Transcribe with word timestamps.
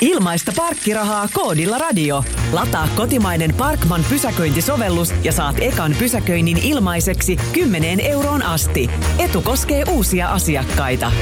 Ilmaista 0.00 0.52
parkkirahaa 0.56 1.28
koodilla 1.32 1.78
radio. 1.78 2.24
Lataa 2.52 2.88
kotimainen 2.96 3.54
Parkman 3.54 4.04
pysäköintisovellus 4.08 5.14
ja 5.24 5.32
saat 5.32 5.56
ekan 5.60 5.94
pysäköinnin 5.98 6.58
ilmaiseksi 6.58 7.36
10 7.52 8.00
euroon 8.00 8.42
asti. 8.42 8.90
Etu 9.18 9.42
koskee 9.42 9.84
uusia 9.90 10.28
asiakkaita. 10.28 11.12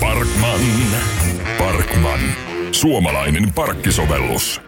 Parkman. 0.00 0.64
Parkman. 1.58 2.20
Suomalainen 2.72 3.52
parkkisovellus. 3.52 4.60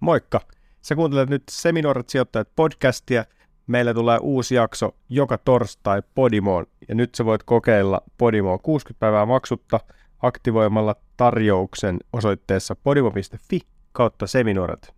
Moikka! 0.00 0.40
Sä 0.82 0.94
kuuntelet 0.94 1.28
nyt 1.28 1.42
Seminuoret 1.50 2.08
sijoittajat 2.08 2.48
podcastia. 2.56 3.24
Meillä 3.68 3.94
tulee 3.94 4.18
uusi 4.22 4.54
jakso 4.54 4.94
joka 5.08 5.38
torstai 5.38 6.02
Podimoon 6.14 6.66
ja 6.88 6.94
nyt 6.94 7.14
sä 7.14 7.24
voit 7.24 7.42
kokeilla 7.42 8.02
Podimoa 8.18 8.58
60 8.58 9.00
päivää 9.00 9.26
maksutta 9.26 9.80
aktivoimalla 10.22 10.96
tarjouksen 11.16 11.96
osoitteessa 12.12 12.76
podimo.fi 12.76 13.60
kautta 13.92 14.26
seminuoret. 14.26 14.94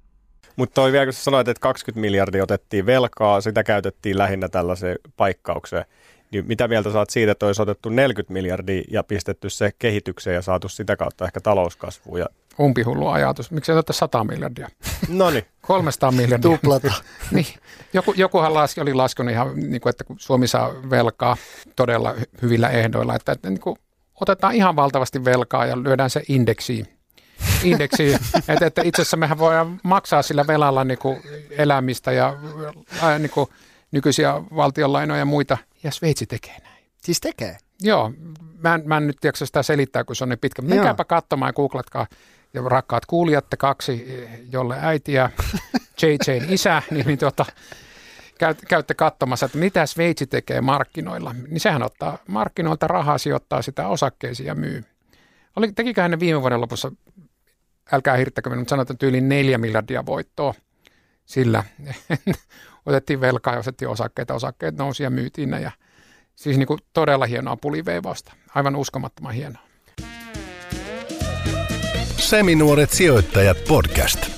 Mutta 0.57 0.75
toi 0.75 0.93
vielä, 0.93 1.07
kun 1.07 1.13
sä 1.13 1.23
sanoit, 1.25 1.49
että 1.49 1.61
20 1.61 2.01
miljardia 2.01 2.43
otettiin 2.43 2.87
velkaa, 2.87 3.41
sitä 3.41 3.63
käytettiin 3.63 4.19
lähinnä 4.19 4.49
tällaiseen 4.49 4.99
paikkaukseen. 5.17 5.85
Niin 6.31 6.47
mitä 6.47 6.69
mieltä 6.69 6.93
saat 6.93 7.11
siitä, 7.11 7.33
että 7.33 7.47
olisi 7.47 7.63
otettu 7.63 7.89
40 7.89 8.33
miljardia 8.33 8.83
ja 8.91 9.03
pistetty 9.05 9.51
se 9.51 9.71
kehitykseen 9.79 10.35
ja 10.35 10.43
saatu 10.43 10.69
sitä 10.69 10.97
kautta 10.97 11.25
ehkä 11.25 11.41
talouskasvua 11.41 12.19
ja 12.19 12.27
Umpihullu 12.61 13.09
ajatus. 13.09 13.51
Miksi 13.51 13.73
ei 13.73 13.79
100 13.91 14.25
miljardia? 14.25 14.69
No 15.09 15.31
niin. 15.31 15.45
300 15.61 16.13
miljardia. 16.13 16.51
Tuplata. 16.51 16.93
niin. 17.31 17.47
Joku, 17.93 18.15
jokuhan 18.17 18.55
laski, 18.55 18.81
oli 18.81 18.95
laskenut 18.95 19.33
ihan, 19.33 19.57
niin 19.57 19.81
kuin, 19.81 19.91
että 19.91 20.05
kun 20.05 20.17
Suomi 20.19 20.49
saa 20.49 20.73
velkaa 20.91 21.37
todella 21.77 22.13
hy- 22.13 22.43
hyvillä 22.43 22.69
ehdoilla, 22.69 23.15
että, 23.15 23.33
että 23.33 23.51
niin 23.51 23.61
kuin, 23.61 23.77
otetaan 24.21 24.55
ihan 24.55 24.77
valtavasti 24.77 25.25
velkaa 25.25 25.67
ja 25.67 25.83
lyödään 25.83 26.11
se 26.11 26.23
indeksiin. 26.29 26.87
Indeksiin. 27.63 28.19
että, 28.49 28.67
että 28.67 28.83
itse 28.85 29.03
asiassa 29.03 29.17
mehän 29.17 29.39
voidaan 29.39 29.81
maksaa 29.83 30.23
sillä 30.23 30.47
velalla 30.47 30.85
niin 30.85 30.99
kuin 30.99 31.23
elämistä 31.51 32.13
ja 32.13 32.37
ää, 33.03 33.19
niin 33.19 33.31
kuin 33.31 33.51
nykyisiä 33.93 34.35
valtionlainoja 34.57 35.19
ja 35.19 35.25
muita. 35.25 35.59
Ja 35.83 35.91
Sveitsi 35.91 36.27
tekee 36.27 36.57
näin. 36.65 36.85
Siis 37.03 37.21
tekee. 37.21 37.57
Joo, 37.81 38.13
mä 38.59 38.75
en, 38.75 38.83
mä 38.85 38.97
en 38.97 39.07
nyt 39.07 39.17
tiedä 39.21 39.37
sitä 39.37 39.63
selittää, 39.63 40.05
kun 40.05 40.17
se 40.17 40.25
on 40.25 40.29
niin 40.29 40.39
pitkä. 40.39 40.63
Menkääpä 40.63 41.05
katsomaan 41.05 41.49
ja 41.49 41.53
googlatkaa. 41.53 42.07
Ja 42.55 42.63
rakkaat 42.67 43.07
kuulijat, 43.07 43.51
te 43.51 43.57
kaksi, 43.57 44.27
jolle 44.53 44.77
äiti 44.81 45.13
ja 45.13 45.31
JJn 46.03 46.53
isä, 46.53 46.83
niin, 46.91 47.07
niin 47.07 47.19
tuota, 47.19 47.47
käy, 48.39 48.55
käytte 48.69 48.95
katsomassa, 48.95 49.47
että 49.47 49.59
mitä 49.59 49.87
Sveitsi 49.87 50.27
tekee 50.27 50.61
markkinoilla. 50.61 51.35
Niin 51.49 51.61
sehän 51.61 51.83
ottaa 51.83 52.19
markkinoilta 52.29 52.87
rahaa, 52.87 53.19
sijoittaa 53.19 53.63
sitä 53.63 53.89
osakkeisiin 53.89 54.47
ja 54.47 54.55
myy. 54.55 54.85
Oli, 55.57 55.73
tekiköhän 55.73 56.11
ne 56.11 56.21
viime 56.21 56.41
vuoden 56.41 56.61
lopussa, 56.61 56.93
älkää 57.93 58.17
hirttäkö 58.17 58.51
minun, 58.51 58.61
mutta 58.61 58.71
sanotaan 58.71 58.99
tyyliin 58.99 59.29
neljä 59.29 59.59
miljardia 59.59 60.07
voittoa 60.07 60.55
sillä. 61.25 61.65
Otettiin 62.87 63.21
velkaa 63.21 63.55
ja 63.55 63.61
otettiin 63.61 63.89
osakkeita, 63.89 64.35
osakkeet 64.35 64.77
nousi 64.77 65.03
ja 65.03 65.11
myytiin 65.11 65.51
ne 65.51 65.61
ja 65.61 65.71
Siis 66.41 66.59
niin 66.59 66.67
kuin 66.67 66.81
todella 66.93 67.27
hienoa 67.27 67.57
puliveivausta. 67.57 68.33
Aivan 68.55 68.77
uskomattoman 68.77 69.35
hienoa. 69.35 69.63
Seminuoret 72.31 72.91
sijoittajat 72.91 73.57
podcast. 73.69 74.31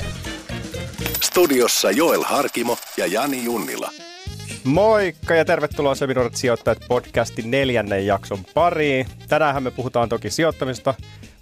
Studiossa 1.20 1.90
Joel 1.90 2.22
Harkimo 2.22 2.76
ja 2.96 3.06
Jani 3.06 3.44
Junnila. 3.44 3.90
Moikka 4.64 5.34
ja 5.34 5.44
tervetuloa 5.44 5.94
Seminuoret 5.94 6.36
sijoittajat 6.36 6.78
podcastin 6.88 7.50
neljännen 7.50 8.06
jakson 8.06 8.38
pariin. 8.54 9.06
Tänään 9.28 9.62
me 9.62 9.70
puhutaan 9.70 10.08
toki 10.08 10.30
sijoittamista, 10.30 10.94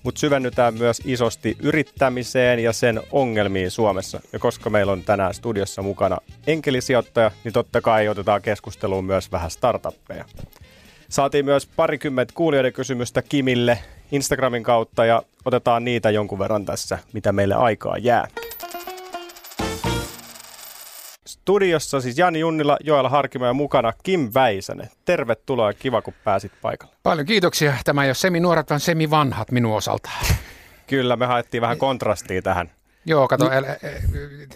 mutta 0.02 0.18
syvennytään 0.18 0.74
myös 0.74 1.02
isosti 1.04 1.56
yrittämiseen 1.62 2.58
ja 2.58 2.72
sen 2.72 3.00
ongelmiin 3.10 3.70
Suomessa. 3.70 4.20
Ja 4.32 4.38
koska 4.38 4.70
meillä 4.70 4.92
on 4.92 5.02
tänään 5.02 5.34
studiossa 5.34 5.82
mukana 5.82 6.18
enkelisijoittaja, 6.46 7.30
niin 7.44 7.52
totta 7.52 7.80
kai 7.80 8.08
otetaan 8.08 8.42
keskusteluun 8.42 9.04
myös 9.04 9.32
vähän 9.32 9.50
startuppeja. 9.50 10.24
Saatiin 11.10 11.44
myös 11.44 11.66
parikymmentä 11.66 12.32
kuulijoiden 12.36 12.72
kysymystä 12.72 13.22
Kimille 13.22 13.78
Instagramin 14.12 14.62
kautta 14.62 15.04
ja 15.04 15.22
otetaan 15.44 15.84
niitä 15.84 16.10
jonkun 16.10 16.38
verran 16.38 16.64
tässä, 16.64 16.98
mitä 17.12 17.32
meille 17.32 17.54
aikaa 17.54 17.98
jää. 17.98 18.28
Studiossa 21.26 22.00
siis 22.00 22.18
Jani 22.18 22.38
Junnila, 22.38 22.76
Joel 22.84 23.08
Harkimo 23.08 23.46
ja 23.46 23.52
mukana 23.52 23.92
Kim 24.02 24.30
Väisänen. 24.34 24.88
Tervetuloa 25.04 25.70
ja 25.70 25.74
kiva, 25.74 26.02
kun 26.02 26.14
pääsit 26.24 26.52
paikalle. 26.62 26.94
Paljon 27.02 27.26
kiitoksia. 27.26 27.74
Tämä 27.84 28.04
ei 28.04 28.08
ole 28.08 28.14
semi-nuoret, 28.14 28.70
vaan 28.70 28.80
semi-vanhat 28.80 29.50
minun 29.50 29.76
osalta. 29.76 30.10
Kyllä, 30.86 31.16
me 31.16 31.26
haettiin 31.26 31.60
vähän 31.60 31.78
kontrastia 31.78 32.42
tähän. 32.42 32.70
Joo, 33.06 33.28
kato, 33.28 33.44
mm. 33.44 33.50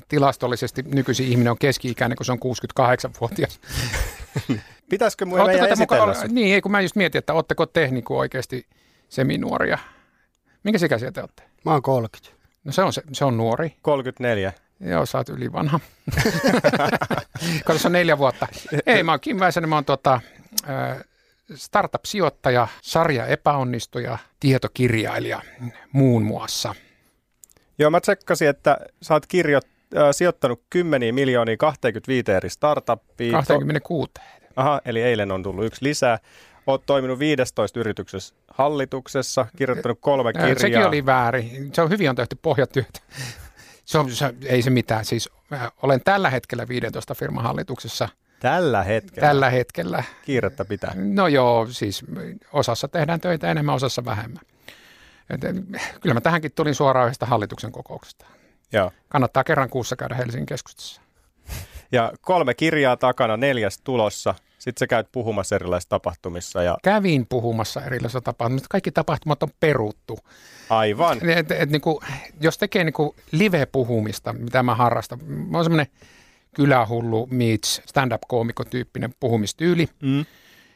tilastollisesti 0.09 0.83
nykyisin 0.83 1.27
ihminen 1.27 1.51
on 1.51 1.59
keski-ikäinen, 1.59 2.17
kun 2.17 2.27
se 2.27 2.33
on 2.33 2.39
68-vuotias. 2.39 3.61
Pitäisikö 4.89 5.25
mun 5.25 5.39
meidän 5.47 5.69
esitellä 5.69 6.07
mukaan, 6.07 6.35
Niin, 6.35 6.63
kun 6.63 6.73
mä 6.73 6.81
just 6.81 6.97
mietin, 6.97 7.19
että 7.19 7.35
ootteko 7.35 7.67
te 7.67 7.89
niin 7.91 8.05
kuin 8.05 8.19
oikeasti 8.19 8.67
seminuoria. 9.09 9.79
Minkä 10.63 10.87
ikäisiä 10.87 11.13
te 11.13 11.21
olette? 11.21 11.43
Mä 11.65 11.73
oon 11.73 11.83
30. 11.83 12.35
No 12.65 12.73
se 12.73 12.83
on, 12.83 12.93
se, 12.93 13.03
se 13.13 13.25
on 13.25 13.37
nuori. 13.37 13.77
34. 13.83 14.53
Joo, 14.81 15.07
sä 15.07 15.19
oot 15.19 15.29
yli 15.29 15.53
vanha. 15.53 15.81
Kato, 17.65 17.79
se 17.79 17.89
on 17.89 17.93
neljä 17.93 18.19
vuotta. 18.19 18.47
Ei, 18.87 19.03
mä 19.03 19.13
oon 19.13 19.21
Kim 19.21 19.41
Väisänen, 19.41 19.69
mä 19.69 19.75
oon 19.77 19.85
tota, 19.85 20.21
startup-sijoittaja, 21.55 22.69
sarja 22.83 23.27
epäonnistuja, 23.27 24.19
tietokirjailija 24.41 25.43
muun 25.93 26.23
muassa. 26.23 26.75
Joo, 27.79 27.91
mä 27.91 28.01
tsekkasin, 28.01 28.49
että 28.49 28.79
sä 29.03 29.15
oot 29.15 29.27
kirjo, 29.27 29.61
äh, 29.97 30.03
sijoittanut 30.13 30.63
kymmeniä 30.71 31.13
miljoonia 31.13 31.57
25 31.57 32.33
eri 32.33 32.51
startuppiin. 32.51 33.33
26. 33.33 34.13
Aha, 34.57 34.81
eli 34.85 35.03
eilen 35.03 35.33
on 35.33 35.43
tullut 35.43 35.65
yksi 35.65 35.85
lisää. 35.85 36.19
Oot 36.67 36.87
toiminut 36.87 37.19
15 37.19 37.81
yrityksessä 37.81 38.35
hallituksessa, 38.49 39.47
kirjoittanut 39.57 39.99
kolme 40.01 40.33
kirjaa. 40.33 40.59
Sekin 40.59 40.87
oli 40.87 41.07
väärin. 41.07 41.75
Se 41.75 41.83
on 41.83 41.91
hyvin 41.91 42.11
on 42.11 42.17
tehty 42.17 42.37
pohjatyötä. 42.43 43.01
Se 43.85 43.99
on, 43.99 44.11
se, 44.11 44.35
ei 44.45 44.63
se 44.63 44.71
mitään. 44.71 45.05
Siis 45.05 45.31
olen 45.83 46.01
tällä 46.05 46.31
hetkellä 46.31 46.69
15 46.69 47.15
firman 47.15 47.45
hallituksessa. 47.45 48.09
Tällä 48.41 48.83
hetkellä? 48.83 49.29
Tällä 49.29 49.51
hetkellä. 49.51 50.05
Kiirettä 50.25 50.65
pitää. 50.65 50.93
No 50.95 51.29
joo, 51.29 51.67
siis 51.71 52.05
osassa 52.53 52.89
tehdään 52.89 53.21
töitä 53.21 53.51
enemmän, 53.51 53.75
osassa 53.75 54.05
vähemmän. 54.05 54.43
Et, 55.31 55.41
kyllä 56.01 56.15
mä 56.15 56.21
tähänkin 56.21 56.53
tulin 56.53 56.75
suoraan 56.75 57.07
yhdestä 57.07 57.27
hallituksen 57.27 57.73
kokouksesta. 57.73 58.27
Joo. 58.73 58.93
Kannattaa 59.09 59.45
kerran 59.45 59.71
kuussa 59.71 59.97
käydä 59.97 60.15
Helsingin 60.15 60.47
keskustassa. 60.47 61.01
Ja 61.95 62.13
kolme 62.21 62.55
kirjaa 62.55 62.97
takana, 62.97 63.37
neljäs 63.37 63.79
tulossa. 63.85 64.35
Sitten 64.59 64.81
sä 64.81 64.87
käyt 64.87 65.09
puhumassa 65.13 65.57
erilaisissa 65.57 65.91
tapahtumissa. 65.91 66.63
Ja... 66.63 66.79
Kävin 66.83 67.27
puhumassa 67.27 67.85
erilaisissa 67.85 68.21
tapahtumissa. 68.21 68.67
Kaikki 68.71 68.91
tapahtumat 68.91 69.43
on 69.43 69.49
peruttu. 69.61 70.19
Aivan. 70.71 71.31
Et, 71.31 71.51
et, 71.51 71.71
niin 71.71 71.81
kuin, 71.81 71.99
jos 72.41 72.59
tekee 72.59 72.85
niin 72.85 72.93
kuin 72.93 73.11
live-puhumista, 73.33 74.33
mitä 74.33 74.63
mä 74.63 74.75
harrastan, 74.75 75.25
mä 75.25 75.59
oon 75.59 75.65
semmoinen 75.65 75.87
kylähullu 76.55 77.29
meets 77.31 77.83
stand-up-koomikotyyppinen 77.87 79.15
puhumistyyli, 79.21 79.89
mm. 80.03 80.25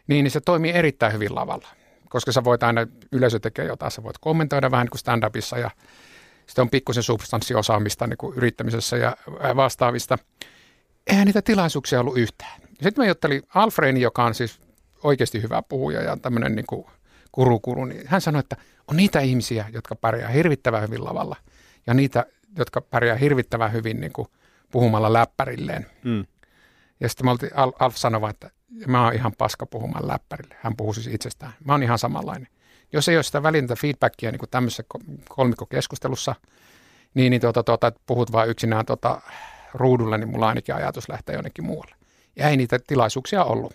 niin, 0.07 0.25
niin 0.25 0.31
se 0.31 0.41
toimii 0.41 0.73
erittäin 0.73 1.13
hyvin 1.13 1.35
lavalla. 1.35 1.69
Koska 2.09 2.33
sä 2.33 2.45
voit 2.45 2.63
aina, 2.63 2.87
yleisö 3.13 3.39
tekee 3.39 3.65
jotain, 3.65 3.93
sä 3.93 4.03
voit 4.03 4.19
kommentoida 4.21 4.71
vähän 4.71 4.85
niin 4.85 4.91
kuin 4.91 5.01
stand-upissa 5.01 5.59
ja 5.59 5.71
sitten 6.47 6.63
on 6.63 6.71
pikkusen 6.71 7.03
substanssiosaamista 7.03 8.07
niin 8.07 8.19
kuin 8.19 8.37
yrittämisessä 8.37 8.97
ja 8.97 9.17
vastaavista. 9.57 10.19
Eihän 11.09 11.27
niitä 11.27 11.43
tilaisuuksia 11.43 12.01
ollut 12.01 12.19
yhtään. 12.19 12.61
Sitten 12.69 12.95
mä 12.97 13.07
juttelin 13.07 13.43
Alfreni, 13.55 14.01
joka 14.01 14.25
on 14.25 14.35
siis 14.35 14.61
oikeasti 15.03 15.43
hyvä 15.43 15.63
puhuja 15.63 16.03
ja 16.03 16.17
tämmöinen 16.17 16.55
niin 16.55 16.67
kuin 16.67 16.87
kurukuru, 17.33 17.85
niin 17.85 18.03
hän 18.07 18.21
sanoi, 18.21 18.41
että 18.41 18.57
on 18.89 18.97
niitä 18.97 19.21
ihmisiä, 19.21 19.65
jotka 19.73 19.97
pärjää 19.97 20.29
hirvittävän 20.29 20.83
hyvin 20.83 21.05
lavalla 21.05 21.37
ja 21.87 21.95
niitä, 21.95 22.27
jotka 22.59 22.81
pärjää 22.81 23.17
hirvittävän 23.17 23.73
hyvin 23.73 24.01
niin 24.01 24.13
kuin 24.13 24.29
puhumalla 24.71 25.13
läppärilleen. 25.13 25.87
Mm. 26.05 26.27
Ja 27.01 27.09
sitten 27.09 27.25
mä 27.25 27.31
oltiin, 27.31 27.53
Alf 27.55 27.97
sanoi, 27.97 28.31
että 28.31 28.51
mä 28.87 29.05
oon 29.05 29.15
ihan 29.15 29.33
paska 29.39 29.67
puhumaan 29.67 30.09
läppärille. 30.09 30.57
Hän 30.61 30.77
puhuu 30.77 30.95
siis 30.95 31.07
itsestään. 31.07 31.53
Mä 31.65 31.73
oon 31.73 31.83
ihan 31.83 31.99
samanlainen. 31.99 32.49
Jos 32.93 33.09
ei 33.09 33.17
ole 33.17 33.23
sitä 33.23 33.43
välintä 33.43 33.77
feedbackia 33.77 34.31
niin 34.31 34.39
kuin 34.39 34.51
tämmöisessä 34.51 34.85
kolmikokeskustelussa, 35.29 36.35
niin, 37.15 37.31
niin 37.31 37.41
tuota, 37.41 37.63
tuota, 37.63 37.87
että 37.87 38.01
puhut 38.07 38.33
vaan 38.33 38.49
yksinään 38.49 38.87
tuota, 38.87 39.21
ruudulle, 39.75 40.19
niin 40.19 40.29
mulla 40.29 40.49
ainakin 40.49 40.75
ajatus 40.75 41.09
lähtee 41.09 41.35
jonnekin 41.35 41.65
muualle. 41.65 41.95
Ja 42.37 42.49
ei 42.49 42.57
niitä 42.57 42.79
tilaisuuksia 42.87 43.45
ollut. 43.45 43.75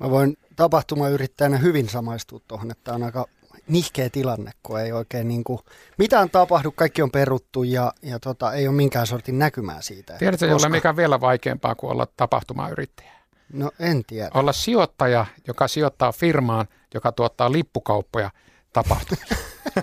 Mä 0.00 0.10
voin 0.10 0.36
tapahtumayrittäjänä 0.56 1.58
hyvin 1.58 1.88
samaistua 1.88 2.40
tuohon, 2.48 2.70
että 2.70 2.94
on 2.94 3.02
aika 3.02 3.26
nihkeä 3.68 4.10
tilanne, 4.10 4.50
kun 4.62 4.80
ei 4.80 4.92
oikein 4.92 5.28
niin 5.28 5.44
kuin, 5.44 5.58
mitään 5.98 6.30
tapahdu, 6.30 6.72
kaikki 6.72 7.02
on 7.02 7.10
peruttu 7.10 7.62
ja, 7.62 7.92
ja 8.02 8.18
tota, 8.18 8.52
ei 8.52 8.68
ole 8.68 8.76
minkään 8.76 9.06
sortin 9.06 9.38
näkymää 9.38 9.80
siitä. 9.80 10.16
Tiedätkö, 10.18 10.46
koska... 10.46 10.54
jolle 10.54 10.76
mikä 10.76 10.96
vielä 10.96 11.20
vaikeampaa 11.20 11.74
kuin 11.74 11.90
olla 11.90 12.06
tapahtumayrittäjä? 12.16 13.12
No 13.52 13.70
en 13.78 14.02
tiedä. 14.06 14.30
Olla 14.34 14.52
sijoittaja, 14.52 15.26
joka 15.46 15.68
sijoittaa 15.68 16.12
firmaan, 16.12 16.66
joka 16.94 17.12
tuottaa 17.12 17.52
lippukauppoja 17.52 18.30
tapahtumille. 18.72 19.36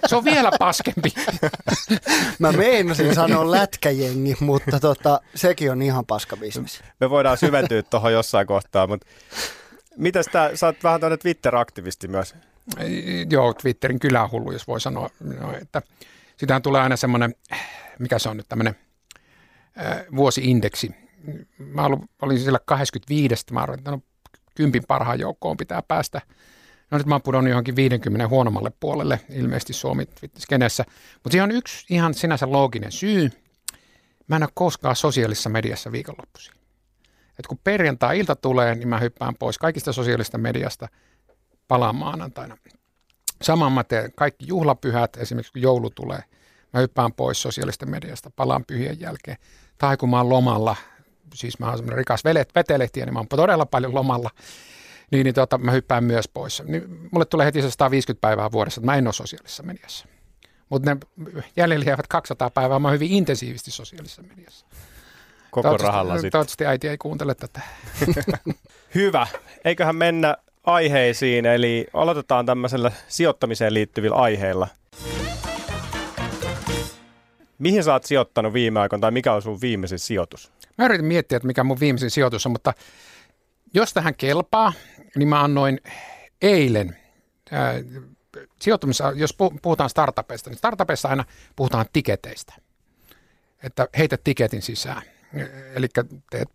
Se 0.06 0.16
on 0.16 0.25
vielä 0.25 0.51
paskempi. 0.60 1.13
Mä 2.39 2.51
meinasin 2.51 3.16
sanoa 3.16 3.51
lätkäjengi, 3.51 4.36
mutta 4.39 4.80
tota, 4.80 5.22
sekin 5.36 5.72
on 5.72 5.81
ihan 5.81 6.06
paskabisnes. 6.06 6.81
Me 7.00 7.10
voidaan 7.10 7.38
syventyä 7.38 7.84
tuohon 7.84 8.13
jossain 8.13 8.48
kohtaa, 8.48 8.88
mutta 8.88 9.07
mitäs 9.98 10.25
tää, 10.31 10.56
sä 10.56 10.66
oot 10.66 10.84
vähän 10.84 11.01
tämmöinen 11.01 11.19
Twitter-aktivisti 11.19 12.07
myös. 12.07 12.36
Joo, 13.30 13.54
Twitterin 13.54 14.00
kylähullu, 14.00 14.51
jos 14.51 14.68
voi 14.68 14.81
sanoa. 14.81 15.10
No, 15.19 15.54
että 15.62 15.81
sitähän 16.38 16.62
tulee 16.62 16.81
aina 16.81 16.98
semmoinen, 16.98 17.36
mikä 18.00 18.19
se 18.19 18.30
on 18.30 18.38
nyt 18.38 18.50
tämmöinen 18.50 18.75
äh, 19.80 20.06
vuosiindeksi. 20.16 20.95
Mä 21.57 21.89
olin 22.22 22.39
siellä 22.39 22.60
25, 22.66 23.45
mä 23.51 23.62
arvoin, 23.62 23.80
että 23.80 23.92
no, 23.92 24.01
kympin 24.56 24.84
parhaan 24.88 25.19
joukkoon 25.19 25.57
pitää 25.57 25.81
päästä. 25.81 26.22
No 26.92 26.98
nyt 26.98 27.07
mä 27.07 27.16
oon 27.16 27.22
pudonnut 27.22 27.50
johonkin 27.50 27.75
50 27.75 28.28
huonommalle 28.28 28.72
puolelle 28.80 29.19
ilmeisesti 29.30 29.74
Suomi 29.74 30.07
skenessä. 30.38 30.84
Mutta 31.13 31.31
siihen 31.31 31.44
on 31.44 31.51
yksi 31.51 31.86
ihan 31.89 32.13
sinänsä 32.13 32.51
looginen 32.51 32.92
syy. 32.92 33.30
Mä 34.28 34.36
en 34.36 34.44
ole 34.44 34.50
koskaan 34.54 34.95
sosiaalisessa 34.95 35.50
mediassa 35.50 35.92
viikonloppuisin. 35.92 36.54
Et 37.39 37.48
kun 37.48 37.60
perjantai-ilta 37.63 38.36
tulee, 38.36 38.75
niin 38.75 38.88
mä 38.88 39.00
hyppään 39.00 39.36
pois 39.36 39.57
kaikista 39.57 39.94
sosiaalista 39.94 40.38
mediasta 40.38 40.88
palaan 41.68 41.95
maanantaina. 41.95 42.57
Saman 43.42 43.72
mä 43.72 43.84
teen 43.84 44.12
kaikki 44.16 44.48
juhlapyhät, 44.48 45.18
esimerkiksi 45.18 45.54
kun 45.54 45.62
joulu 45.62 45.89
tulee, 45.89 46.19
mä 46.74 46.80
hyppään 46.80 47.13
pois 47.13 47.42
sosiaalista 47.42 47.86
mediasta, 47.86 48.31
palaan 48.36 48.66
pyhien 48.68 49.00
jälkeen. 49.00 49.38
Tai 49.78 49.98
kun 49.98 50.10
mä 50.10 50.18
oon 50.18 50.30
lomalla, 50.30 50.75
siis 51.34 51.60
mä 51.60 51.66
oon 51.66 51.78
semmoinen 51.78 51.98
rikas 51.98 52.24
vetelehtiä, 52.56 53.06
niin 53.06 53.13
mä 53.13 53.19
oon 53.19 53.28
todella 53.28 53.66
paljon 53.66 53.95
lomalla, 53.95 54.30
niin, 55.12 55.24
niin 55.24 55.36
tota, 55.36 55.57
mä 55.57 55.71
hyppään 55.71 56.04
myös 56.04 56.27
pois. 56.27 56.63
Niin 56.65 57.09
mulle 57.12 57.25
tulee 57.25 57.45
heti 57.45 57.62
se 57.62 57.71
150 57.71 58.21
päivää 58.21 58.51
vuodessa, 58.51 58.81
että 58.81 58.86
mä 58.86 58.95
en 58.95 59.07
ole 59.07 59.13
sosiaalisessa 59.13 59.63
mediassa. 59.63 60.07
Mutta 60.69 60.94
ne 60.94 60.98
jäljellä 61.56 61.86
jäävät 61.86 62.07
200 62.07 62.50
päivää, 62.50 62.80
mä 62.80 62.88
oon 62.88 62.94
hyvin 62.94 63.12
intensiivisesti 63.12 63.71
sosiaalisessa 63.71 64.21
mediassa. 64.21 64.65
Koko 65.51 65.77
rahalla 65.77 66.13
sitten. 66.13 66.31
Toivottavasti 66.31 66.65
äiti 66.65 66.88
ei 66.88 66.98
kuuntele 66.98 67.36
tätä. 67.36 67.62
Hyvä. 68.95 69.27
Eiköhän 69.65 69.95
mennä 69.95 70.38
aiheisiin, 70.63 71.45
eli 71.45 71.88
aloitetaan 71.94 72.45
tämmöisellä 72.45 72.92
sijoittamiseen 73.07 73.74
liittyvillä 73.74 74.15
aiheilla. 74.15 74.68
Mihin 77.57 77.83
sä 77.83 77.94
oot 77.94 78.03
sijoittanut 78.03 78.53
viime 78.53 78.80
aikoina, 78.80 79.01
tai 79.01 79.12
mikä 79.12 79.33
on 79.33 79.42
sun 79.42 79.62
viimeisin 79.62 80.00
sijoitus? 80.00 80.51
Mä 80.77 80.86
yritin 80.86 81.06
miettiä, 81.06 81.36
että 81.36 81.48
mikä 81.48 81.63
mun 81.63 81.80
viimeisin 81.80 82.12
sijoitus 82.12 82.45
on, 82.45 82.51
mutta 82.51 82.74
jos 83.73 83.93
tähän 83.93 84.15
kelpaa, 84.15 84.73
niin 85.15 85.27
mä 85.27 85.43
annoin 85.43 85.79
eilen 86.41 86.97
ää, 87.51 87.73
jos 89.15 89.33
pu- 89.33 89.59
puhutaan 89.61 89.89
startupeista, 89.89 90.49
niin 90.49 90.57
startupeissa 90.57 91.07
aina 91.07 91.25
puhutaan 91.55 91.85
tiketeistä. 91.93 92.53
Että 93.63 93.87
heitä 93.97 94.17
tiketin 94.23 94.61
sisään. 94.61 95.01
Eli 95.73 95.87
teet 96.29 96.49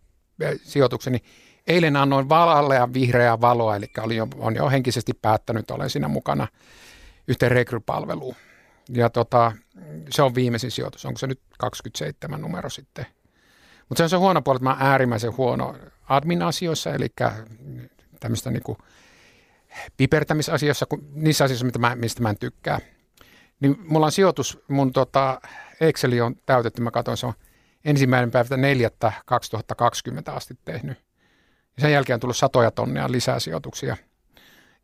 sijoitukseni. 0.63 1.19
Eilen 1.67 1.95
annoin 1.95 2.29
valallea 2.29 2.93
vihreää 2.93 3.41
valoa, 3.41 3.75
eli 3.75 3.91
olin 3.99 4.17
jo, 4.17 4.27
on 4.37 4.55
jo 4.55 4.69
henkisesti 4.69 5.13
päättänyt, 5.13 5.71
olen 5.71 5.89
siinä 5.89 6.07
mukana 6.07 6.47
yhteen 7.27 7.51
rekrypalveluun. 7.51 8.35
Ja 8.89 9.09
tota, 9.09 9.51
se 10.09 10.21
on 10.21 10.35
viimeisin 10.35 10.71
sijoitus. 10.71 11.05
Onko 11.05 11.17
se 11.17 11.27
nyt 11.27 11.39
27 11.59 12.41
numero 12.41 12.69
sitten? 12.69 13.05
Mutta 13.89 13.97
se 13.99 14.03
on 14.03 14.09
se 14.09 14.15
huono 14.15 14.41
puoli, 14.41 14.57
että 14.57 14.63
mä 14.63 14.69
oon 14.69 14.81
äärimmäisen 14.81 15.37
huono 15.37 15.75
admin-asioissa, 16.09 16.93
eli 16.93 17.07
tämmöistä 18.19 18.51
niinku 18.51 18.77
pipertämisasioissa, 19.97 20.85
kun 20.85 21.09
niissä 21.13 21.43
asioissa, 21.43 21.65
mitä 21.65 21.79
mä, 21.79 21.95
mistä 21.95 22.21
mä 22.21 22.29
en 22.29 22.37
tykkää. 22.37 22.79
Niin 23.59 23.75
mulla 23.87 24.05
on 24.05 24.11
sijoitus, 24.11 24.59
mun 24.67 24.93
tota 24.93 25.41
Exceli 25.81 26.21
on 26.21 26.35
täytetty, 26.45 26.81
mä 26.81 26.91
katson, 26.91 27.17
se 27.17 27.25
on 27.25 27.33
ensimmäinen 27.85 28.31
päivä 28.31 28.57
4. 28.57 28.89
2020 29.25 30.33
asti 30.33 30.57
tehnyt. 30.65 30.97
Ja 31.77 31.81
sen 31.81 31.91
jälkeen 31.91 32.15
on 32.15 32.19
tullut 32.19 32.37
satoja 32.37 32.71
tonnia 32.71 33.11
lisää 33.11 33.39
sijoituksia, 33.39 33.97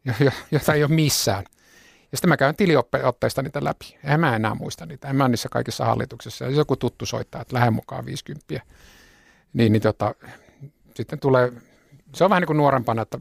jo- 0.05 0.13
jo- 0.19 0.31
joita 0.51 0.73
ei 0.73 0.83
ole 0.83 0.91
missään. 0.91 1.43
Ja 2.11 2.17
sitten 2.17 2.29
mä 2.29 2.37
käyn 2.37 2.55
tiliotteista 2.55 3.41
niitä 3.41 3.63
läpi. 3.63 3.97
En 4.03 4.19
mä 4.19 4.35
enää 4.35 4.55
muista 4.55 4.85
niitä. 4.85 5.07
En 5.09 5.15
mä 5.15 5.27
niissä 5.27 5.49
kaikissa 5.49 5.85
hallituksissa. 5.85 6.45
Ja 6.45 6.49
jos 6.51 6.57
joku 6.57 6.75
tuttu 6.75 7.05
soittaa, 7.05 7.41
että 7.41 7.55
lähden 7.55 7.73
mukaan 7.73 8.05
50. 8.05 8.45
Niin, 9.53 9.71
niin 9.71 9.81
tota, 9.81 10.15
sitten 10.99 11.19
tulee, 11.19 11.51
se 12.15 12.23
on 12.23 12.29
vähän 12.29 12.41
niin 12.41 12.47
kuin 12.47 12.57
nuorempana, 12.57 13.01
että 13.01 13.19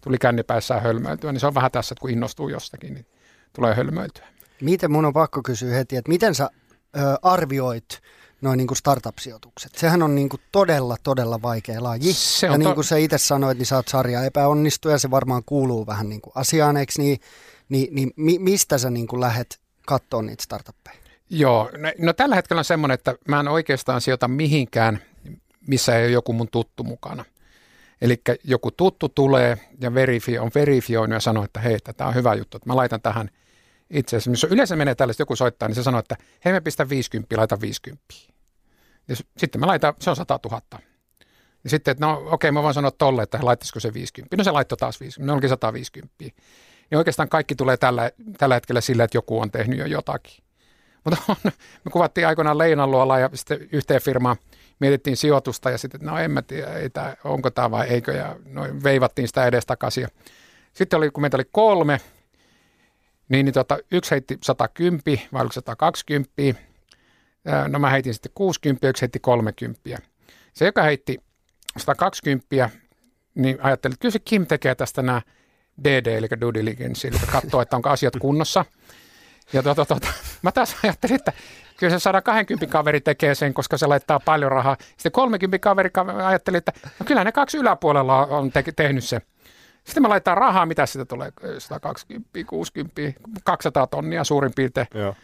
tuli 0.00 0.18
kännipäissään 0.18 0.82
hölmöiltyä. 0.82 1.32
Niin 1.32 1.40
se 1.40 1.46
on 1.46 1.54
vähän 1.54 1.70
tässä, 1.70 1.92
että 1.92 2.00
kun 2.00 2.10
innostuu 2.10 2.48
jostakin, 2.48 2.94
niin 2.94 3.06
tulee 3.52 3.74
hölmöiltyä. 3.74 4.26
Miten 4.60 4.90
mun 4.90 5.04
on 5.04 5.12
pakko 5.12 5.42
kysyä 5.42 5.74
heti, 5.74 5.96
että 5.96 6.08
miten 6.08 6.34
sä 6.34 6.50
ö, 6.96 7.00
arvioit 7.22 8.00
noin 8.40 8.56
niin 8.56 8.66
kuin 8.66 8.78
startup-sijoitukset? 8.78 9.74
Sehän 9.74 10.02
on 10.02 10.14
niin 10.14 10.28
kuin 10.28 10.40
todella, 10.52 10.96
todella 11.02 11.42
vaikea 11.42 11.82
laji. 11.82 12.12
Se 12.12 12.46
ja 12.46 12.52
on 12.52 12.58
niin 12.58 12.68
to- 12.68 12.74
kuin 12.74 12.84
sä 12.84 12.96
itse 12.96 13.18
sanoit, 13.18 13.58
niin 13.58 13.66
sä 13.66 13.76
oot 13.76 13.88
sarja 13.88 14.24
epäonnistuja, 14.24 14.98
se 14.98 15.10
varmaan 15.10 15.42
kuuluu 15.46 15.86
vähän 15.86 16.08
niin 16.08 16.20
kuin 16.20 16.32
asiaan, 16.34 16.76
eikö 16.76 16.92
niin? 16.98 17.18
Niin, 17.68 17.94
niin 17.94 18.12
mi, 18.16 18.38
mistä 18.38 18.78
sä 18.78 18.90
niin 18.90 19.06
kuin 19.06 19.20
lähet 19.20 19.60
katsoa 19.86 20.22
niitä 20.22 20.42
startuppeja? 20.44 20.96
Joo, 21.30 21.70
no, 21.78 21.92
no 21.98 22.12
tällä 22.12 22.34
hetkellä 22.36 22.60
on 22.60 22.64
semmoinen, 22.64 22.94
että 22.94 23.14
mä 23.28 23.40
en 23.40 23.48
oikeastaan 23.48 24.00
sijoita 24.00 24.28
mihinkään, 24.28 25.00
missä 25.68 25.98
ei 25.98 26.04
ole 26.04 26.12
joku 26.12 26.32
mun 26.32 26.48
tuttu 26.52 26.84
mukana. 26.84 27.24
Eli 28.00 28.20
joku 28.44 28.70
tuttu 28.70 29.08
tulee 29.08 29.58
ja 29.80 29.94
verifi, 29.94 30.38
on 30.38 30.50
verifioinut 30.54 31.16
ja 31.16 31.20
sanoo, 31.20 31.44
että 31.44 31.60
hei, 31.60 31.78
tämä 31.96 32.08
on 32.08 32.14
hyvä 32.14 32.34
juttu, 32.34 32.56
että 32.56 32.68
mä 32.68 32.76
laitan 32.76 33.00
tähän 33.00 33.30
itse 33.90 34.16
asiassa. 34.16 34.46
Jos 34.46 34.52
yleensä 34.52 34.76
menee 34.76 34.94
tällaista, 34.94 35.22
joku 35.22 35.36
soittaa, 35.36 35.68
niin 35.68 35.76
se 35.76 35.82
sanoo, 35.82 35.98
että 35.98 36.16
hei 36.44 36.52
mä 36.52 36.60
pistän 36.60 36.88
50, 36.88 37.36
laita 37.36 37.60
50. 37.60 38.04
Ja 39.08 39.16
sitten 39.38 39.60
mä 39.60 39.66
laitan, 39.66 39.94
se 40.00 40.10
on 40.10 40.16
100 40.16 40.40
000. 40.44 40.62
Ja 41.64 41.70
sitten, 41.70 41.92
että 41.92 42.06
no 42.06 42.12
okei, 42.12 42.30
okay, 42.30 42.50
mä 42.50 42.62
voin 42.62 42.74
sanoa 42.74 42.90
tolle, 42.90 43.22
että 43.22 43.38
laittaisiko 43.42 43.80
se 43.80 43.94
50. 43.94 44.36
No 44.36 44.44
se 44.44 44.50
laittoi 44.50 44.78
taas 44.78 45.00
50, 45.00 45.26
ne 45.26 45.34
onkin 45.34 45.48
150. 45.48 46.14
Niin 46.20 46.34
oikeastaan 46.98 47.28
kaikki 47.28 47.54
tulee 47.54 47.76
tällä, 47.76 48.10
tällä 48.38 48.54
hetkellä 48.54 48.80
sillä, 48.80 49.04
että 49.04 49.16
joku 49.16 49.40
on 49.40 49.50
tehnyt 49.50 49.78
jo 49.78 49.86
jotakin. 49.86 50.44
Mutta 51.04 51.22
on, 51.28 51.36
me 51.84 51.90
kuvattiin 51.92 52.26
aikoinaan 52.26 52.58
Leinanluola 52.58 53.18
ja 53.18 53.30
sitten 53.34 53.68
yhteen 53.72 54.02
firmaan 54.02 54.36
mietittiin 54.78 55.16
sijoitusta 55.16 55.70
ja 55.70 55.78
sitten, 55.78 56.00
no 56.02 56.18
en 56.18 56.30
mä 56.30 56.42
tiedä, 56.42 56.72
ei 56.72 56.90
tää, 56.90 57.16
onko 57.24 57.50
tämä 57.50 57.70
vai 57.70 57.86
eikö, 57.86 58.12
ja 58.12 58.36
noin 58.44 58.82
veivattiin 58.82 59.28
sitä 59.28 59.46
edestakaisin. 59.46 60.08
Sitten 60.72 60.96
oli, 60.96 61.10
kun 61.10 61.20
meitä 61.20 61.36
oli 61.36 61.48
kolme, 61.52 62.00
niin, 63.28 63.44
niin 63.44 63.54
tota, 63.54 63.78
yksi 63.92 64.10
heitti 64.10 64.38
110 64.42 65.02
vai 65.32 65.40
oliko 65.40 65.52
120, 65.52 66.32
Ää, 67.46 67.68
no 67.68 67.78
mä 67.78 67.90
heitin 67.90 68.14
sitten 68.14 68.32
60 68.34 68.86
ja 68.86 68.90
yksi 68.90 69.02
heitti 69.02 69.18
30. 69.18 69.80
Se, 70.52 70.64
joka 70.64 70.82
heitti 70.82 71.18
120, 71.76 72.70
niin 73.34 73.58
ajattelin, 73.60 73.92
että 73.92 74.02
kyllä 74.02 74.12
se 74.12 74.18
Kim 74.18 74.46
tekee 74.46 74.74
tästä 74.74 75.02
nämä 75.02 75.22
DD, 75.84 76.06
eli 76.06 76.28
due 76.40 76.54
diligence, 76.54 77.08
eli 77.08 77.16
katsoo, 77.32 77.60
että 77.60 77.76
onko 77.76 77.88
asiat 77.88 78.14
kunnossa. 78.20 78.64
Ja 79.52 79.62
tota, 79.62 79.84
tota, 79.84 80.08
mä 80.42 80.52
taas 80.52 80.76
ajattelin, 80.84 81.14
että 81.16 81.32
kyllä 81.76 81.90
se 81.90 81.98
120 81.98 82.66
kaveri 82.66 83.00
tekee 83.00 83.34
sen, 83.34 83.54
koska 83.54 83.78
se 83.78 83.86
laittaa 83.86 84.20
paljon 84.20 84.52
rahaa. 84.52 84.76
Sitten 84.90 85.12
30 85.12 85.58
kaveri 85.58 85.90
ka- 85.90 86.26
ajatteli, 86.26 86.56
että 86.56 86.72
no 86.98 87.06
kyllä 87.06 87.24
ne 87.24 87.32
kaksi 87.32 87.58
yläpuolella 87.58 88.26
on 88.26 88.52
te- 88.52 88.64
tehnyt 88.76 89.04
se. 89.04 89.20
Sitten 89.84 90.02
mä 90.02 90.08
laitan 90.08 90.36
rahaa, 90.36 90.66
mitä 90.66 90.86
sitä 90.86 91.04
tulee, 91.04 91.32
120, 91.58 92.30
60, 92.46 93.02
200 93.44 93.86
tonnia 93.86 94.24
suurin 94.24 94.52
piirtein. 94.56 94.86
Joo. 94.94 95.14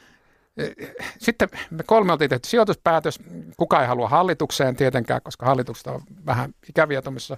Sitten 1.19 1.49
me 1.71 1.83
kolme 1.87 2.13
oltiin 2.13 2.31
tehty 2.31 2.49
sijoituspäätös. 2.49 3.19
Kuka 3.57 3.81
ei 3.81 3.87
halua 3.87 4.09
hallitukseen 4.09 4.77
tietenkään, 4.77 5.21
koska 5.23 5.47
hallitukset 5.47 5.87
on 5.87 6.01
vähän 6.27 6.55
ikäviä 6.69 7.03
tuommoisessa 7.03 7.37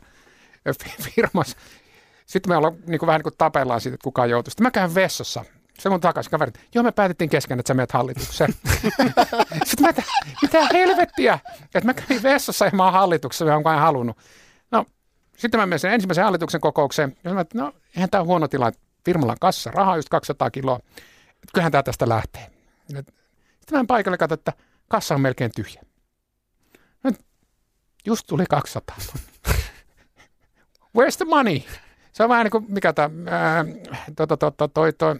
firmassa. 1.14 1.56
Sitten 2.26 2.52
me 2.52 2.56
ollaan 2.56 2.74
niin 2.86 2.98
kuin, 2.98 3.06
vähän 3.06 3.18
niin 3.18 3.22
kuin 3.22 3.34
tapellaan 3.38 3.80
siitä, 3.80 3.94
että 3.94 4.04
kuka 4.04 4.26
joutuu. 4.26 4.50
Sitten 4.50 4.66
mä 4.66 4.70
käyn 4.70 4.94
vessassa. 4.94 5.44
Se 5.78 5.90
mun 5.90 6.00
takaisin 6.00 6.30
kaverit. 6.30 6.60
Joo, 6.74 6.84
me 6.84 6.92
päätettiin 6.92 7.30
kesken, 7.30 7.60
että 7.60 7.68
sä 7.68 7.74
menet 7.74 7.92
hallitukseen. 7.92 8.54
Sitten 9.64 9.80
mä, 9.80 9.88
että 9.88 10.02
mitä 10.42 10.66
helvettiä, 10.72 11.38
että 11.64 11.80
mä 11.84 11.94
kävin 11.94 12.22
vessassa 12.22 12.64
ja 12.64 12.70
mä 12.74 12.84
oon 12.84 12.92
hallituksessa, 12.92 13.44
jonka 13.44 13.74
en 13.74 13.80
halunnut. 13.80 14.18
No, 14.70 14.86
sitten 15.36 15.60
mä 15.60 15.66
menen 15.66 15.78
sen 15.78 15.92
ensimmäisen 15.92 16.24
hallituksen 16.24 16.60
kokoukseen. 16.60 17.16
Ja 17.24 17.34
mä, 17.34 17.40
että 17.40 17.58
no, 17.58 17.72
eihän 17.96 18.10
tämä 18.10 18.24
huono 18.24 18.48
tilanne. 18.48 18.78
Firmalla 19.04 19.32
on 19.32 19.38
kassa, 19.40 19.70
rahaa 19.70 19.96
just 19.96 20.08
200 20.08 20.50
kiloa. 20.50 20.78
Että 21.28 21.50
kyllähän 21.54 21.72
tämä 21.72 21.82
tästä 21.82 22.08
lähtee. 22.08 22.50
Et 22.98 23.14
Sitten 23.60 23.78
mä 23.78 23.84
paikalle 23.88 24.18
katsoin, 24.18 24.38
että 24.38 24.52
kassa 24.88 25.14
on 25.14 25.20
melkein 25.20 25.50
tyhjä. 25.56 25.82
Nyt 27.04 27.16
just 28.04 28.26
tuli 28.26 28.44
200. 28.50 28.96
Where's 30.98 31.16
the 31.16 31.24
money? 31.24 31.60
Se 32.12 32.22
on 32.22 32.28
vähän 32.28 32.44
niin 32.44 32.50
kuin, 32.50 32.64
mikä 32.68 32.92
tämä, 32.92 33.10
to, 34.16 34.26
to, 34.26 34.36
to, 34.36 34.50
to, 34.50 34.68
toi, 34.68 34.92
toi 34.92 35.16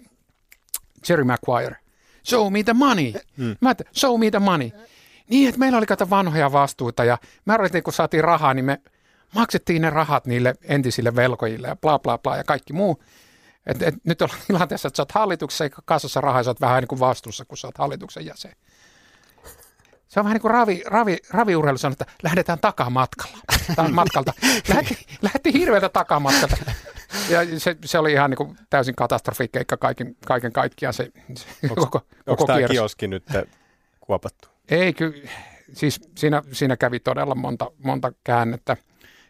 Jerry 1.08 1.24
Maguire. 1.24 1.76
Show 2.26 2.52
me 2.52 2.62
the 2.62 2.72
money. 2.72 3.12
Hmm. 3.36 3.56
Mä 3.60 3.70
että, 3.70 3.84
show 3.96 4.20
me 4.20 4.30
the 4.30 4.38
money. 4.38 4.70
Niin, 5.30 5.48
että 5.48 5.58
meillä 5.58 5.78
oli 5.78 5.86
kato 5.86 6.10
vanhoja 6.10 6.52
vastuuta 6.52 7.04
ja 7.04 7.18
mä 7.44 7.54
arvelin, 7.54 7.82
kun 7.82 7.92
saatiin 7.92 8.24
rahaa, 8.24 8.54
niin 8.54 8.64
me 8.64 8.80
maksettiin 9.34 9.82
ne 9.82 9.90
rahat 9.90 10.26
niille 10.26 10.54
entisille 10.62 11.16
velkojille 11.16 11.68
ja 11.68 11.76
bla 11.76 11.98
bla 11.98 12.18
bla 12.18 12.36
ja 12.36 12.44
kaikki 12.44 12.72
muu. 12.72 13.02
Et, 13.66 13.82
et, 13.82 13.94
nyt 14.04 14.22
ollaan 14.22 14.40
tilanteessa, 14.46 14.88
että 14.88 14.96
sä 14.96 15.02
oot 15.02 15.12
hallituksessa 15.12 15.64
eikä 15.64 15.76
kassassa 15.84 16.20
rahaa, 16.20 16.42
sä 16.42 16.50
oot 16.50 16.60
vähän 16.60 16.80
niin 16.82 16.88
kuin 16.88 17.00
vastuussa, 17.00 17.44
kun 17.44 17.58
sä 17.58 17.66
oot 17.66 17.78
hallituksen 17.78 18.26
jäsen. 18.26 18.52
Se 20.08 20.20
on 20.20 20.24
vähän 20.24 20.34
niin 20.34 20.42
kuin 20.42 20.50
ravi, 20.50 20.82
ravi, 20.86 21.18
raviurheilu 21.30 21.78
sanoo, 21.78 21.92
että 21.92 22.06
lähdetään 22.22 22.58
takamatkalla. 22.58 23.38
Tai 23.76 23.90
matkalta. 23.90 24.32
Lähti, 24.74 25.06
lähti 25.22 25.52
hirveältä 25.52 25.88
takamatkalta. 25.88 26.56
Ja 27.28 27.60
se, 27.60 27.76
se 27.84 27.98
oli 27.98 28.12
ihan 28.12 28.30
niin 28.30 28.36
kuin 28.36 28.56
täysin 28.70 28.94
katastrofikeikka 28.94 29.76
kaiken, 29.76 30.16
kaiken 30.26 30.52
kaikkiaan 30.52 30.94
se, 30.94 31.10
se 31.36 31.46
Onks- 31.66 31.74
koko, 31.74 32.00
koko 32.24 32.46
tämä 32.46 32.68
kioski 32.68 33.08
nyt 33.08 33.24
kuopattu? 34.00 34.48
Ei 34.68 34.92
kyllä, 34.92 35.28
siis 35.72 36.00
siinä, 36.14 36.42
siinä 36.52 36.76
kävi 36.76 37.00
todella 37.00 37.34
monta, 37.34 37.70
monta 37.84 38.12
käännettä. 38.24 38.76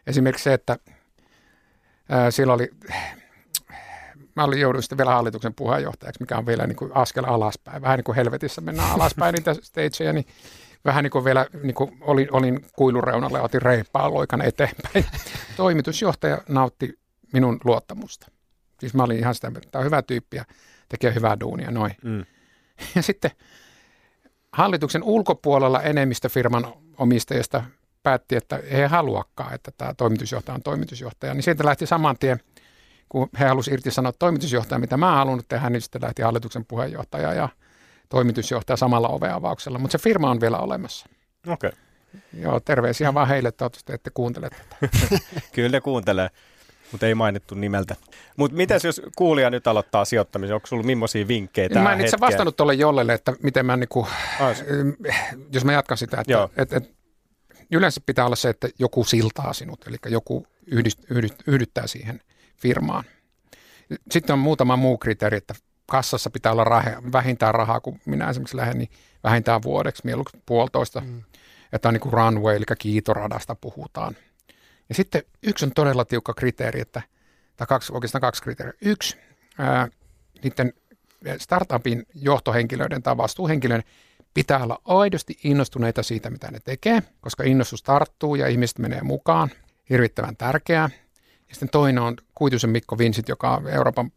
Esimerkiksi 0.07 0.43
se, 0.43 0.53
että 0.53 0.77
ää, 2.09 2.31
siellä 2.31 2.53
oli, 2.53 2.71
mä 4.35 4.43
olin 4.43 4.59
jouduin 4.59 4.83
sitten 4.83 4.97
vielä 4.97 5.11
hallituksen 5.11 5.53
puheenjohtajaksi, 5.53 6.21
mikä 6.21 6.37
on 6.37 6.45
vielä 6.45 6.67
niin 6.67 6.75
kuin 6.75 6.91
askel 6.95 7.25
alaspäin. 7.27 7.81
Vähän 7.81 7.97
niin 7.97 8.03
kuin 8.03 8.15
helvetissä 8.15 8.61
mennään 8.61 8.91
alaspäin 8.91 9.33
niitä 9.33 9.53
stageja, 9.53 10.13
niin 10.13 10.25
vähän 10.85 11.03
niin 11.03 11.11
kuin 11.11 11.25
vielä 11.25 11.45
niin 11.63 11.75
kuin 11.75 11.97
olin, 12.01 12.27
olin 12.31 12.65
kuilun 12.75 13.03
reunalla 13.03 13.37
ja 13.37 13.43
otin 13.43 13.61
reippaa 13.61 14.13
loikan 14.13 14.41
eteenpäin. 14.41 15.05
Toimitusjohtaja 15.57 16.41
nautti 16.49 16.99
minun 17.33 17.59
luottamusta. 17.63 18.27
Siis 18.79 18.93
mä 18.93 19.03
olin 19.03 19.19
ihan 19.19 19.35
sitä, 19.35 19.49
mieltä, 19.49 19.59
että 19.59 19.71
tämä 19.71 19.79
on 19.79 19.85
hyvä 19.85 20.01
tyyppi 20.01 20.37
ja 20.37 20.45
tekee 20.89 21.15
hyvää 21.15 21.39
duunia, 21.39 21.71
noin. 21.71 21.95
Mm. 22.03 22.25
Ja 22.95 23.01
sitten 23.01 23.31
hallituksen 24.51 25.03
ulkopuolella 25.03 25.81
enemmistö 25.81 26.29
firman 26.29 26.73
omistajista 26.97 27.63
päätti, 28.03 28.35
että 28.35 28.59
he 28.71 28.81
ei 28.81 28.87
haluakaan, 28.87 29.53
että 29.53 29.71
tämä 29.77 29.93
toimitusjohtaja 29.93 30.55
on 30.55 30.63
toimitusjohtaja. 30.63 31.33
Niin 31.33 31.43
sieltä 31.43 31.65
lähti 31.65 31.85
saman 31.85 32.17
tien, 32.19 32.39
kun 33.09 33.29
he 33.39 33.45
halusivat 33.45 33.73
irtisanoa 33.73 34.11
toimitusjohtaja, 34.11 34.79
mitä 34.79 34.97
mä 34.97 35.15
haluan 35.15 35.41
tehdä, 35.47 35.69
niin 35.69 35.81
sitten 35.81 36.01
lähti 36.01 36.21
hallituksen 36.21 36.65
puheenjohtaja 36.65 37.33
ja 37.33 37.49
toimitusjohtaja 38.09 38.77
samalla 38.77 39.09
oveavauksella. 39.09 39.79
Mutta 39.79 39.97
se 39.97 40.03
firma 40.03 40.31
on 40.31 40.41
vielä 40.41 40.57
olemassa. 40.57 41.05
Okei. 41.47 41.67
Okay. 41.67 41.79
Joo, 42.41 42.59
terveisiä 42.59 43.13
vaan 43.13 43.27
heille, 43.27 43.51
toivottavasti 43.51 43.93
ette 43.93 44.09
kuuntele 44.13 44.49
tätä. 44.49 44.89
Kyllä 45.55 45.81
kuuntelee, 45.81 46.29
mutta 46.95 47.07
ei 47.07 47.15
mainittu 47.15 47.55
nimeltä. 47.55 47.95
Mutta 48.37 48.57
mitäs 48.57 48.85
jos 48.85 49.01
kuulija 49.15 49.49
nyt 49.49 49.67
aloittaa 49.67 50.05
sijoittamisen? 50.05 50.55
Onko 50.55 50.67
sulla 50.67 50.83
millaisia 50.83 51.27
vinkkejä 51.27 51.69
tähän 51.69 51.83
Mä 51.83 51.93
en 51.93 52.01
itse 52.01 52.17
vastannut 52.19 52.55
tuolle 52.55 52.73
jollelle, 52.73 53.13
että 53.13 53.33
miten 53.43 53.65
mä 53.65 53.77
niinku, 53.77 54.07
Ai, 54.39 54.55
jos 55.51 55.65
mä 55.65 55.73
jatkan 55.73 55.97
sitä, 55.97 56.21
että 56.21 56.31
Joo. 56.31 56.49
et, 56.57 56.73
et, 56.73 56.91
yleensä 57.71 58.01
pitää 58.05 58.25
olla 58.25 58.35
se, 58.35 58.49
että 58.49 58.69
joku 58.79 59.03
siltaa 59.03 59.53
sinut, 59.53 59.87
eli 59.87 59.97
joku 60.05 60.47
yhdist, 60.67 60.99
yhdist, 61.09 61.35
yhdyttää 61.47 61.87
siihen 61.87 62.21
firmaan. 62.57 63.03
Sitten 64.11 64.33
on 64.33 64.39
muutama 64.39 64.75
muu 64.75 64.97
kriteeri, 64.97 65.37
että 65.37 65.55
kassassa 65.85 66.29
pitää 66.29 66.51
olla 66.51 66.63
rahe, 66.63 66.97
vähintään 67.11 67.55
rahaa, 67.55 67.79
kun 67.79 67.99
minä 68.05 68.29
esimerkiksi 68.29 68.57
lähden, 68.57 68.77
niin 68.77 68.89
vähintään 69.23 69.63
vuodeksi, 69.63 70.01
mieluummin 70.05 70.43
puolitoista. 70.45 71.01
Mm. 71.01 71.23
Että 71.73 71.87
on 71.87 71.93
niin 71.93 72.01
kuin 72.01 72.13
runway, 72.13 72.55
eli 72.55 72.65
kiitoradasta 72.79 73.55
puhutaan. 73.55 74.15
Ja 74.89 74.95
sitten 74.95 75.23
yksi 75.43 75.65
on 75.65 75.71
todella 75.71 76.05
tiukka 76.05 76.33
kriteeri, 76.33 76.81
että, 76.81 77.01
tai 77.57 77.67
kaksi, 77.67 77.93
oikeastaan 77.93 78.21
kaksi 78.21 78.43
kriteeriä. 78.43 78.73
Yksi, 78.81 79.17
ää, 79.57 79.87
niiden 80.43 80.73
startupin 81.37 82.05
johtohenkilöiden 82.15 83.03
tai 83.03 83.17
vastuuhenkilöiden 83.17 83.89
pitää 84.33 84.63
olla 84.63 84.81
aidosti 84.85 85.39
innostuneita 85.43 86.03
siitä, 86.03 86.29
mitä 86.29 86.51
ne 86.51 86.59
tekee, 86.63 87.03
koska 87.21 87.43
innostus 87.43 87.83
tarttuu 87.83 88.35
ja 88.35 88.47
ihmiset 88.47 88.79
menee 88.79 89.01
mukaan. 89.01 89.49
Hirvittävän 89.89 90.37
tärkeää. 90.37 90.89
Ja 91.49 91.55
sitten 91.55 91.69
toinen 91.69 92.03
on 92.03 92.15
Kuitusen 92.35 92.69
Mikko 92.69 92.97
Vinsit, 92.97 93.29
joka 93.29 93.55
on 93.55 93.67
Euroopan 93.67 94.11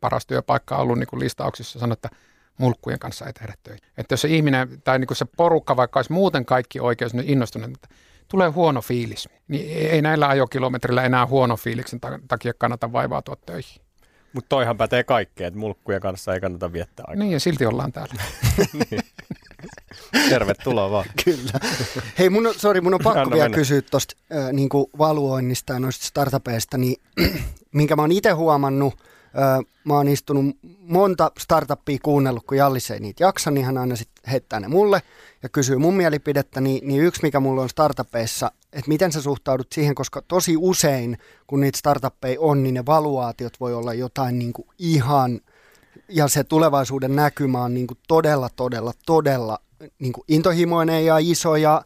paras 0.00 0.26
työpaikka 0.26 0.76
ollut 0.76 0.98
niin 0.98 1.06
kuin 1.06 1.20
listauksissa, 1.20 1.78
sanoi, 1.78 1.92
että 1.92 2.10
mulkkujen 2.58 2.98
kanssa 2.98 3.26
ei 3.26 3.32
tehdä 3.32 3.54
töitä. 3.62 3.86
Että 3.98 4.12
jos 4.12 4.20
se 4.20 4.28
ihminen 4.28 4.82
tai 4.82 4.98
niin 4.98 5.06
kuin 5.06 5.16
se 5.16 5.24
porukka, 5.24 5.76
vaikka 5.76 5.98
olisi 5.98 6.12
muuten 6.12 6.44
kaikki 6.44 6.80
oikeus 6.80 7.14
niin 7.14 7.28
innostunut, 7.28 7.70
mutta 7.70 7.88
tulee 8.34 8.48
huono 8.48 8.80
fiilis, 8.80 9.28
niin 9.48 9.88
ei 9.90 10.02
näillä 10.02 10.28
ajokilometrillä 10.28 11.02
enää 11.02 11.26
huono 11.26 11.56
fiiliksen 11.56 12.00
ta- 12.00 12.18
takia 12.28 12.52
kannata 12.58 12.92
vaivautua 12.92 13.36
töihin. 13.46 13.80
mutta 14.32 14.48
toihan 14.48 14.76
pätee 14.76 15.04
kaikkeen, 15.04 15.48
että 15.48 15.60
mulkkujen 15.60 16.00
kanssa 16.00 16.34
ei 16.34 16.40
kannata 16.40 16.72
viettää 16.72 17.04
aikaa. 17.08 17.22
Niin 17.24 17.32
ja 17.32 17.40
silti 17.40 17.66
ollaan 17.66 17.92
täällä. 17.92 18.14
Tervetuloa 20.28 20.90
vaan. 20.90 21.04
Kyllä. 21.24 21.60
Hei, 22.18 22.30
mun 22.30 22.46
on, 22.46 22.54
sorry, 22.54 22.80
mun 22.80 22.94
on 22.94 23.00
pakko 23.04 23.20
Anna 23.20 23.34
vielä 23.34 23.44
mennä. 23.44 23.56
kysyä 23.56 23.82
tuosta 23.82 24.16
äh, 24.36 24.52
niinku 24.52 24.90
valuoinnista 24.98 25.72
ja 25.72 25.80
noista 25.80 26.06
startupeista, 26.06 26.78
niin 26.78 26.96
minkä 27.74 27.96
mä 27.96 28.02
oon 28.02 28.12
itse 28.12 28.30
huomannut, 28.30 28.94
mä 29.84 29.94
oon 29.94 30.08
istunut 30.08 30.56
monta 30.80 31.30
startuppia 31.38 31.98
kuunnellut, 32.02 32.44
kun 32.46 32.56
Jallis 32.56 32.90
ei 32.90 33.00
niitä 33.00 33.24
jaksa, 33.24 33.50
niin 33.50 33.66
hän 33.66 33.78
aina 33.78 33.96
sitten 33.96 34.30
heittää 34.30 34.60
ne 34.60 34.68
mulle 34.68 35.02
ja 35.42 35.48
kysyy 35.48 35.78
mun 35.78 35.94
mielipidettä, 35.94 36.60
niin, 36.60 36.88
niin 36.88 37.02
yksi 37.02 37.22
mikä 37.22 37.40
mulla 37.40 37.62
on 37.62 37.68
startupeissa, 37.68 38.50
että 38.72 38.88
miten 38.88 39.12
sä 39.12 39.22
suhtaudut 39.22 39.72
siihen, 39.72 39.94
koska 39.94 40.22
tosi 40.22 40.56
usein, 40.56 41.18
kun 41.46 41.60
niitä 41.60 41.78
startuppeja 41.78 42.40
on, 42.40 42.62
niin 42.62 42.74
ne 42.74 42.86
valuaatiot 42.86 43.60
voi 43.60 43.74
olla 43.74 43.94
jotain 43.94 44.38
niinku 44.38 44.66
ihan, 44.78 45.40
ja 46.08 46.28
se 46.28 46.44
tulevaisuuden 46.44 47.16
näkymä 47.16 47.62
on 47.62 47.74
niinku 47.74 47.94
todella, 48.08 48.48
todella, 48.56 48.92
todella 49.06 49.58
niinku 49.98 50.24
intohimoinen 50.28 51.06
ja 51.06 51.18
iso 51.18 51.56
ja, 51.56 51.82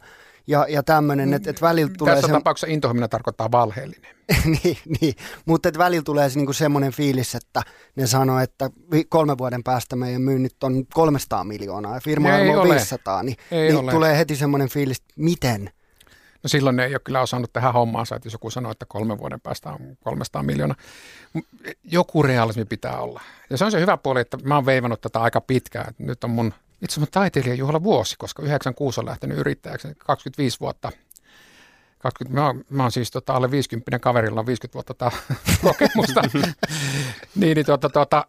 ja, 0.49 0.65
ja 0.69 0.83
tämmöinen, 0.83 1.33
että 1.33 1.49
et 1.49 1.61
välillä 1.61 1.91
tulee 1.97 2.15
Tässä 2.15 2.27
se, 2.27 2.33
tapauksessa 2.33 2.73
intohiminen 2.73 3.09
tarkoittaa 3.09 3.51
valheellinen. 3.51 4.15
niin, 4.63 4.77
niin, 5.01 5.13
mutta 5.45 5.69
välillä 5.77 6.03
tulee 6.03 6.29
se 6.29 6.35
niinku 6.39 6.53
semmoinen 6.53 6.91
fiilis, 6.91 7.35
että 7.35 7.61
ne 7.95 8.07
sanoo, 8.07 8.39
että 8.39 8.69
vi- 8.91 9.05
kolmen 9.05 9.37
vuoden 9.37 9.63
päästä 9.63 9.95
meidän 9.95 10.21
myynnit 10.21 10.63
on 10.63 10.85
300 10.93 11.43
miljoonaa 11.43 11.95
ja 11.95 12.01
firma 12.01 12.29
Ei 12.29 12.49
on 12.49 12.57
ole. 12.57 12.69
500, 12.73 13.23
niin, 13.23 13.37
Ei 13.51 13.67
niin 13.67 13.77
ole. 13.77 13.91
tulee 13.91 14.17
heti 14.17 14.35
semmoinen 14.35 14.69
fiilis, 14.69 14.97
että 14.97 15.13
miten? 15.15 15.69
No 16.43 16.47
silloin 16.47 16.75
ne 16.75 16.85
ei 16.85 16.93
ole 16.93 17.01
kyllä 17.03 17.21
osannut 17.21 17.53
tehdä 17.53 17.71
hommaansa, 17.71 18.15
että 18.15 18.25
jos 18.25 18.33
joku 18.33 18.49
sanoo, 18.49 18.71
että 18.71 18.85
kolmen 18.85 19.17
vuoden 19.17 19.41
päästä 19.41 19.69
on 19.69 19.97
300 20.03 20.43
miljoonaa. 20.43 20.77
Joku 21.83 22.23
realismi 22.23 22.65
pitää 22.65 22.99
olla. 22.99 23.21
Ja 23.49 23.57
se 23.57 23.65
on 23.65 23.71
se 23.71 23.79
hyvä 23.79 23.97
puoli, 23.97 24.21
että 24.21 24.37
mä 24.43 24.55
oon 24.55 24.65
veivannut 24.65 25.01
tätä 25.01 25.19
aika 25.19 25.41
pitkään. 25.41 25.93
Nyt 25.97 26.23
on 26.23 26.29
mun 26.29 26.53
itse 26.81 26.93
asiassa 26.93 27.11
taiteilijajuhla 27.11 27.83
vuosi, 27.83 28.15
koska 28.17 28.43
96 28.43 28.99
on 28.99 29.05
lähtenyt 29.05 29.37
yrittäjäksi, 29.37 29.87
25 29.97 30.59
vuotta. 30.59 30.91
20, 31.99 32.39
mä, 32.39 32.45
oon, 32.45 32.63
mä 32.69 32.83
oon 32.83 32.91
siis 32.91 33.11
tota, 33.11 33.33
alle 33.33 33.51
50 33.51 33.99
kaverilla 33.99 34.39
on 34.39 34.45
50 34.45 34.73
vuotta 34.73 34.93
tää 34.93 35.11
kokemusta. 35.63 36.21
niin, 37.35 37.55
niin 37.55 37.65
tuota, 37.65 37.89
tuota, 37.89 38.25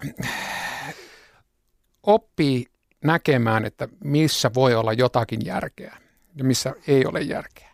oppii 2.03 2.67
näkemään, 3.05 3.65
että 3.65 3.89
missä 4.05 4.51
voi 4.55 4.75
olla 4.75 4.93
jotakin 4.93 5.41
järkeä 5.45 5.97
ja 6.37 6.45
missä 6.45 6.75
ei 6.87 7.07
ole 7.07 7.21
järkeä. 7.21 7.71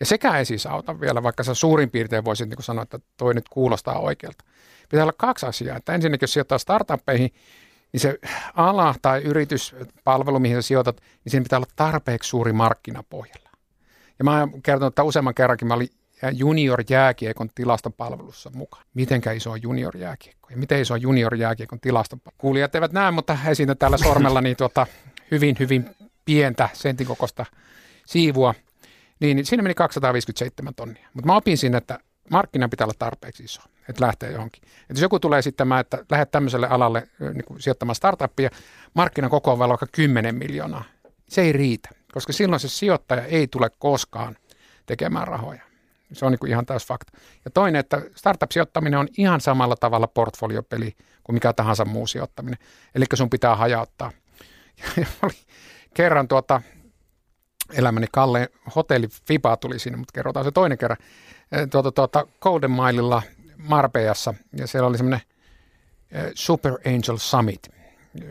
Ja 0.00 0.06
sekä 0.06 0.38
ei 0.38 0.44
siis 0.44 0.66
auta 0.66 1.00
vielä, 1.00 1.22
vaikka 1.22 1.42
sä 1.42 1.54
suurin 1.54 1.90
piirtein 1.90 2.24
voisit 2.24 2.48
niin 2.48 2.62
sanoa, 2.62 2.82
että 2.82 2.98
toi 3.16 3.34
nyt 3.34 3.48
kuulostaa 3.48 3.98
oikealta. 3.98 4.44
Pitää 4.90 5.04
olla 5.04 5.14
kaksi 5.16 5.46
asiaa. 5.46 5.76
Että 5.76 5.94
ensinnäkin, 5.94 6.24
jos 6.24 6.32
sijoittaa 6.32 6.58
startuppeihin, 6.58 7.30
niin 7.92 8.00
se 8.00 8.18
ala 8.54 8.94
tai 9.02 9.22
yrityspalvelu, 9.22 10.38
mihin 10.38 10.56
sä 10.56 10.62
sijoitat, 10.62 11.00
niin 11.24 11.30
siinä 11.30 11.42
pitää 11.42 11.58
olla 11.58 11.68
tarpeeksi 11.76 12.28
suuri 12.28 12.52
markkinapohjalla. 12.52 13.50
Ja 14.18 14.24
mä 14.24 14.38
oon 14.40 14.62
kertonut, 14.62 14.92
että 14.92 15.02
useamman 15.02 15.34
kerrankin 15.34 15.68
mä 15.68 15.74
olin 15.74 15.88
junior 16.32 16.84
jääkiekon 16.90 17.50
tilastopalvelussa 17.54 18.50
mukaan. 18.54 18.84
Mitenkä 18.94 19.32
iso 19.32 19.50
on 19.50 19.62
junior 19.62 19.96
jääkiekko 19.96 20.48
ja 20.50 20.56
miten 20.56 20.80
iso 20.80 20.94
on 20.94 21.02
junior 21.02 21.34
jääkiekon 21.34 21.80
tilastopalvelu. 21.80 22.34
Kuulijat 22.38 22.74
eivät 22.74 22.92
näe, 22.92 23.10
mutta 23.10 23.38
esitän 23.48 23.78
tällä 23.78 23.96
sormella 23.96 24.40
niin 24.40 24.56
tuota, 24.56 24.86
hyvin, 25.30 25.56
hyvin 25.58 25.90
pientä 26.24 26.68
sentin 26.72 27.06
kokoista 27.06 27.46
siivua. 28.06 28.54
Niin, 29.20 29.46
siinä 29.46 29.62
meni 29.62 29.74
257 29.74 30.74
tonnia. 30.74 31.08
Mutta 31.14 31.26
mä 31.26 31.36
opin 31.36 31.58
siinä, 31.58 31.78
että 31.78 31.98
markkinan 32.30 32.70
pitää 32.70 32.84
olla 32.84 32.94
tarpeeksi 32.98 33.44
iso, 33.44 33.62
että 33.88 34.04
lähtee 34.04 34.32
johonkin. 34.32 34.62
Et 34.64 34.96
jos 34.96 35.00
joku 35.00 35.20
tulee 35.20 35.38
esittämään, 35.38 35.80
että 35.80 36.04
lähdet 36.10 36.30
tämmöiselle 36.30 36.68
alalle 36.68 37.08
niin 37.20 37.44
kuin 37.44 37.62
sijoittamaan 37.62 37.94
startuppia, 37.94 38.50
markkinan 38.94 39.30
koko 39.30 39.52
on 39.52 39.58
vaikka 39.58 39.86
10 39.92 40.34
miljoonaa. 40.34 40.84
Se 41.28 41.42
ei 41.42 41.52
riitä, 41.52 41.88
koska 42.12 42.32
silloin 42.32 42.60
se 42.60 42.68
sijoittaja 42.68 43.24
ei 43.24 43.48
tule 43.48 43.70
koskaan 43.78 44.36
tekemään 44.86 45.28
rahoja. 45.28 45.62
Se 46.12 46.24
on 46.24 46.32
niin 46.32 46.38
kuin 46.38 46.50
ihan 46.50 46.66
täys 46.66 46.86
fakta. 46.86 47.12
Ja 47.44 47.50
toinen, 47.50 47.80
että 47.80 48.02
startup-sijoittaminen 48.14 48.98
on 49.00 49.08
ihan 49.18 49.40
samalla 49.40 49.76
tavalla 49.76 50.06
portfoliopeli 50.06 50.96
kuin 51.24 51.34
mikä 51.34 51.52
tahansa 51.52 51.84
muu 51.84 52.06
sijoittaminen. 52.06 52.58
Eli 52.94 53.04
sun 53.14 53.30
pitää 53.30 53.56
hajauttaa. 53.56 54.12
Ja 54.96 55.06
oli 55.22 55.32
kerran 55.94 56.28
tuota, 56.28 56.62
elämäni 57.72 58.06
Kalle 58.12 58.48
hotelli 58.76 59.08
Fiba 59.08 59.56
tuli 59.56 59.78
sinne, 59.78 59.96
mutta 59.96 60.12
kerrotaan 60.12 60.44
se 60.44 60.50
toinen 60.50 60.78
kerran. 60.78 60.98
Tuota, 61.70 61.92
tuota, 61.92 62.26
Golden 62.40 62.70
Mileilla 62.70 63.22
Marpeassa 63.56 64.34
ja 64.56 64.66
siellä 64.66 64.88
oli 64.88 64.96
semmoinen 64.96 65.20
Super 66.34 66.72
Angel 66.72 67.16
Summit. 67.16 67.68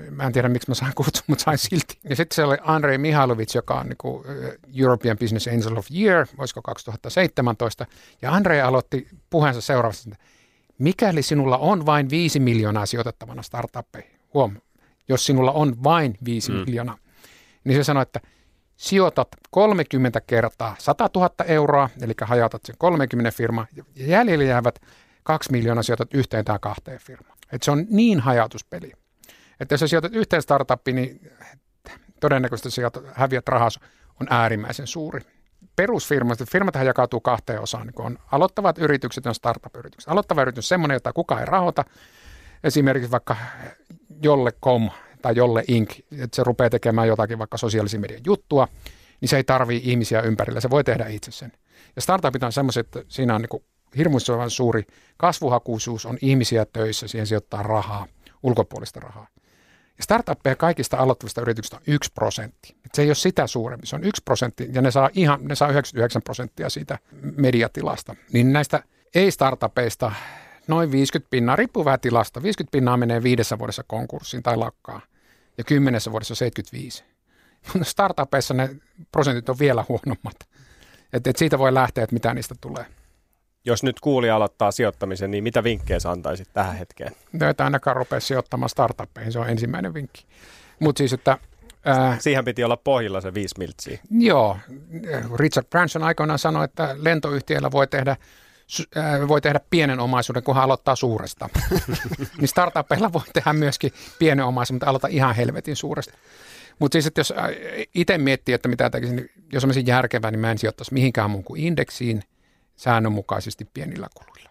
Mä 0.10 0.24
en 0.24 0.34
tiedä, 0.34 0.50
miksi 0.50 0.70
mä 0.70 0.76
sain 0.76 0.96
kutsun, 0.96 1.24
mutta 1.28 1.44
sain 1.44 1.58
silti. 1.58 2.00
Ja 2.10 2.16
sitten 2.16 2.36
siellä 2.36 2.52
oli 2.52 2.62
Andrei 2.62 2.98
Mihailovic, 2.98 3.56
joka 3.56 3.80
on 3.80 3.86
niin 3.86 4.56
European 4.80 5.18
Business 5.18 5.48
Angel 5.48 5.78
of 5.78 5.88
Year, 5.96 6.28
olisiko 6.38 6.62
2017. 6.62 7.86
Ja 8.22 8.34
Andrei 8.34 8.62
aloitti 8.62 9.08
puheensa 9.30 9.62
seuraavasti, 9.62 10.10
että 10.12 10.24
mikäli 10.78 11.22
sinulla 11.22 11.58
on 11.58 11.86
vain 11.86 12.10
5 12.10 12.40
miljoonaa 12.40 12.86
sijoitettavana 12.86 13.42
startuppeihin, 13.42 14.20
huom, 14.34 14.56
jos 15.10 15.26
sinulla 15.26 15.52
on 15.52 15.84
vain 15.84 16.18
5 16.26 16.52
mm. 16.52 16.58
miljoonaa, 16.58 16.98
niin 17.64 17.78
se 17.78 17.84
sanoo, 17.84 18.04
että 18.04 18.20
sijoitat 18.78 19.28
30 19.50 20.22
kertaa 20.22 20.76
100 20.80 21.10
000 21.16 21.30
euroa, 21.48 21.90
eli 22.02 22.14
hajautat 22.22 22.62
sen 22.66 22.76
30 22.78 23.32
firmaa, 23.38 23.68
ja 23.76 23.84
jäljellä 23.96 24.44
jäävät 24.44 24.80
2 25.24 25.52
miljoonaa 25.52 25.84
sijoitat 25.84 26.14
yhteen 26.14 26.46
tai 26.46 26.60
kahteen 26.62 27.00
firmaan. 27.00 27.38
Et 27.52 27.64
se 27.64 27.72
on 27.72 27.86
niin 27.90 28.20
hajautuspeli. 28.20 28.92
Että 29.60 29.74
jos 29.74 29.80
sä 29.80 29.88
sijoitat 29.88 30.16
yhteen 30.16 30.42
startuppiin, 30.42 30.96
niin 30.96 31.32
todennäköisesti 32.20 32.72
sijoitat, 32.72 33.04
häviät 33.14 33.48
rahas 33.48 33.80
on 34.22 34.28
äärimmäisen 34.30 34.88
suuri. 34.88 35.22
Perusfirmat, 35.76 36.40
firmat 36.52 36.76
jakautuu 36.86 37.20
kahteen 37.20 37.62
osaan, 37.62 37.88
niin 37.88 38.02
on 38.02 38.18
aloittavat 38.32 38.78
yritykset 38.78 39.26
ja 39.26 39.34
startup-yritykset. 39.34 40.12
Aloittava 40.12 40.42
yritys 40.42 40.66
on 40.66 40.68
semmoinen, 40.68 40.96
jota 40.96 41.14
kukaan 41.14 41.42
ei 41.42 41.46
rahoita, 41.46 41.86
esimerkiksi 42.64 43.12
vaikka 43.12 43.36
jolle.com 44.24 44.90
tai 45.22 45.36
jolle 45.36 45.64
Inc., 45.68 46.00
että 46.12 46.36
se 46.36 46.44
rupeaa 46.44 46.70
tekemään 46.70 47.08
jotakin 47.08 47.40
vaikka 47.40 47.58
sosiaalisen 47.58 48.02
median 48.02 48.22
juttua, 48.26 48.68
niin 49.22 49.30
se 49.30 49.38
ei 49.38 49.44
tarvii 49.44 49.82
ihmisiä 49.84 50.22
ympärillä, 50.22 50.60
se 50.60 50.70
voi 50.70 50.84
tehdä 50.84 51.08
itse 51.08 51.32
sen. 51.32 51.52
Ja 51.96 52.02
startupit 52.02 52.44
on 52.44 52.52
semmoiset, 52.52 52.88
että 52.88 53.04
siinä 53.08 53.36
on 53.36 53.42
niin 53.42 53.64
hirmuisen 53.98 54.50
suuri 54.50 54.84
kasvuhakuisuus, 55.18 56.06
on 56.06 56.18
ihmisiä 56.22 56.66
töissä, 56.66 57.08
siihen 57.08 57.28
sijoittaa 57.28 57.64
rahaa, 57.64 58.08
ulkopuolista 58.44 59.00
rahaa. 59.00 59.28
Ja 59.98 60.04
startuppeja 60.04 60.56
kaikista 60.56 60.98
aloittavista 60.98 61.42
yrityksistä 61.42 61.78
on 61.78 61.84
1 61.88 62.12
prosentti. 62.14 62.76
Et 62.86 62.92
se 62.96 63.02
ei 63.02 63.08
ole 63.08 63.16
sitä 63.16 63.48
suurempi, 63.48 63.88
se 63.88 63.96
on 63.96 64.04
1 64.04 64.22
prosentti 64.26 64.70
ja 64.74 64.82
ne 64.82 64.92
saa, 64.92 65.10
ihan, 65.14 65.40
ne 65.44 65.56
saa 65.56 65.70
99 65.70 66.22
prosenttia 66.22 66.70
siitä 66.70 67.00
mediatilasta. 67.38 68.16
Niin 68.34 68.54
näistä 68.54 68.84
ei-startupeista 69.16 70.12
noin 70.68 70.92
50 70.92 71.30
pinnaa, 71.30 71.56
riippuu 71.56 71.86
vähän 71.86 72.00
tilasta, 72.00 72.44
50 72.44 72.72
pinnaa 72.72 72.98
menee 72.98 73.24
viidessä 73.24 73.60
vuodessa 73.60 73.84
konkurssiin 73.88 74.44
tai 74.44 74.58
lakkaa 74.58 75.02
ja 75.58 75.64
kymmenessä 75.64 76.12
vuodessa 76.12 76.36
75. 76.36 77.04
Startupeissa 77.84 78.54
ne 78.54 78.76
prosentit 79.12 79.50
on 79.50 79.60
vielä 79.60 79.86
huonommat. 79.90 80.36
Et, 81.14 81.28
et 81.28 81.38
siitä 81.38 81.60
voi 81.60 81.74
lähteä, 81.74 82.04
että 82.04 82.14
mitä 82.14 82.34
niistä 82.34 82.56
tulee. 82.62 82.86
Jos 83.66 83.84
nyt 83.84 84.00
kuulija 84.00 84.36
aloittaa 84.36 84.72
sijoittamisen, 84.72 85.32
niin 85.32 85.44
mitä 85.44 85.64
vinkkejä 85.64 86.00
sä 86.00 86.12
antaisit 86.12 86.50
tähän 86.54 86.76
hetkeen? 86.76 87.12
No, 87.34 87.50
että 87.50 87.64
ainakaan 87.64 87.96
rupea 87.96 88.20
sijoittamaan 88.20 88.70
startuppeihin, 88.70 89.32
se 89.32 89.40
on 89.40 89.50
ensimmäinen 89.50 89.94
vinkki. 89.94 90.26
Mutta 90.80 90.98
siis, 90.98 91.14
että 91.14 91.38
Ää, 91.86 92.18
Siihen 92.20 92.46
piti 92.46 92.64
olla 92.64 92.78
pohjilla 92.78 93.22
se 93.22 93.34
viisi 93.34 93.56
miltsiä. 93.58 94.00
Joo. 94.12 94.58
Richard 95.36 95.68
Branson 95.68 96.04
aikoinaan 96.04 96.40
sanoi, 96.40 96.66
että 96.66 96.96
lentoyhtiöllä 96.98 97.72
voi 97.72 97.88
tehdä 97.88 98.16
voi 99.28 99.42
tehdä 99.42 99.60
pienen 99.70 100.00
omaisuuden, 100.00 100.44
kun 100.44 100.58
aloittaa 100.58 100.96
suuresta. 100.96 101.50
niin 102.40 102.48
startupeilla 102.48 103.14
voi 103.14 103.22
tehdä 103.34 103.54
myöskin 103.54 103.92
pienen 104.20 104.46
omaisuuden, 104.46 104.76
mutta 104.76 104.90
aloita 104.90 105.08
ihan 105.08 105.36
helvetin 105.36 105.76
suuresta. 105.76 106.14
Mutta 106.80 106.96
siis, 106.96 107.08
että 107.08 107.20
jos 107.20 107.34
itse 107.96 108.18
miettii, 108.18 108.56
että 108.56 108.70
mitä 108.70 108.90
tekisin, 108.90 109.16
niin 109.16 109.32
jos 109.54 109.66
olisin 109.66 109.88
järkevää, 109.88 110.32
niin 110.32 110.40
mä 110.40 110.52
en 110.52 110.58
sijoittaisi 110.58 110.94
mihinkään 110.94 111.32
muun 111.32 111.44
kuin 111.44 111.62
indeksiin 111.62 112.24
säännönmukaisesti 112.82 113.66
pienillä 113.74 114.08
kuluilla. 114.14 114.50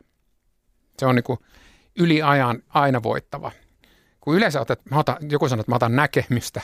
Se 0.99 1.06
on 1.06 1.14
niin 1.14 1.25
kuin 1.25 1.38
yli 1.99 2.22
ajan 2.22 2.62
aina 2.68 3.02
voittava. 3.02 3.52
Kun 4.20 4.37
yleensä 4.37 4.60
otat, 4.60 4.80
mä 4.90 4.99
otan, 4.99 5.16
joku 5.30 5.49
sanoo, 5.49 5.60
että 5.60 5.72
mä 5.72 5.76
otan 5.76 5.96
näkemystä, 5.96 6.60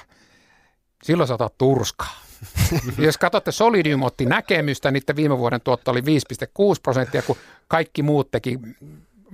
silloin 1.02 1.28
sä 1.28 1.34
otat 1.34 1.58
turskaa. 1.58 2.20
Jos 2.98 3.18
katsotte, 3.18 3.52
Solidium 3.52 4.02
otti 4.02 4.26
näkemystä, 4.26 4.90
niin 4.90 5.02
viime 5.16 5.38
vuoden 5.38 5.60
tuotto 5.60 5.90
oli 5.90 6.00
5,6 6.00 6.06
prosenttia, 6.82 7.22
kun 7.22 7.36
kaikki 7.68 8.02
muut 8.02 8.30
teki 8.30 8.58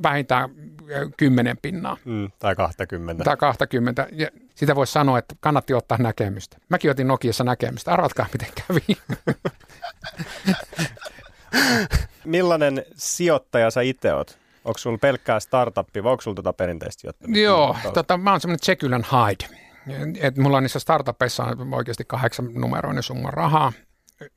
vähintään 0.03 0.51
10 1.17 1.57
pinnaa. 1.63 1.97
Mm, 2.05 2.31
tai 2.39 2.57
20. 2.57 3.25
Tai 3.25 3.37
20. 3.37 4.09
Ja 4.13 4.29
sitä 4.55 4.75
voisi 4.75 4.93
sanoa, 4.93 5.19
että 5.19 5.35
kannatti 5.41 5.75
ottaa 5.75 5.99
näkemystä. 5.99 6.57
Mäkin 6.69 6.91
otin 6.91 7.07
Nokiassa 7.07 7.45
näkemystä. 7.45 7.93
Arvatkaa, 7.93 8.27
miten 8.33 8.49
kävi. 8.55 8.81
Millainen 12.25 12.85
sijoittaja 12.97 13.71
sä 13.71 13.81
itse 13.81 14.15
oot? 14.15 14.39
Onko 14.65 14.79
sulla 14.79 14.99
pelkkää 14.99 15.41
startuppi 15.41 16.05
vai 16.05 16.13
onko 16.13 16.21
sulla 16.21 16.35
tuota 16.35 16.53
perinteistä 16.53 17.01
sijoittamista? 17.01 17.41
Joo, 17.41 17.77
tota, 17.95 18.17
mä 18.17 18.31
oon 18.31 18.41
semmoinen 18.41 18.65
Jekyll 18.69 18.93
and 18.93 19.05
Hyde. 19.05 19.63
Et 20.21 20.37
mulla 20.37 20.57
on 20.57 20.63
niissä 20.63 20.79
startupeissa 20.79 21.47
oikeasti 21.73 22.05
kahdeksan 22.07 22.49
numeroinen 22.55 23.03
summa 23.03 23.31
rahaa, 23.31 23.73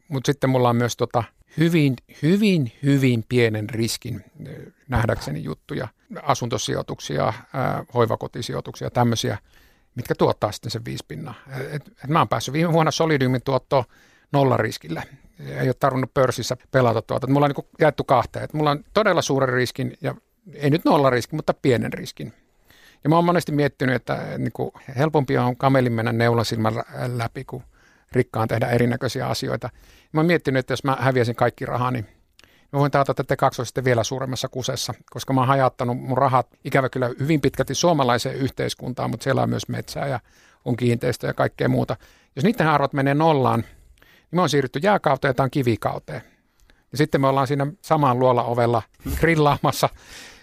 mutta 0.08 0.32
sitten 0.32 0.50
mulla 0.50 0.70
on 0.70 0.76
myös 0.76 0.98
tota 0.98 1.24
hyvin, 1.58 1.96
hyvin, 2.22 2.72
hyvin 2.84 3.26
pienen 3.30 3.70
riskin 3.70 4.24
nähdäkseni 4.90 5.44
juttuja, 5.44 5.88
asuntosijoituksia, 6.24 7.34
ää, 7.54 7.84
hoivakotisijoituksia, 7.94 8.90
tämmöisiä, 8.90 9.38
mitkä 9.96 10.16
tuottaa 10.16 10.52
sitten 10.52 10.72
sen 10.72 10.86
viisi 10.86 11.06
pinnaa. 11.08 11.34
Et, 11.72 11.88
et 11.88 12.08
mä 12.08 12.20
oon 12.20 12.30
päässyt 12.30 12.54
viime 12.54 12.74
vuonna 12.74 12.92
Solidiumin 12.92 13.42
tuottoon 13.46 13.84
nollariskillä. 14.32 15.04
Ei 15.40 15.68
ole 15.68 15.76
tarvinnut 15.80 16.14
pörssissä 16.14 16.58
pelata 16.72 17.02
tuota. 17.02 17.28
Mulla 17.28 17.46
on 17.46 17.52
niin 17.56 17.68
jaettu 17.80 18.04
kahteen. 18.04 18.46
Et 18.46 18.54
mulla 18.54 18.72
on 18.72 18.84
todella 18.94 19.22
suuren 19.22 19.50
riskin 19.50 19.98
ja 20.02 20.16
ei 20.54 20.70
nyt 20.70 20.86
nollariski, 20.86 21.36
mutta 21.36 21.54
pienen 21.54 21.94
riskin. 21.94 22.34
Ja 23.04 23.10
mä 23.10 23.16
oon 23.16 23.26
monesti 23.26 23.52
miettinyt, 23.52 23.96
että 23.96 24.24
niin 24.38 24.52
kuin 24.52 24.72
helpompi 24.98 25.38
on 25.38 25.58
kamelin 25.58 25.94
mennä 25.94 26.14
neulasilmän 26.14 26.74
läpi, 27.08 27.44
kuin 27.44 27.64
rikkaan 28.12 28.48
tehdä 28.48 28.68
erinäköisiä 28.68 29.28
asioita. 29.28 29.70
Mä 30.12 30.20
oon 30.20 30.26
miettinyt, 30.26 30.60
että 30.60 30.74
jos 30.74 30.84
mä 30.84 30.98
häviäisin 31.00 31.36
kaikki 31.36 31.66
rahani, 31.66 32.02
niin 32.02 32.12
mä 32.74 32.80
voin 32.80 32.92
taata, 32.92 33.12
että 33.12 33.24
te 33.24 33.36
kaksi 33.36 33.66
sitten 33.66 33.84
vielä 33.84 34.04
suuremmassa 34.04 34.48
kusessa, 34.48 34.94
koska 35.10 35.34
mä 35.34 35.42
oon 35.42 35.48
hajattanut 35.48 35.98
mun 35.98 36.18
rahat 36.18 36.48
ikävä 36.64 36.90
kyllä 36.90 37.10
hyvin 37.20 37.42
pitkälti 37.42 37.76
suomalaiseen 37.76 38.36
yhteiskuntaan, 38.36 39.10
mutta 39.10 39.24
siellä 39.24 39.42
on 39.44 39.50
myös 39.50 39.68
metsää 39.68 40.08
ja 40.08 40.20
on 40.66 40.76
kiinteistöjä 40.76 41.30
ja 41.30 41.34
kaikkea 41.34 41.70
muuta. 41.70 41.98
Jos 42.36 42.46
niiden 42.46 42.68
arvot 42.68 42.94
menee 42.94 43.14
nollaan, 43.14 43.64
niin 44.32 44.38
me 44.38 44.42
on 44.42 44.50
siirrytty 44.50 44.80
jääkauteen 44.84 45.36
tai 45.36 45.50
kivikauteen. 45.50 46.22
Ja 46.92 46.98
sitten 46.98 47.22
me 47.22 47.28
ollaan 47.28 47.48
siinä 47.48 47.68
samaan 47.82 48.20
luola 48.20 48.44
ovella 48.44 48.82
grillaamassa 49.20 49.90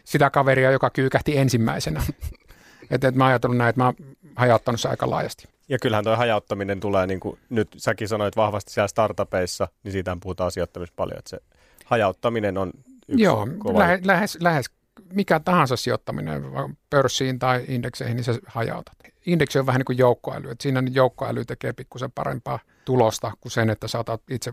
sitä 0.04 0.30
kaveria, 0.30 0.70
joka 0.70 0.90
kyykähti 0.90 1.38
ensimmäisenä. 1.38 2.02
Että 2.90 3.08
et 3.08 3.14
mä 3.14 3.26
ajatellut 3.26 3.56
näin, 3.56 3.68
että 3.68 3.80
mä 3.80 3.84
oon 3.84 3.94
hajauttanut 4.36 4.80
se 4.80 4.88
aika 4.88 5.10
laajasti. 5.10 5.48
Ja 5.68 5.78
kyllähän 5.78 6.04
tuo 6.04 6.16
hajauttaminen 6.16 6.80
tulee, 6.80 7.06
niin 7.06 7.20
kuin 7.20 7.38
nyt 7.50 7.68
säkin 7.76 8.08
sanoit 8.08 8.36
vahvasti 8.36 8.72
siellä 8.72 8.88
startupeissa, 8.88 9.68
niin 9.84 9.92
siitä 9.92 10.16
puhutaan 10.22 10.50
sijoittamista 10.50 10.94
paljon, 10.96 11.18
että 11.18 11.30
se 11.30 11.38
hajauttaminen 11.84 12.58
on 12.58 12.72
yksi 13.08 13.22
Joo, 13.22 13.46
kova 13.58 13.78
lähes, 13.78 14.00
lähes, 14.04 14.38
lähes 14.40 14.70
mikä 15.12 15.40
tahansa 15.40 15.76
sijoittaminen 15.76 16.42
pörssiin 16.90 17.38
tai 17.38 17.64
indekseihin, 17.68 18.16
niin 18.16 18.24
sä 18.24 18.34
hajautat. 18.46 18.96
Indeksi 19.26 19.58
on 19.58 19.66
vähän 19.66 19.78
niin 19.78 19.84
kuin 19.84 19.98
joukkoäly, 19.98 20.50
että 20.50 20.62
siinä 20.62 20.82
joukkoäly 20.90 21.44
tekee 21.44 21.72
pikkusen 21.72 22.12
parempaa 22.12 22.58
tulosta 22.84 23.32
kuin 23.40 23.52
sen, 23.52 23.70
että 23.70 23.88
saatat 23.88 24.22
itse, 24.30 24.52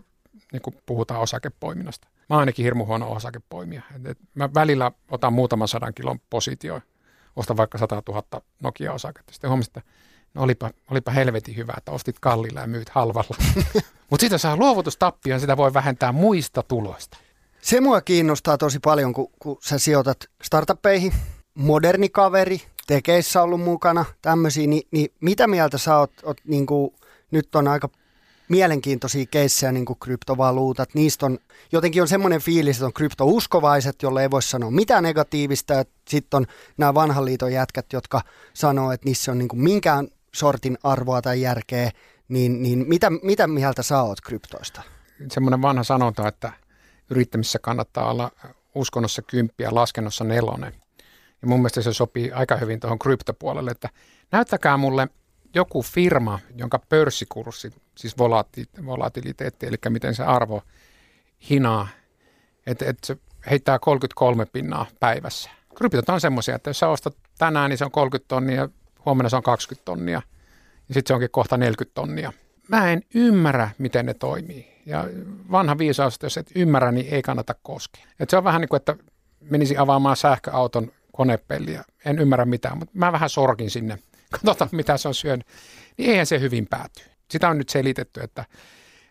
niin 0.52 0.62
kuin 0.62 0.76
puhutaan 0.86 1.20
osakepoiminnasta. 1.20 2.08
Mä 2.30 2.36
oon 2.36 2.40
ainakin 2.40 2.64
hirmu 2.64 2.86
huono 2.86 3.12
osakepoimija. 3.12 3.82
Et, 3.96 4.06
et 4.06 4.18
mä 4.34 4.54
välillä 4.54 4.92
otan 5.10 5.32
muutaman 5.32 5.68
sadan 5.68 5.94
kilon 5.94 6.20
positio 6.30 6.80
ostan 7.36 7.56
vaikka 7.56 7.78
100 7.78 8.02
000 8.08 8.42
Nokia-osaketta. 8.62 9.32
Sitten 9.32 9.50
huomasin, 9.50 9.70
että 9.70 9.90
no 10.34 10.42
olipa, 10.42 10.70
olipa 10.90 11.10
helvetin 11.10 11.56
hyvä, 11.56 11.74
että 11.76 11.92
ostit 11.92 12.18
kallilla 12.20 12.60
ja 12.60 12.66
myyt 12.66 12.88
halvalla. 12.88 13.36
Mutta 14.10 14.20
siitä 14.20 14.38
saa 14.38 14.56
luovutustappia, 14.56 15.38
sitä 15.38 15.56
voi 15.56 15.74
vähentää 15.74 16.12
muista 16.12 16.62
tuloista. 16.62 17.18
Se 17.60 17.80
mua 17.80 18.00
kiinnostaa 18.00 18.58
tosi 18.58 18.78
paljon, 18.78 19.12
kun, 19.12 19.30
kun 19.38 19.56
sä 19.60 19.78
sijoitat 19.78 20.18
startuppeihin, 20.42 21.12
moderni 21.54 22.08
kaveri, 22.08 22.62
tekeissä 22.86 23.42
ollut 23.42 23.60
mukana, 23.60 24.04
tämmöisiä, 24.22 24.66
niin, 24.66 24.82
niin 24.90 25.12
mitä 25.20 25.46
mieltä 25.46 25.78
sä 25.78 25.98
oot, 25.98 26.12
oot 26.22 26.36
niin 26.44 26.66
kuin, 26.66 26.94
nyt 27.30 27.54
on 27.54 27.68
aika 27.68 27.88
mielenkiintoisia 28.50 29.26
keissejä, 29.26 29.72
niin 29.72 29.84
kuin 29.84 29.98
kryptovaluutat. 29.98 30.94
Niistä 30.94 31.26
on, 31.26 31.38
jotenkin 31.72 32.02
on 32.02 32.08
semmoinen 32.08 32.40
fiilis, 32.40 32.76
että 32.76 32.86
on 32.86 32.92
kryptouskovaiset, 32.92 34.02
jolle 34.02 34.22
ei 34.22 34.30
voi 34.30 34.42
sanoa 34.42 34.70
mitään 34.70 35.02
negatiivista. 35.02 35.74
Sitten 36.08 36.38
on 36.38 36.46
nämä 36.76 36.94
vanhan 36.94 37.24
liiton 37.24 37.52
jätkät, 37.52 37.86
jotka 37.92 38.20
sanoo, 38.54 38.92
että 38.92 39.04
niissä 39.04 39.32
on 39.32 39.38
niin 39.38 39.48
kuin 39.48 39.60
minkään 39.60 40.08
sortin 40.34 40.78
arvoa 40.82 41.22
tai 41.22 41.40
järkeä. 41.40 41.90
Niin, 42.28 42.62
niin 42.62 42.88
mitä, 42.88 43.10
mitä 43.10 43.46
mieltä 43.46 43.82
sä 43.82 44.02
oot 44.02 44.20
kryptoista? 44.20 44.82
Semmoinen 45.30 45.62
vanha 45.62 45.84
sanonta, 45.84 46.28
että 46.28 46.52
yrittämisessä 47.10 47.58
kannattaa 47.58 48.10
olla 48.10 48.30
uskonnossa 48.74 49.22
kymppiä, 49.22 49.68
laskennossa 49.72 50.24
nelonen. 50.24 50.72
Ja 51.42 51.48
mun 51.48 51.58
mielestä 51.58 51.82
se 51.82 51.92
sopii 51.92 52.32
aika 52.32 52.56
hyvin 52.56 52.80
tuohon 52.80 52.98
kryptopuolelle, 52.98 53.70
että 53.70 53.88
näyttäkää 54.32 54.76
mulle– 54.76 55.08
joku 55.54 55.82
firma, 55.82 56.38
jonka 56.56 56.78
pörssikurssi, 56.78 57.72
siis 57.94 58.14
volati- 58.18 58.86
volatiliteetti, 58.86 59.66
eli 59.66 59.76
miten 59.88 60.14
se 60.14 60.24
arvo 60.24 60.62
hinaa, 61.50 61.88
että 62.66 62.84
et 62.86 62.98
se 63.04 63.16
heittää 63.50 63.78
33 63.78 64.46
pinnaa 64.46 64.86
päivässä. 65.00 65.50
Kryptot 65.74 66.08
on 66.08 66.20
semmoisia, 66.20 66.54
että 66.54 66.70
jos 66.70 66.78
sä 66.78 66.88
ostat 66.88 67.16
tänään, 67.38 67.70
niin 67.70 67.78
se 67.78 67.84
on 67.84 67.90
30 67.90 68.28
tonnia, 68.28 68.68
huomenna 69.04 69.28
se 69.28 69.36
on 69.36 69.42
20 69.42 69.84
tonnia, 69.84 70.22
ja 70.88 70.94
sitten 70.94 71.08
se 71.08 71.14
onkin 71.14 71.30
kohta 71.30 71.56
40 71.56 71.94
tonnia. 71.94 72.32
Mä 72.68 72.92
en 72.92 73.02
ymmärrä, 73.14 73.70
miten 73.78 74.06
ne 74.06 74.14
toimii. 74.14 74.82
Ja 74.86 75.04
vanha 75.50 75.78
viisaus, 75.78 76.14
että 76.14 76.26
jos 76.26 76.36
et 76.36 76.50
ymmärrä, 76.54 76.92
niin 76.92 77.14
ei 77.14 77.22
kannata 77.22 77.54
koskea. 77.62 78.04
Et 78.20 78.30
se 78.30 78.36
on 78.36 78.44
vähän 78.44 78.60
niin 78.60 78.68
kuin, 78.68 78.76
että 78.76 78.96
menisin 79.50 79.78
avaamaan 79.78 80.16
sähköauton 80.16 80.92
konepeliä. 81.12 81.84
En 82.04 82.18
ymmärrä 82.18 82.44
mitään, 82.44 82.78
mutta 82.78 82.98
mä 82.98 83.12
vähän 83.12 83.30
sorkin 83.30 83.70
sinne. 83.70 83.98
Katsotaan, 84.32 84.68
mitä 84.72 84.96
se 84.96 85.08
on 85.08 85.14
syönyt. 85.14 85.46
Niin 85.96 86.10
eihän 86.10 86.26
se 86.26 86.40
hyvin 86.40 86.66
pääty. 86.66 87.02
Sitä 87.30 87.48
on 87.48 87.58
nyt 87.58 87.68
selitetty, 87.68 88.20
että, 88.20 88.44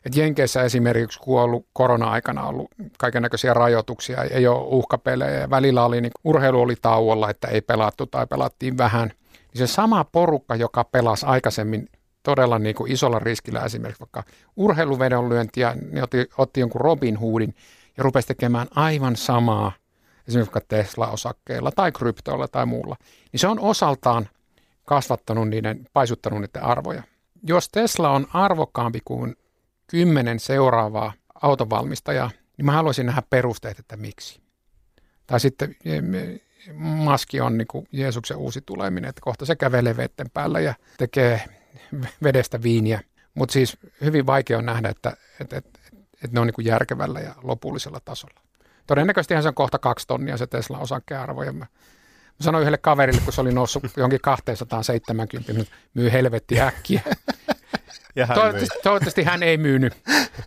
että 0.06 0.20
Jenkeissä 0.20 0.64
esimerkiksi, 0.64 1.20
kun 1.20 1.38
on 1.40 1.44
ollut 1.44 1.68
korona-aikana 1.74 2.46
ollut 2.46 2.72
kaiken 2.98 3.22
näköisiä 3.22 3.54
rajoituksia, 3.54 4.24
ei 4.24 4.48
ole 4.48 4.68
uhkapelejä 4.68 5.40
ja 5.40 5.50
välillä 5.50 5.86
oli, 5.86 6.02
niin 6.02 6.12
urheilu 6.24 6.62
oli 6.62 6.76
tauolla, 6.82 7.30
että 7.30 7.48
ei 7.48 7.62
pelattu 7.62 8.06
tai 8.06 8.28
pelattiin 8.28 8.78
vähän, 8.78 9.12
niin 9.32 9.68
se 9.68 9.68
sama 9.68 10.04
porukka, 10.04 10.56
joka 10.56 10.84
pelasi 10.84 11.26
aikaisemmin 11.26 11.90
todella 12.24 12.60
niin 12.60 12.76
kuin 12.76 12.92
isolla 12.92 13.20
riskillä 13.20 13.66
esimerkiksi 13.66 14.00
vaikka 14.00 14.24
urheiluvedonlyöntiä, 14.56 15.76
ne 15.92 16.04
otti, 16.04 16.30
otti 16.38 16.60
jonkun 16.60 16.82
Robin 16.82 17.18
Hoodin 17.18 17.56
ja 17.98 18.04
rupesi 18.04 18.28
tekemään 18.28 18.68
aivan 18.76 19.16
samaa 19.16 19.72
esimerkiksi 20.28 20.60
Tesla-osakkeilla 20.68 21.72
tai 21.72 21.92
kryptoilla 21.92 22.48
tai 22.48 22.66
muulla, 22.66 22.96
niin 23.32 23.40
se 23.40 23.48
on 23.48 23.60
osaltaan 23.60 24.30
kasvattanut 24.90 25.50
niiden, 25.50 25.86
paisuttanut 25.94 26.42
niiden 26.42 26.64
arvoja. 26.64 27.04
Jos 27.44 27.70
Tesla 27.70 28.10
on 28.10 28.28
arvokkaampi 28.34 29.00
kuin 29.06 29.36
kymmenen 29.88 30.40
seuraavaa 30.40 31.14
autovalmistajaa, 31.42 32.32
niin 32.58 32.66
mä 32.66 32.72
haluaisin 32.72 33.06
nähdä 33.06 33.24
perusteet, 33.30 33.80
että 33.80 33.98
miksi. 33.98 34.42
Tai 35.28 35.40
sitten 35.40 35.76
maski 36.76 37.42
on 37.42 37.58
niin 37.58 37.68
kuin 37.68 37.88
Jeesuksen 37.92 38.38
uusi 38.38 38.62
tuleminen, 38.66 39.10
että 39.10 39.22
kohta 39.24 39.46
se 39.46 39.56
kävelee 39.56 39.98
vetten 39.98 40.30
päällä 40.30 40.60
ja 40.60 40.74
tekee 40.98 41.42
vedestä 42.24 42.64
viiniä. 42.64 43.02
Mutta 43.34 43.54
siis 43.54 43.78
hyvin 44.02 44.26
vaikea 44.26 44.58
on 44.58 44.66
nähdä, 44.66 44.90
että, 44.90 45.18
että, 45.42 45.58
että, 45.58 45.80
että 46.14 46.30
ne 46.32 46.40
on 46.40 46.48
niin 46.48 46.56
kuin 46.56 46.66
järkevällä 46.66 47.20
ja 47.20 47.36
lopullisella 47.44 48.00
tasolla. 48.06 48.42
Todennäköisesti 48.88 49.42
se 49.42 49.48
on 49.48 49.54
kohta 49.54 49.80
kaksi 49.80 50.08
tonnia 50.08 50.38
se 50.38 50.48
Tesla 50.48 50.80
osakkearvo. 50.80 51.44
Ja 51.44 51.54
mä 51.54 51.66
sanoin 52.42 52.62
yhdelle 52.62 52.78
kaverille, 52.78 53.22
kun 53.22 53.34
se 53.34 53.42
oli 53.42 53.52
noussut 53.52 53.84
johonkin 53.98 54.20
270, 54.22 55.54
niin 55.54 55.68
myy 55.94 56.12
helvetti 56.12 56.62
äkkiä. 56.62 57.02
Ja 58.16 58.26
hän 58.26 58.36
Toivottavasti, 58.36 58.80
toivottavasti 58.84 59.24
hän 59.24 59.44
ei 59.44 59.58
myynyt. 59.58 59.94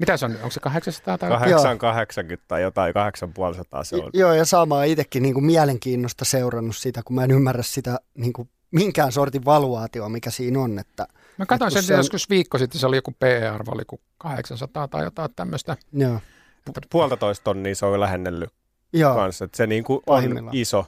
Mitä 0.01 0.17
se 0.17 0.25
on? 0.25 0.33
Onko 0.37 0.51
se 0.51 0.61
800 0.61 1.19
tai 1.19 1.31
880 1.31 2.45
tai 2.49 2.63
jotain, 2.63 2.95
8500 2.95 3.85
se 3.85 3.97
on. 3.97 4.11
Joo, 4.15 4.33
ja 4.33 4.45
samaa 4.45 4.85
itsekin 4.85 5.23
niin 5.23 5.35
kuin 5.35 5.45
mielenkiinnosta 5.45 6.25
seurannut 6.25 6.77
sitä, 6.77 7.01
kun 7.05 7.17
mä 7.17 7.25
en 7.25 7.31
ymmärrä 7.31 7.63
sitä 7.63 7.99
niin 8.15 8.33
kuin 8.33 8.51
minkään 8.71 9.13
sortin 9.13 9.45
valuaatioa, 9.45 10.09
mikä 10.09 10.31
siinä 10.31 10.61
on. 10.61 10.79
Että, 10.79 11.07
Mä 11.39 11.47
katsoin 11.47 11.69
että 11.69 11.81
sen 11.81 11.87
se 11.87 11.95
on- 11.95 11.99
joskus 11.99 12.31
viikko 12.31 12.59
sitten, 12.59 12.81
se 12.81 12.87
oli 12.87 12.97
joku 12.97 13.15
PE-arvo, 13.21 13.73
oli 13.73 13.83
kuin 13.87 14.01
800 14.19 14.89
tai 14.89 15.05
jotain 15.05 15.31
tämmöistä. 15.37 15.77
Joo, 15.93 16.21
Pu- 16.71 16.73
Puolitoista 16.91 17.45
tonnia 17.45 17.75
se 17.75 17.87
on 17.87 18.01
lähennellyt 18.01 18.51
joo. 18.93 19.15
kanssa, 19.15 19.45
että 19.45 19.57
se 19.57 19.67
niinku 19.67 19.95
on 19.95 20.03
Pahimmillaan. 20.07 20.57
iso. 20.57 20.87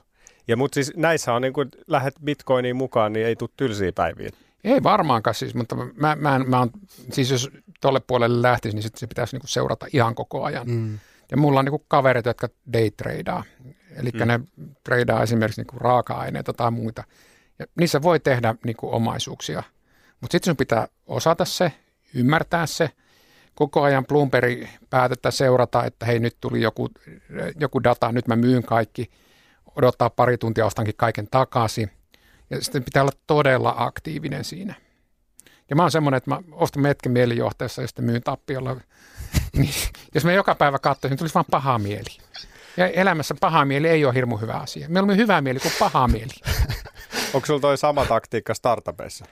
Ja 0.48 0.56
mutta 0.56 0.74
siis 0.74 0.92
näissä 0.96 1.32
on 1.32 1.42
niinku, 1.42 1.64
lähdet 1.86 2.14
bitcoiniin 2.24 2.76
mukaan, 2.76 3.12
niin 3.12 3.26
ei 3.26 3.36
tule 3.36 3.50
tylsiä 3.56 3.92
päiviä. 3.92 4.30
Ei 4.64 4.82
varmaankaan 4.82 5.34
siis, 5.34 5.54
mutta 5.54 5.76
mä, 5.76 6.16
mä, 6.16 6.38
mä 6.38 6.60
on, 6.60 6.70
siis 7.12 7.30
jos 7.30 7.50
tolle 7.80 8.00
puolelle 8.06 8.42
lähtisi, 8.42 8.76
niin 8.76 8.82
sit 8.82 8.96
se 8.96 9.06
pitäisi 9.06 9.34
niinku 9.36 9.46
seurata 9.46 9.86
ihan 9.92 10.14
koko 10.14 10.44
ajan. 10.44 10.70
Mm. 10.70 10.98
Ja 11.30 11.36
mulla 11.36 11.58
on 11.58 11.64
niinku 11.64 11.84
kavereita, 11.88 12.30
jotka 12.30 12.48
daytradaa. 12.72 13.44
Eli 13.96 14.10
mm. 14.14 14.28
ne 14.28 14.40
tradaa 14.84 15.22
esimerkiksi 15.22 15.60
niinku 15.60 15.78
raaka-aineita 15.78 16.52
tai 16.52 16.70
muita. 16.70 17.04
Ja 17.58 17.66
niissä 17.78 18.02
voi 18.02 18.20
tehdä 18.20 18.54
niinku 18.64 18.94
omaisuuksia. 18.94 19.62
Mutta 20.20 20.32
sitten 20.32 20.50
sun 20.50 20.56
pitää 20.56 20.88
osata 21.06 21.44
se, 21.44 21.72
ymmärtää 22.14 22.66
se, 22.66 22.90
koko 23.54 23.82
ajan 23.82 24.06
Bloomberg 24.06 24.64
päätettä 24.90 25.30
seurata, 25.30 25.84
että 25.84 26.06
hei 26.06 26.18
nyt 26.18 26.36
tuli 26.40 26.62
joku, 26.62 26.88
joku 27.60 27.84
data, 27.84 28.12
nyt 28.12 28.28
mä 28.28 28.36
myyn 28.36 28.62
kaikki, 28.62 29.10
odottaa 29.76 30.10
pari 30.10 30.38
tuntia, 30.38 30.66
ostankin 30.66 30.94
kaiken 30.96 31.28
takaisin. 31.30 31.90
Ja 32.50 32.60
sitten 32.60 32.84
pitää 32.84 33.02
olla 33.02 33.12
todella 33.26 33.74
aktiivinen 33.76 34.44
siinä. 34.44 34.74
Ja 35.70 35.76
mä 35.76 35.82
oon 35.82 35.90
semmoinen, 35.90 36.16
että 36.16 36.30
mä 36.30 36.40
ostan 36.52 36.82
metken 36.82 37.12
mielijohteessa 37.12 37.82
ja 37.82 37.88
sitten 37.88 38.04
myyn 38.04 38.22
tappiolla. 38.22 38.76
Niin, 39.52 39.74
jos 40.14 40.24
mä 40.24 40.32
joka 40.32 40.54
päivä 40.54 40.78
katsoisin, 40.78 41.10
niin 41.10 41.18
tulisi 41.18 41.34
vaan 41.34 41.44
paha 41.50 41.78
mieli. 41.78 42.18
Ja 42.76 42.88
elämässä 42.88 43.34
paha 43.40 43.64
mieli 43.64 43.88
ei 43.88 44.04
ole 44.04 44.14
hirmu 44.14 44.36
hyvä 44.36 44.52
asia. 44.52 44.88
Meillä 44.88 45.12
on 45.12 45.16
hyvä 45.16 45.40
mieli 45.40 45.60
kuin 45.60 45.72
paha 45.78 46.08
mieli. 46.08 46.32
Onko 47.34 47.46
sulla 47.46 47.60
toi 47.60 47.78
sama 47.78 48.04
taktiikka 48.04 48.54
startupeissa? 48.54 49.24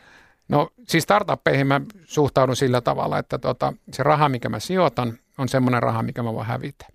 No 0.48 0.70
siis 0.88 1.02
startuppeihin 1.04 1.66
mä 1.66 1.80
suhtaudun 2.04 2.56
sillä 2.56 2.80
tavalla, 2.80 3.18
että 3.18 3.38
tota, 3.38 3.72
se 3.92 4.02
raha, 4.02 4.28
mikä 4.28 4.48
mä 4.48 4.60
sijoitan, 4.60 5.18
on 5.38 5.48
semmoinen 5.48 5.82
raha, 5.82 6.02
mikä 6.02 6.22
mä 6.22 6.32
voin 6.34 6.46
hävitä. 6.46 6.86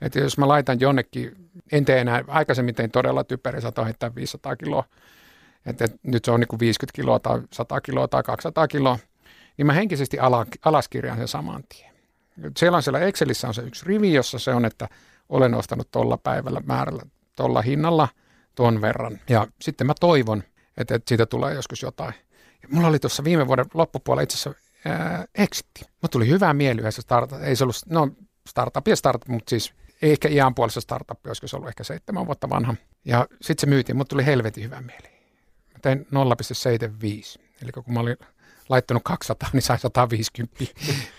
Että 0.00 0.18
jos 0.20 0.38
mä 0.38 0.48
laitan 0.48 0.80
jonnekin, 0.80 1.50
en 1.72 1.84
tee 1.84 2.00
enää, 2.00 2.24
aikaisemmin 2.28 2.74
tein 2.74 2.90
todella 2.90 3.24
typeri, 3.24 3.60
saatoin 3.60 3.84
heittää 3.84 4.14
500 4.14 4.56
kiloa, 4.56 4.84
että 5.66 5.84
et 5.84 5.92
nyt 6.02 6.24
se 6.24 6.30
on 6.30 6.40
niin 6.40 6.48
kuin 6.48 6.60
50 6.60 6.96
kiloa 6.96 7.18
tai 7.18 7.40
100 7.52 7.80
kiloa 7.80 8.08
tai 8.08 8.22
200 8.22 8.68
kiloa, 8.68 8.98
niin 9.56 9.66
mä 9.66 9.72
henkisesti 9.72 10.18
ala, 10.18 10.46
alaskirjaan 10.64 11.18
sen 11.18 11.28
saman 11.28 11.64
tien. 11.68 11.96
Siellä 12.56 12.76
on 12.76 12.82
siellä 12.82 13.00
Excelissä 13.00 13.48
on 13.48 13.54
se 13.54 13.62
yksi 13.62 13.86
rivi, 13.86 14.12
jossa 14.12 14.38
se 14.38 14.54
on, 14.54 14.64
että 14.64 14.88
olen 15.28 15.54
ostanut 15.54 15.90
tuolla 15.90 16.16
päivällä 16.16 16.60
määrällä, 16.66 17.02
tuolla 17.36 17.62
hinnalla 17.62 18.08
tuon 18.54 18.80
verran. 18.80 19.20
Ja 19.28 19.46
sitten 19.62 19.86
mä 19.86 19.94
toivon, 20.00 20.42
että, 20.76 20.94
että 20.94 21.08
siitä 21.08 21.26
tulee 21.26 21.54
joskus 21.54 21.82
jotain. 21.82 22.14
Ja 22.62 22.68
mulla 22.70 22.88
oli 22.88 22.98
tuossa 22.98 23.24
viime 23.24 23.46
vuoden 23.46 23.66
loppupuolella 23.74 24.22
itse 24.22 24.34
asiassa 24.34 24.60
ää, 24.84 25.24
exitti. 25.34 25.80
Mulla 25.84 26.08
tuli 26.10 26.28
hyvää 26.28 26.54
mieli 26.54 26.80
yhdessä 26.80 27.02
startup. 27.02 27.42
Ei 27.42 27.56
se 27.56 27.64
ollut, 27.64 27.76
no 27.86 28.10
startup 28.48 28.88
ja 28.88 28.96
startup, 28.96 29.28
mutta 29.28 29.50
siis 29.50 29.74
ehkä 30.02 30.28
iän 30.28 30.54
puolessa 30.54 30.80
startup, 30.80 31.26
olisiko 31.26 31.48
se 31.48 31.56
ollut 31.56 31.68
ehkä 31.68 31.84
seitsemän 31.84 32.26
vuotta 32.26 32.50
vanha. 32.50 32.74
Ja 33.04 33.26
sitten 33.42 33.60
se 33.60 33.66
myytiin, 33.66 33.96
mutta 33.96 34.10
tuli 34.10 34.26
helvetin 34.26 34.64
hyvä 34.64 34.80
mieli. 34.80 35.08
Mä 35.72 35.78
tein 35.82 36.06
0,75. 37.36 37.42
Eli 37.62 37.72
kun 37.72 37.84
mä 37.94 38.00
olin 38.00 38.16
laittanut 38.68 39.02
200, 39.04 39.48
niin 39.52 39.62
sain 39.62 39.78
150. 39.78 40.64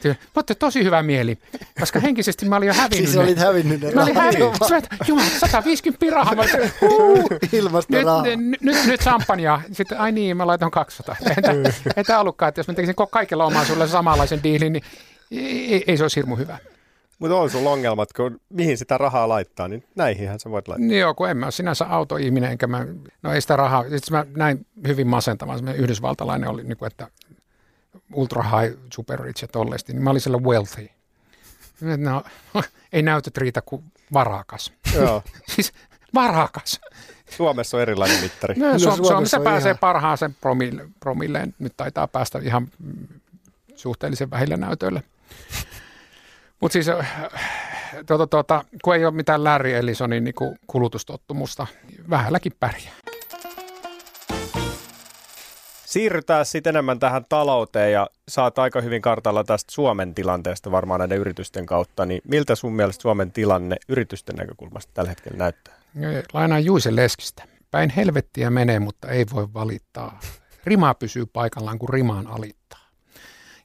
Mutta 0.36 0.56
tosi 0.56 0.84
hyvä 0.84 1.04
mieli, 1.04 1.38
koska 1.80 2.00
henkisesti 2.00 2.46
mä 2.46 2.56
olin 2.56 2.68
jo 2.68 2.74
hävinnyt 2.74 3.10
Siis 3.10 3.18
olit 3.18 3.38
hävinnyt 3.38 3.82
ne 3.82 3.92
Mä 3.92 4.04
olin 4.04 4.16
hävinnyt. 4.16 4.54
Jumala, 5.08 5.28
150 5.40 6.06
rahaa. 6.16 6.36
Mä 6.36 6.42
olin, 6.42 6.72
huu, 6.82 7.30
ilmasta 7.54 7.94
nyt, 7.94 8.06
rahaa. 8.06 8.24
nyt, 8.24 8.62
nyt, 8.62 8.86
nyt 8.86 9.02
champagnea. 9.02 9.62
Sitten, 9.72 10.00
ai 10.00 10.12
niin, 10.12 10.38
mä 10.38 10.48
laitan 10.48 10.72
200. 10.72 11.16
Ei 11.96 12.04
tämä- 12.04 12.20
ollutkaan, 12.20 12.50
että 12.50 12.60
jos 12.60 12.68
mä 12.68 12.74
tekisin 12.74 12.96
kaikilla 13.12 13.46
omaisuudella 13.46 13.88
samanlaisen 13.88 14.44
diilin, 14.44 14.74
niin 14.74 14.84
ei, 15.32 15.74
ei, 15.74 15.84
ei 15.88 15.98
se 15.98 16.04
olisi 16.04 16.16
hirmu 16.16 16.36
hyvä. 16.36 16.58
Mutta 17.20 17.36
on 17.36 17.50
sulla 17.50 17.70
ongelmat, 17.70 18.14
kun 18.14 18.40
mihin 18.50 18.78
sitä 18.78 18.98
rahaa 18.98 19.30
laittaa, 19.30 19.68
niin 19.68 19.84
näihinhän 19.96 20.40
sä 20.40 20.50
voit 20.52 20.68
laittaa. 20.68 20.88
Niin 20.88 21.00
Joo, 21.02 21.14
kun 21.14 21.30
en 21.30 21.38
mä 21.38 21.46
ole 21.46 21.52
sinänsä 21.52 21.86
autoihminen, 21.86 22.52
enkä 22.52 22.68
mä, 22.68 22.86
no 23.24 23.34
ei 23.34 23.42
sitä 23.42 23.56
rahaa, 23.56 23.84
sitten 23.84 24.12
mä 24.12 24.26
näin 24.36 24.66
hyvin 24.88 25.08
masentavan, 25.08 25.58
semmoinen 25.58 25.84
yhdysvaltalainen 25.84 26.50
oli, 26.50 26.64
niin 26.64 26.78
kuin, 26.78 26.88
että 26.88 27.08
ultra 28.14 28.44
high, 28.44 28.78
super 28.94 29.20
rich 29.20 29.42
ja 29.44 29.48
tollesti, 29.48 29.94
niin 29.94 30.04
mä 30.04 30.10
olin 30.10 30.22
siellä 30.22 30.38
wealthy. 30.40 30.90
No, 31.98 32.24
ei 32.94 33.02
näytöt 33.02 33.38
riitä 33.38 33.62
kuin 33.62 33.84
varakas. 34.14 34.74
Joo. 34.96 35.24
Siis 35.56 35.74
varakas. 36.14 36.82
Suomessa 37.30 37.78
on 37.78 37.82
erilainen 37.82 38.22
mittari. 38.22 38.56
No, 38.56 38.68
No, 38.68 38.74
Su- 38.74 38.80
Suomessa 38.80 39.04
Suomessa 39.08 39.40
pääsee 39.40 39.70
ihan- 39.72 39.80
parhaaseen 39.80 40.36
promille, 40.42 40.88
promilleen. 41.00 41.56
Nyt 41.60 41.74
taitaa 41.78 42.08
päästä 42.08 42.40
ihan 42.40 42.68
mm, 42.80 43.08
suhteellisen 43.76 44.30
vähillä 44.32 44.58
näytöillä. 44.58 45.02
Mutta 46.60 46.74
siis 46.74 46.90
äh, 46.90 47.30
tuota, 48.06 48.28
tuota, 48.28 48.64
kun 48.84 48.96
ei 48.96 49.06
ole 49.06 49.14
mitään 49.14 49.44
Larry 49.44 49.74
Ellisonin 49.74 50.24
niin 50.24 50.36
kuin 50.36 50.56
kulutustottumusta, 50.68 51.68
vähälläkin 52.10 52.54
pärjää. 52.60 52.94
Siirrytään 55.86 56.46
sitten 56.46 56.70
enemmän 56.76 57.00
tähän 57.00 57.26
talouteen 57.30 57.92
ja 57.92 58.08
saat 58.28 58.60
aika 58.60 58.82
hyvin 58.82 59.02
kartalla 59.02 59.44
tästä 59.44 59.72
Suomen 59.74 60.16
tilanteesta 60.16 60.72
varmaan 60.72 61.00
näiden 61.00 61.18
yritysten 61.18 61.66
kautta. 61.66 62.06
Niin 62.06 62.22
miltä 62.28 62.56
sun 62.56 62.74
mielestä 62.76 63.02
Suomen 63.02 63.32
tilanne 63.32 63.76
yritysten 63.88 64.36
näkökulmasta 64.36 64.92
tällä 64.94 65.10
hetkellä 65.10 65.38
näyttää? 65.38 65.74
Lainaan 66.34 66.66
Juise 66.66 66.96
Leskistä. 66.96 67.44
Päin 67.72 67.90
helvettiä 67.90 68.50
menee, 68.50 68.80
mutta 68.80 69.08
ei 69.08 69.26
voi 69.34 69.48
valittaa. 69.54 70.20
Rima 70.66 70.94
pysyy 70.94 71.26
paikallaan, 71.26 71.80
kun 71.80 71.90
rimaan 71.90 72.28
alittaa. 72.28 72.80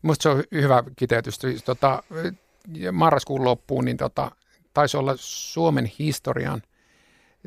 Minusta 0.02 0.22
se 0.22 0.28
on 0.28 0.40
hy- 0.40 0.60
hyvä 0.62 0.84
kiteytys. 0.96 1.34
Siis, 1.36 1.62
Tota, 1.62 2.02
marraskuun 2.92 3.44
loppuun 3.44 3.84
niin 3.84 3.96
tota, 3.96 4.30
taisi 4.74 4.96
olla 4.96 5.14
Suomen 5.16 5.92
historian 5.98 6.62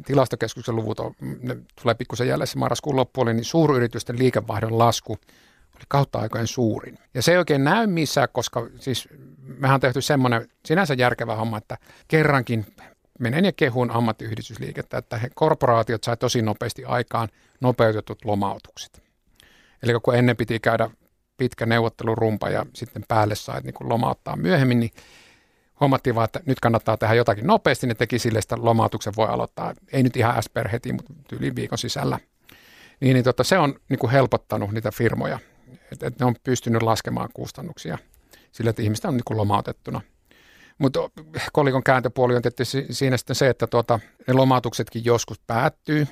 tilastokeskuksen 0.06 0.76
luvut, 0.76 1.00
on, 1.00 1.14
ne 1.42 1.58
tulee 1.82 1.96
pikkusen 1.96 2.28
jäljessä 2.28 2.60
marraskuun 2.60 2.96
loppuun, 2.96 3.28
niin 3.28 3.44
suuryritysten 3.44 4.20
liikevaihdon 4.20 4.78
lasku 4.78 5.18
oli 5.76 5.84
kautta 5.88 6.20
aikojen 6.20 6.48
suurin. 6.48 6.98
Ja 7.14 7.22
se 7.22 7.32
ei 7.32 7.38
oikein 7.38 7.64
näy 7.64 7.88
missään, 7.88 8.28
koska 8.32 8.68
siis 8.80 9.10
mehän 9.58 9.76
on 9.76 9.82
tehty 9.82 10.02
semmoinen 10.02 10.50
sinänsä 10.66 10.94
järkevä 10.94 11.36
homma, 11.36 11.58
että 11.58 11.78
kerrankin 12.08 12.66
menen 13.20 13.46
ja 13.46 13.52
kehun 13.52 13.92
ammattiyhdistysliikettä, 13.92 14.98
että 14.98 15.18
he, 15.18 15.30
korporaatiot 15.36 16.04
sai 16.04 16.18
tosi 16.18 16.42
nopeasti 16.42 16.86
aikaan 16.86 17.30
nopeutetut 17.62 18.26
lomautukset. 18.26 19.04
Eli 19.84 19.94
kun 20.04 20.16
ennen 20.16 20.38
piti 20.38 20.60
käydä 20.60 20.90
pitkä 21.38 21.66
neuvottelurumpa 21.66 22.50
ja 22.50 22.66
sitten 22.74 23.04
päälle 23.08 23.36
sai 23.36 23.62
niin 23.62 23.74
kuin 23.74 23.90
lomauttaa 23.90 24.36
myöhemmin, 24.36 24.80
niin 24.80 24.92
huomattiin 25.80 26.16
vaan, 26.16 26.26
että 26.26 26.40
nyt 26.46 26.60
kannattaa 26.60 26.98
tehdä 26.98 27.14
jotakin 27.14 27.48
nopeasti, 27.48 27.88
ne 27.88 27.96
teki 27.96 28.20
sille, 28.20 28.40
että 28.40 28.56
lomautuksen 28.60 29.14
voi 29.18 29.28
aloittaa, 29.28 29.74
ei 29.94 30.04
nyt 30.04 30.18
ihan 30.18 30.44
SPR 30.44 30.68
heti, 30.68 30.94
mutta 30.94 31.14
yli 31.32 31.56
viikon 31.56 31.78
sisällä. 31.78 32.20
Niin, 33.00 33.14
niin 33.14 33.24
tota, 33.24 33.44
se 33.44 33.58
on 33.58 33.76
niin 33.90 34.00
kuin 34.00 34.12
helpottanut 34.12 34.72
niitä 34.72 34.92
firmoja, 34.92 35.40
että 35.92 36.08
et 36.08 36.20
ne 36.20 36.26
on 36.26 36.36
pystynyt 36.44 36.82
laskemaan 36.82 37.30
kustannuksia 37.34 37.98
sillä, 38.52 38.70
että 38.70 38.82
ihmistä 38.82 39.08
on 39.08 39.14
niin 39.14 39.24
kuin 39.26 39.38
lomautettuna. 39.38 40.02
Mutta 40.78 41.00
kolikon 41.54 41.84
kääntöpuoli 41.84 42.36
on 42.36 42.42
tietysti 42.42 42.86
siinä 42.90 43.18
sitten 43.18 43.36
se, 43.36 43.50
että 43.50 43.68
tuota, 43.68 44.00
ne 44.28 44.34
lomautuksetkin 44.34 45.06
joskus 45.06 45.40
päättyy 45.48 46.08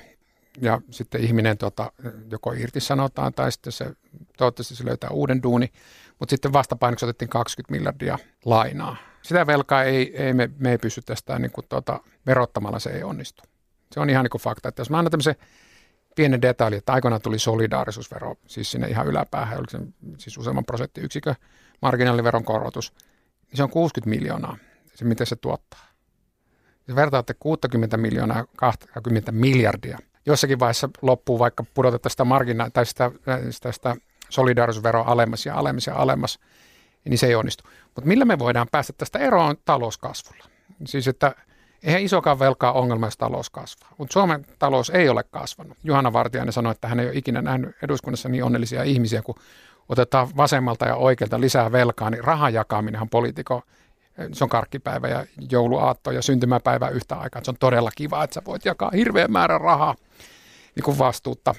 ja 0.60 0.80
sitten 0.90 1.20
ihminen 1.20 1.58
tuota, 1.58 1.92
joko 2.30 2.52
irtisanotaan 2.52 3.34
tai 3.34 3.52
sitten 3.52 3.72
se, 3.72 3.92
toivottavasti 4.36 4.74
se 4.74 4.84
löytää 4.84 5.10
uuden 5.10 5.42
duuni, 5.42 5.72
mutta 6.18 6.30
sitten 6.30 6.52
vastapainoksi 6.52 7.04
otettiin 7.04 7.28
20 7.28 7.72
miljardia 7.72 8.18
lainaa. 8.44 8.96
Sitä 9.22 9.46
velkaa 9.46 9.84
ei, 9.84 10.22
ei 10.22 10.32
me, 10.32 10.50
me 10.58 10.70
ei 10.70 10.78
pysty 10.78 11.02
tästä 11.02 11.38
niin 11.38 11.52
kuin 11.52 11.66
tuota, 11.68 12.00
verottamalla, 12.26 12.78
se 12.78 12.90
ei 12.90 13.02
onnistu. 13.02 13.42
Se 13.92 14.00
on 14.00 14.10
ihan 14.10 14.24
niin 14.24 14.30
kuin 14.30 14.42
fakta, 14.42 14.68
että 14.68 14.80
jos 14.80 14.90
mä 14.90 14.98
annan 14.98 15.10
tämmöisen 15.10 15.36
pienen 16.14 16.42
detaili, 16.42 16.76
että 16.76 16.92
aikoinaan 16.92 17.22
tuli 17.22 17.38
solidaarisuusvero, 17.38 18.34
siis 18.46 18.70
sinne 18.70 18.88
ihan 18.88 19.06
yläpäähän, 19.06 19.58
oliko 19.58 19.70
se 19.70 19.78
siis 20.18 20.38
useamman 20.38 20.64
prosenttiyksikön 20.64 21.34
marginaaliveron 21.82 22.44
korotus, 22.44 22.92
niin 23.46 23.56
se 23.56 23.62
on 23.62 23.70
60 23.70 24.10
miljoonaa, 24.10 24.56
se 24.94 25.04
miten 25.04 25.26
se 25.26 25.36
tuottaa. 25.36 25.86
Jos 26.88 26.96
vertaatte 26.96 27.34
60 27.34 27.96
miljoonaa 27.96 28.44
20 28.56 29.32
miljardia, 29.32 29.98
jossakin 30.26 30.58
vaiheessa 30.58 30.88
loppuu 31.02 31.38
vaikka 31.38 31.64
pudotetta 31.74 32.08
sitä 32.08 32.24
margina- 32.24 32.70
tai 32.72 32.86
sitä, 32.86 33.10
sitä, 33.50 33.72
sitä 33.72 33.96
solidaarisuusveroa 34.28 35.04
alemmas 35.06 35.46
ja 35.46 35.54
alemmas 35.54 35.86
ja 35.86 35.94
alemmas, 35.94 36.38
niin 37.04 37.18
se 37.18 37.26
ei 37.26 37.34
onnistu. 37.34 37.64
Mutta 37.84 38.08
millä 38.08 38.24
me 38.24 38.38
voidaan 38.38 38.66
päästä 38.72 38.92
tästä 38.98 39.18
eroon 39.18 39.56
talouskasvulla? 39.64 40.44
Siis 40.86 41.08
että 41.08 41.34
eihän 41.82 42.02
isokaan 42.02 42.38
velkaa 42.38 42.72
ongelma, 42.72 43.06
jos 43.06 43.16
talous 43.16 43.50
kasvaa. 43.50 43.94
Mutta 43.98 44.12
Suomen 44.12 44.46
talous 44.58 44.90
ei 44.90 45.08
ole 45.08 45.24
kasvanut. 45.30 45.78
Juhana 45.84 46.12
Vartiainen 46.12 46.52
sanoi, 46.52 46.72
että 46.72 46.88
hän 46.88 47.00
ei 47.00 47.06
ole 47.06 47.16
ikinä 47.16 47.42
nähnyt 47.42 47.76
eduskunnassa 47.82 48.28
niin 48.28 48.44
onnellisia 48.44 48.82
ihmisiä, 48.82 49.22
kun 49.22 49.34
otetaan 49.88 50.28
vasemmalta 50.36 50.86
ja 50.86 50.96
oikealta 50.96 51.40
lisää 51.40 51.72
velkaa, 51.72 52.10
niin 52.10 52.24
rahan 52.24 52.54
jakaminenhan 52.54 53.08
poliitikko, 53.08 53.62
se 54.32 54.44
on 54.44 54.50
karkkipäivä 54.50 55.08
ja 55.08 55.26
jouluaatto 55.50 56.10
ja 56.10 56.22
syntymäpäivä 56.22 56.88
yhtä 56.88 57.16
aikaa. 57.16 57.44
Se 57.44 57.50
on 57.50 57.56
todella 57.60 57.90
kiva, 57.96 58.24
että 58.24 58.34
sä 58.34 58.42
voit 58.46 58.64
jakaa 58.64 58.90
hirveän 58.94 59.32
määrän 59.32 59.60
rahaa 59.60 59.94
niin 60.76 60.84
kuin 60.84 60.98
vastuutta. 60.98 61.54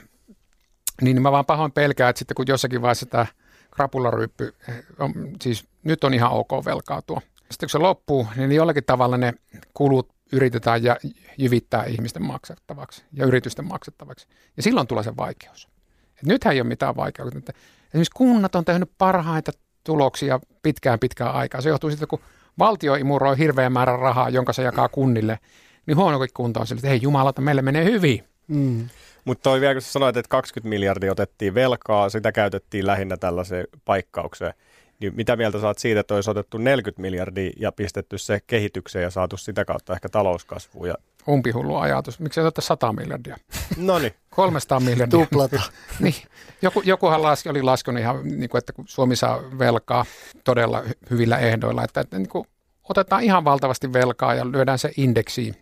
Niin 1.01 1.21
mä 1.21 1.31
vaan 1.31 1.45
pahoin 1.45 1.71
pelkää, 1.71 2.09
että 2.09 2.19
sitten 2.19 2.35
kun 2.35 2.45
jossakin 2.47 2.81
vaiheessa 2.81 3.05
tämä 3.05 3.25
krapularyyppy, 3.71 4.55
on, 4.99 5.13
siis 5.41 5.65
nyt 5.83 6.03
on 6.03 6.13
ihan 6.13 6.31
ok 6.31 6.51
velkautua. 6.65 7.21
Sitten 7.37 7.67
kun 7.67 7.69
se 7.69 7.77
loppuu, 7.77 8.27
niin 8.35 8.51
jollakin 8.51 8.83
tavalla 8.83 9.17
ne 9.17 9.33
kulut 9.73 10.09
yritetään 10.31 10.83
ja 10.83 10.97
jyvittää 11.37 11.83
ihmisten 11.83 12.23
maksettavaksi 12.23 13.03
ja 13.13 13.25
yritysten 13.25 13.65
maksettavaksi. 13.65 14.27
Ja 14.57 14.63
silloin 14.63 14.87
tulee 14.87 15.03
se 15.03 15.17
vaikeus. 15.17 15.69
Et 16.17 16.23
nythän 16.23 16.53
ei 16.53 16.61
ole 16.61 16.67
mitään. 16.67 16.95
Että 17.37 17.53
esimerkiksi 17.87 18.11
kunnat 18.15 18.55
on 18.55 18.65
tehnyt 18.65 18.91
parhaita 18.97 19.51
tuloksia 19.83 20.39
pitkään 20.63 20.99
pitkään 20.99 21.33
aikaa. 21.33 21.61
Se 21.61 21.69
johtuu 21.69 21.89
siitä, 21.89 22.07
kun 22.07 22.19
valtio 22.59 22.95
imuroi 22.95 23.37
hirveän 23.37 23.73
määrän 23.73 23.99
rahaa, 23.99 24.29
jonka 24.29 24.53
se 24.53 24.63
jakaa 24.63 24.89
kunnille, 24.89 25.39
niin 25.85 25.97
huonokin 25.97 26.29
kunta 26.33 26.59
on 26.59 26.67
sille, 26.67 26.79
että 26.79 26.87
hei 26.87 26.99
jumalata, 27.01 27.41
meille 27.41 27.61
menee 27.61 27.85
hyvin. 27.85 28.23
Mm. 28.47 28.89
Mutta 29.25 29.43
toi 29.43 29.61
vielä, 29.61 29.73
kun 29.73 29.81
sä 29.81 29.91
sanoit, 29.91 30.17
että 30.17 30.29
20 30.29 30.69
miljardia 30.69 31.11
otettiin 31.11 31.53
velkaa, 31.53 32.09
sitä 32.09 32.31
käytettiin 32.31 32.87
lähinnä 32.87 33.17
tällaiseen 33.17 33.67
paikkaukseen. 33.85 34.53
Niin 34.99 35.15
mitä 35.15 35.35
mieltä 35.35 35.59
saat 35.59 35.77
siitä, 35.77 35.99
että 35.99 36.15
olisi 36.15 36.29
otettu 36.29 36.57
40 36.57 37.01
miljardia 37.01 37.51
ja 37.59 37.71
pistetty 37.71 38.17
se 38.17 38.39
kehitykseen 38.47 39.03
ja 39.03 39.09
saatu 39.09 39.37
sitä 39.37 39.65
kautta 39.65 39.93
ehkä 39.93 40.09
talouskasvua? 40.09 40.87
Ja... 40.87 40.95
Umpihullu 41.29 41.75
ajatus. 41.77 42.19
Miksi 42.19 42.39
otetta 42.39 42.61
100 42.61 42.93
miljardia? 42.93 43.37
No 43.77 43.99
niin. 43.99 44.13
300 44.29 44.79
miljardia. 44.79 45.19
Tuplata. 45.19 45.61
niin. 45.99 46.15
Joku, 46.61 46.81
jokuhan 46.85 47.21
laski, 47.21 47.49
oli 47.49 47.61
laskenut 47.61 48.01
ihan, 48.01 48.23
niin 48.23 48.49
kuin, 48.49 48.59
että 48.59 48.73
kun 48.73 48.85
Suomi 48.87 49.15
saa 49.15 49.39
velkaa 49.59 50.05
todella 50.43 50.83
hyvillä 51.09 51.37
ehdoilla, 51.37 51.83
että, 51.83 52.01
että 52.01 52.17
niin 52.17 52.29
kuin, 52.29 52.47
otetaan 52.89 53.23
ihan 53.23 53.43
valtavasti 53.43 53.93
velkaa 53.93 54.33
ja 54.33 54.51
lyödään 54.51 54.79
se 54.79 54.91
indeksiin 54.97 55.55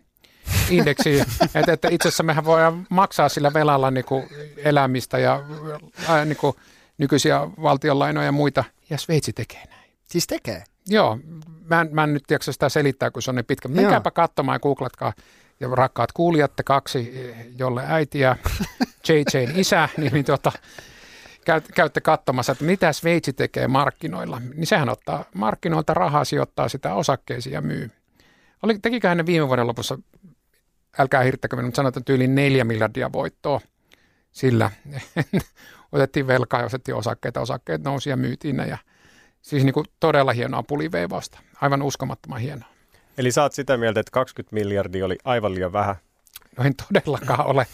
indeksi, 0.69 1.19
että, 1.56 1.73
että 1.73 1.88
itse 1.91 2.08
asiassa 2.08 2.23
mehän 2.23 2.45
voidaan 2.45 2.88
maksaa 2.89 3.30
sillä 3.30 3.54
velalla 3.54 3.91
niin 3.91 4.06
kuin 4.06 4.28
elämistä 4.58 5.17
ja 5.19 5.43
ää, 6.08 6.26
niin 6.26 6.38
kuin 6.38 6.56
nykyisiä 6.97 7.39
valtionlainoja 7.62 8.26
ja 8.26 8.32
muita, 8.32 8.63
ja 8.89 8.97
Sveitsi 8.97 9.34
tekee 9.34 9.65
näin. 9.69 9.91
Siis 10.06 10.28
tekee? 10.28 10.63
Joo, 10.88 11.19
mä 11.69 11.82
en, 11.82 11.89
mä 11.91 12.04
en 12.04 12.13
nyt 12.13 12.23
tiedä 12.28 12.43
sitä 12.43 12.69
selittää, 12.69 13.12
kun 13.12 13.21
se 13.21 13.32
on 13.32 13.36
niin 13.36 13.45
pitkä. 13.45 13.67
Menkääpä 13.67 14.12
katsomaan 14.12 14.56
ja 14.56 14.60
googlatkaa, 14.60 15.13
ja 15.63 15.76
rakkaat 15.76 16.12
kuulijat, 16.12 16.52
kaksi, 16.65 17.34
jolle 17.58 17.84
äiti 17.88 18.19
ja 18.19 18.36
JJn 19.10 19.60
isä, 19.60 19.89
niin, 19.97 20.13
niin 20.13 20.26
tuota, 20.26 20.52
käy, 21.45 21.62
käytte 21.76 22.02
katsomassa, 22.02 22.52
että 22.52 22.63
mitä 22.63 22.93
Sveitsi 22.93 23.34
tekee 23.34 23.67
markkinoilla. 23.67 24.41
Niin 24.56 24.67
sehän 24.67 24.89
ottaa 24.89 25.26
markkinoilta 25.36 25.93
rahaa, 25.93 26.26
sijoittaa 26.26 26.69
sitä 26.69 26.93
osakkeisiin 26.93 27.54
ja 27.54 27.62
myy. 27.62 27.91
Oli, 28.63 28.80
tekiköhän 28.80 29.17
ne 29.17 29.26
viime 29.26 29.47
vuoden 29.47 29.67
lopussa, 29.67 29.97
älkää 30.99 31.23
hirttäkö 31.23 31.56
mutta 31.56 31.76
sanotaan, 31.76 32.02
että 32.02 32.13
yli 32.13 32.28
neljä 32.28 32.63
miljardia 32.63 33.12
voittoa 33.12 33.62
sillä. 34.32 34.71
Otettiin 35.91 36.28
velkaa 36.28 36.60
ja 36.60 36.65
otettiin 36.65 36.95
osakkeita, 36.95 37.41
osakkeet 37.41 37.84
nousi 37.84 38.10
ja 38.10 38.17
myytiin 38.17 38.58
ne. 38.58 38.67
Ja, 38.67 38.78
siis 39.41 39.63
niin 39.63 39.73
kuin 39.73 39.86
todella 39.99 40.32
hienoa 40.32 40.63
puliveivasta, 40.63 41.39
aivan 41.62 41.82
uskomattoman 41.82 42.39
hienoa. 42.39 42.73
Eli 43.17 43.32
saat 43.32 43.54
sitä 43.54 43.78
mieltä, 43.78 43.99
että 43.99 44.12
20 44.12 44.54
miljardia 44.54 45.06
oli 45.06 45.17
aivan 45.23 45.56
liian 45.56 45.73
vähän? 45.73 45.95
No 46.58 46.63
en 46.63 46.73
todellakaan 46.76 47.45
ole. 47.45 47.67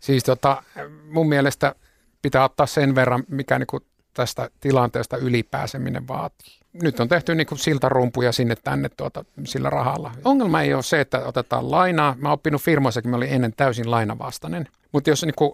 Siis 0.00 0.24
tota, 0.24 0.62
mun 1.10 1.28
mielestä 1.28 1.74
pitää 2.22 2.44
ottaa 2.44 2.66
sen 2.66 2.94
verran, 2.94 3.24
mikä 3.28 3.58
niin 3.58 3.66
kuin 3.66 3.82
tästä 4.14 4.50
tilanteesta 4.60 5.16
ylipääseminen 5.16 6.08
vaatii 6.08 6.56
nyt 6.82 7.00
on 7.00 7.08
tehty 7.08 7.34
niin 7.34 7.46
siltarumpuja 7.54 8.32
sinne 8.32 8.56
tänne 8.64 8.88
tuota, 8.96 9.24
sillä 9.44 9.70
rahalla. 9.70 10.12
Ongelma 10.24 10.62
ei 10.62 10.74
ole 10.74 10.82
se, 10.82 11.00
että 11.00 11.24
otetaan 11.24 11.70
lainaa. 11.70 12.16
Mä 12.18 12.28
oon 12.28 12.34
oppinut 12.34 12.62
firmoissakin, 12.62 13.10
mä 13.10 13.16
olin 13.16 13.32
ennen 13.32 13.52
täysin 13.56 13.90
lainavastainen. 13.90 14.68
Mutta 14.92 15.10
jos 15.10 15.22
niin 15.22 15.34
kuin, 15.36 15.52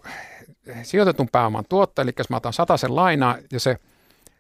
sijoitetun 0.83 1.29
pääoman 1.33 1.65
tuotto, 1.69 2.03
eli 2.03 2.11
jos 2.19 2.31
mä 2.31 2.37
otan 2.37 2.79
sen 2.79 2.97
lainaa 2.97 3.37
ja 3.53 3.61
se 3.61 3.77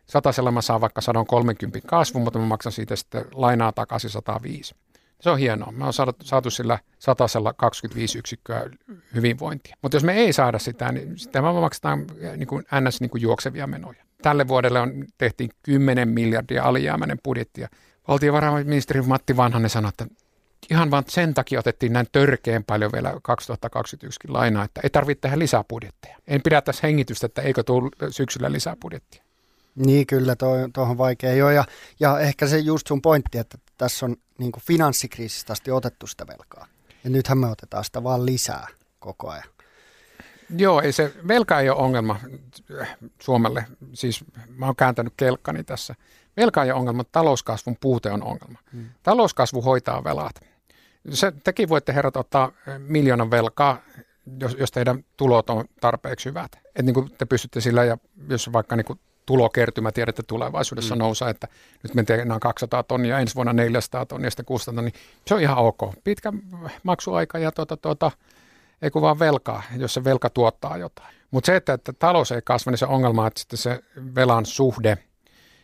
satasella 0.06 0.50
mä 0.50 0.62
saan 0.62 0.80
vaikka 0.80 1.00
130 1.00 1.80
kasvu, 1.86 2.20
mutta 2.20 2.38
mä 2.38 2.46
maksan 2.46 2.72
siitä 2.72 2.96
sitten 2.96 3.24
lainaa 3.32 3.72
takaisin 3.72 4.10
105. 4.10 4.74
Se 5.20 5.30
on 5.30 5.38
hienoa. 5.38 5.72
Me 5.72 5.84
on 5.84 5.92
saatu, 5.92 6.16
saatu 6.22 6.50
sillä 6.50 6.78
satasella 6.98 7.52
25 7.52 8.18
yksikköä 8.18 8.70
hyvinvointia. 9.14 9.76
Mutta 9.82 9.96
jos 9.96 10.04
me 10.04 10.12
ei 10.12 10.32
saada 10.32 10.58
sitä, 10.58 10.92
niin 10.92 11.18
sitten 11.18 11.44
me 11.44 11.52
maksetaan 11.52 12.06
niin 12.36 12.46
kuin 12.46 12.64
ns. 12.80 13.00
Niin 13.00 13.10
kuin 13.10 13.22
juoksevia 13.22 13.66
menoja 13.66 14.04
tälle 14.22 14.48
vuodelle 14.48 14.80
on, 14.80 15.04
tehtiin 15.18 15.50
10 15.62 16.08
miljardia 16.08 16.64
alijäämäinen 16.64 17.18
budjetti. 17.24 17.60
Ja 17.60 17.68
valtiovarainministeri 18.08 19.02
Matti 19.02 19.36
Vanhanen 19.36 19.70
sanoi, 19.70 19.88
että 19.88 20.06
ihan 20.70 20.90
vaan 20.90 21.04
sen 21.08 21.34
takia 21.34 21.58
otettiin 21.58 21.92
näin 21.92 22.06
törkeän 22.12 22.64
paljon 22.64 22.92
vielä 22.92 23.14
2021 23.22 24.20
lainaa, 24.28 24.64
että 24.64 24.80
ei 24.84 24.90
tarvitse 24.90 25.20
tehdä 25.20 25.38
lisää 25.38 25.64
budjetteja. 25.68 26.16
En 26.26 26.42
pidä 26.42 26.60
tässä 26.60 26.86
hengitystä, 26.86 27.26
että 27.26 27.42
eikö 27.42 27.62
tule 27.62 27.90
syksyllä 28.10 28.52
lisää 28.52 28.76
budjettia. 28.80 29.24
Niin 29.74 30.06
kyllä, 30.06 30.36
tuohon 30.72 30.98
vaikea 30.98 31.32
jo. 31.34 31.50
Ja, 31.50 31.64
ja 32.00 32.20
ehkä 32.20 32.46
se 32.46 32.58
just 32.58 32.86
sun 32.86 33.02
pointti, 33.02 33.38
että 33.38 33.58
tässä 33.78 34.06
on 34.06 34.16
niin 34.38 34.52
finanssikriisistä 34.60 35.52
asti 35.52 35.70
otettu 35.70 36.06
sitä 36.06 36.26
velkaa. 36.26 36.66
Ja 37.04 37.10
nythän 37.10 37.38
me 37.38 37.46
otetaan 37.46 37.84
sitä 37.84 38.02
vaan 38.02 38.26
lisää 38.26 38.66
koko 38.98 39.30
ajan. 39.30 39.44
Joo, 40.56 40.80
ei 40.80 40.92
se, 40.92 41.12
velka 41.28 41.60
ei 41.60 41.70
ole 41.70 41.78
ongelma 41.78 42.20
Suomelle. 43.20 43.66
Siis 43.92 44.24
mä 44.48 44.66
oon 44.66 44.76
kääntänyt 44.76 45.12
kelkkani 45.16 45.64
tässä. 45.64 45.94
Velka 46.36 46.64
ei 46.64 46.70
ole 46.70 46.78
ongelma, 46.78 47.04
talouskasvun 47.04 47.76
puute 47.80 48.10
on 48.10 48.22
ongelma. 48.22 48.58
Hmm. 48.72 48.88
Talouskasvu 49.02 49.62
hoitaa 49.62 50.04
velat. 50.04 50.40
Se, 51.10 51.32
tekin 51.44 51.68
voitte 51.68 51.94
herrat 51.94 52.16
ottaa 52.16 52.52
miljoonan 52.78 53.30
velkaa, 53.30 53.82
jos, 54.40 54.56
jos 54.58 54.70
teidän 54.70 55.04
tulot 55.16 55.50
on 55.50 55.64
tarpeeksi 55.80 56.28
hyvät. 56.28 56.52
Että 56.64 56.82
niin 56.82 56.94
kuin 56.94 57.10
te 57.18 57.24
pystytte 57.24 57.60
sillä, 57.60 57.84
ja 57.84 57.98
jos 58.28 58.52
vaikka 58.52 58.76
niin 58.76 58.84
kuin 58.84 59.00
tulokertymä 59.26 59.92
tiedätte 59.92 60.22
tulevaisuudessa 60.22 60.94
mm. 60.94 60.98
nousee, 60.98 61.30
että 61.30 61.48
nyt 61.82 61.94
me 61.94 62.02
tehdään 62.02 62.40
200 62.40 62.82
tonnia, 62.82 63.18
ensi 63.18 63.34
vuonna 63.34 63.52
400 63.52 64.06
tonnia, 64.06 64.30
sitten 64.30 64.46
600 64.46 64.82
niin 64.82 64.94
se 65.26 65.34
on 65.34 65.40
ihan 65.40 65.58
ok. 65.58 65.78
Pitkä 66.04 66.32
maksuaika 66.82 67.38
ja 67.38 67.52
tuota, 67.52 67.76
tuota, 67.76 68.10
ei 68.82 68.90
kun 68.90 69.02
vaan 69.02 69.18
velkaa, 69.18 69.62
jos 69.76 69.94
se 69.94 70.04
velka 70.04 70.30
tuottaa 70.30 70.76
jotain. 70.76 71.14
Mutta 71.30 71.46
se, 71.46 71.56
että, 71.56 71.72
että 71.72 71.92
talous 71.92 72.32
ei 72.32 72.42
kasva, 72.44 72.70
niin 72.70 72.78
se 72.78 72.86
ongelma, 72.86 73.26
että 73.26 73.40
sitten 73.40 73.58
se 73.58 73.80
velan 74.14 74.46
suhde 74.46 74.98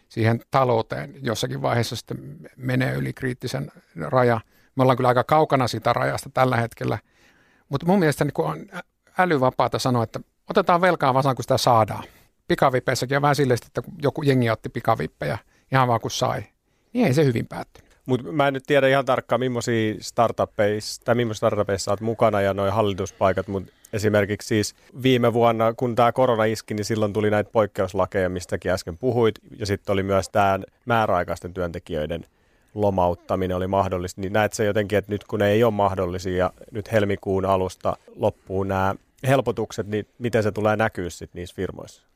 siihen 0.08 0.40
talouteen 0.50 1.14
jossakin 1.22 1.62
vaiheessa 1.62 1.96
sitten 1.96 2.18
menee 2.56 2.94
yli 2.94 3.12
kriittisen 3.12 3.72
raja. 3.96 4.40
Me 4.76 4.82
ollaan 4.82 4.96
kyllä 4.96 5.08
aika 5.08 5.24
kaukana 5.24 5.68
siitä 5.68 5.92
rajasta 5.92 6.30
tällä 6.34 6.56
hetkellä, 6.56 6.98
mutta 7.68 7.86
mun 7.86 7.98
mielestä 7.98 8.24
niin 8.24 8.32
on 8.38 8.66
älyvapaata 9.18 9.78
sanoa, 9.78 10.02
että 10.02 10.20
otetaan 10.50 10.80
velkaa 10.80 11.14
vaan 11.14 11.36
kun 11.36 11.44
sitä 11.44 11.58
saadaan. 11.58 12.04
Pikavipeissäkin 12.48 13.16
on 13.16 13.22
vähän 13.22 13.36
silleen, 13.36 13.58
että 13.66 13.82
joku 14.02 14.22
jengi 14.22 14.50
otti 14.50 14.68
pikavippejä 14.68 15.38
ihan 15.72 15.88
vaan 15.88 16.00
kun 16.00 16.10
sai. 16.10 16.42
Niin 16.92 17.06
ei 17.06 17.14
se 17.14 17.24
hyvin 17.24 17.46
päättynyt. 17.46 17.88
Mutta 18.06 18.32
mä 18.32 18.48
en 18.48 18.54
nyt 18.54 18.64
tiedä 18.66 18.88
ihan 18.88 19.04
tarkkaan, 19.04 19.40
millaisia 19.40 19.94
startupeissa, 20.00 21.02
tai 21.04 21.14
millaisia 21.14 21.38
startupeissa 21.38 21.90
olet 21.90 22.00
mukana 22.00 22.40
ja 22.40 22.54
noin 22.54 22.72
hallituspaikat, 22.72 23.48
mutta 23.48 23.72
esimerkiksi 23.92 24.48
siis 24.48 24.74
viime 25.02 25.32
vuonna, 25.32 25.74
kun 25.74 25.94
tämä 25.94 26.12
korona 26.12 26.44
iski, 26.44 26.74
niin 26.74 26.84
silloin 26.84 27.12
tuli 27.12 27.30
näitä 27.30 27.50
poikkeuslakeja, 27.50 28.28
mistäkin 28.28 28.72
äsken 28.72 28.98
puhuit, 28.98 29.34
ja 29.58 29.66
sitten 29.66 29.92
oli 29.92 30.02
myös 30.02 30.28
tämä 30.28 30.58
määräaikaisten 30.84 31.54
työntekijöiden 31.54 32.24
lomauttaminen 32.74 33.56
oli 33.56 33.66
mahdollista, 33.66 34.20
niin 34.20 34.32
näet 34.32 34.52
se 34.52 34.64
jotenkin, 34.64 34.98
että 34.98 35.12
nyt 35.12 35.24
kun 35.24 35.38
ne 35.38 35.48
ei 35.48 35.64
ole 35.64 35.72
mahdollisia 35.72 36.36
ja 36.36 36.52
nyt 36.70 36.92
helmikuun 36.92 37.44
alusta 37.44 37.96
loppuun 38.16 38.68
nämä 38.68 38.94
helpotukset, 39.26 39.86
niin 39.86 40.06
miten 40.18 40.42
se 40.42 40.52
tulee 40.52 40.76
näkyä 40.76 41.10
sitten 41.10 41.38
niissä 41.38 41.56
firmoissa? 41.56 42.07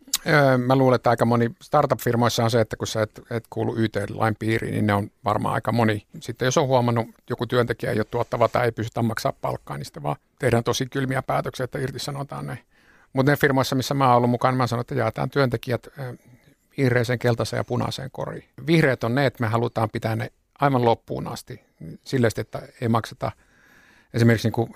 Mä 0.66 0.76
luulen, 0.76 0.96
että 0.96 1.10
aika 1.10 1.24
moni 1.24 1.50
startup-firmoissa 1.62 2.44
on 2.44 2.50
se, 2.50 2.60
että 2.60 2.76
kun 2.76 2.86
sä 2.86 3.02
et, 3.02 3.20
et 3.30 3.44
kuulu 3.50 3.76
YT-lain 3.76 4.36
piiriin, 4.38 4.72
niin 4.72 4.86
ne 4.86 4.94
on 4.94 5.10
varmaan 5.24 5.54
aika 5.54 5.72
moni. 5.72 6.06
Sitten 6.20 6.46
jos 6.46 6.58
on 6.58 6.66
huomannut, 6.66 7.06
joku 7.30 7.46
työntekijä 7.46 7.92
ei 7.92 7.98
ole 7.98 8.04
tuottava 8.04 8.48
tai 8.48 8.64
ei 8.64 8.72
pystytä 8.72 9.02
maksaa 9.02 9.32
palkkaa, 9.32 9.76
niin 9.78 9.84
sitten 9.84 10.02
vaan 10.02 10.16
tehdään 10.38 10.64
tosi 10.64 10.86
kylmiä 10.86 11.22
päätöksiä, 11.22 11.64
että 11.64 11.78
irtisanotaan 11.78 12.46
ne. 12.46 12.58
Mutta 13.12 13.32
ne 13.32 13.36
firmoissa, 13.36 13.76
missä 13.76 13.94
mä 13.94 14.06
oon 14.06 14.16
ollut 14.16 14.30
mukana, 14.30 14.56
mä 14.56 14.66
sanon, 14.66 14.80
että 14.80 14.94
jaetaan 14.94 15.30
työntekijät 15.30 15.88
vihreäseen, 16.78 17.18
keltaiseen 17.18 17.58
ja 17.58 17.64
punaiseen 17.64 18.10
koriin. 18.12 18.48
Vihreät 18.66 19.04
on 19.04 19.14
ne, 19.14 19.26
että 19.26 19.44
me 19.44 19.48
halutaan 19.48 19.90
pitää 19.92 20.16
ne 20.16 20.32
aivan 20.60 20.84
loppuun 20.84 21.28
asti 21.28 21.60
sille, 22.04 22.28
että 22.36 22.62
ei 22.80 22.88
makseta 22.88 23.32
esimerkiksi 24.14 24.50
niin 24.56 24.74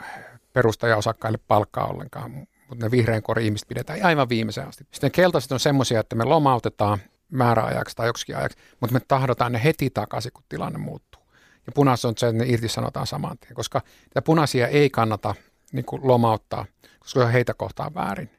perustajaosakkaille 0.52 1.38
palkkaa 1.48 1.86
ollenkaan, 1.86 2.46
mutta 2.68 2.86
ne 2.86 2.90
vihreän 2.90 3.22
kori 3.22 3.44
ihmiset 3.44 3.68
pidetään 3.68 4.02
aivan 4.02 4.28
viimeiseen 4.28 4.68
asti. 4.68 4.86
Sitten 4.90 5.10
keltaiset 5.10 5.52
on 5.52 5.60
semmoisia, 5.60 6.00
että 6.00 6.16
me 6.16 6.24
lomautetaan 6.24 6.98
määräajaksi 7.32 7.96
tai 7.96 8.06
joksikin 8.06 8.36
ajaksi, 8.36 8.58
mutta 8.80 8.94
me 8.94 9.00
tahdotaan 9.08 9.52
ne 9.52 9.64
heti 9.64 9.90
takaisin, 9.90 10.32
kun 10.32 10.44
tilanne 10.48 10.78
muuttuu. 10.78 11.22
Ja 11.66 11.72
punaiset 11.72 12.04
on 12.04 12.14
se, 12.16 12.28
että 12.28 12.44
ne 12.44 12.50
irtisanotaan 12.50 13.06
saman 13.06 13.38
tien, 13.38 13.54
koska 13.54 13.82
punaisia 14.24 14.68
ei 14.68 14.90
kannata 14.90 15.34
niin 15.72 15.84
kuin 15.84 16.02
lomauttaa, 16.04 16.64
koska 16.98 17.26
heitä 17.26 17.54
kohtaa 17.54 17.94
väärin. 17.94 18.30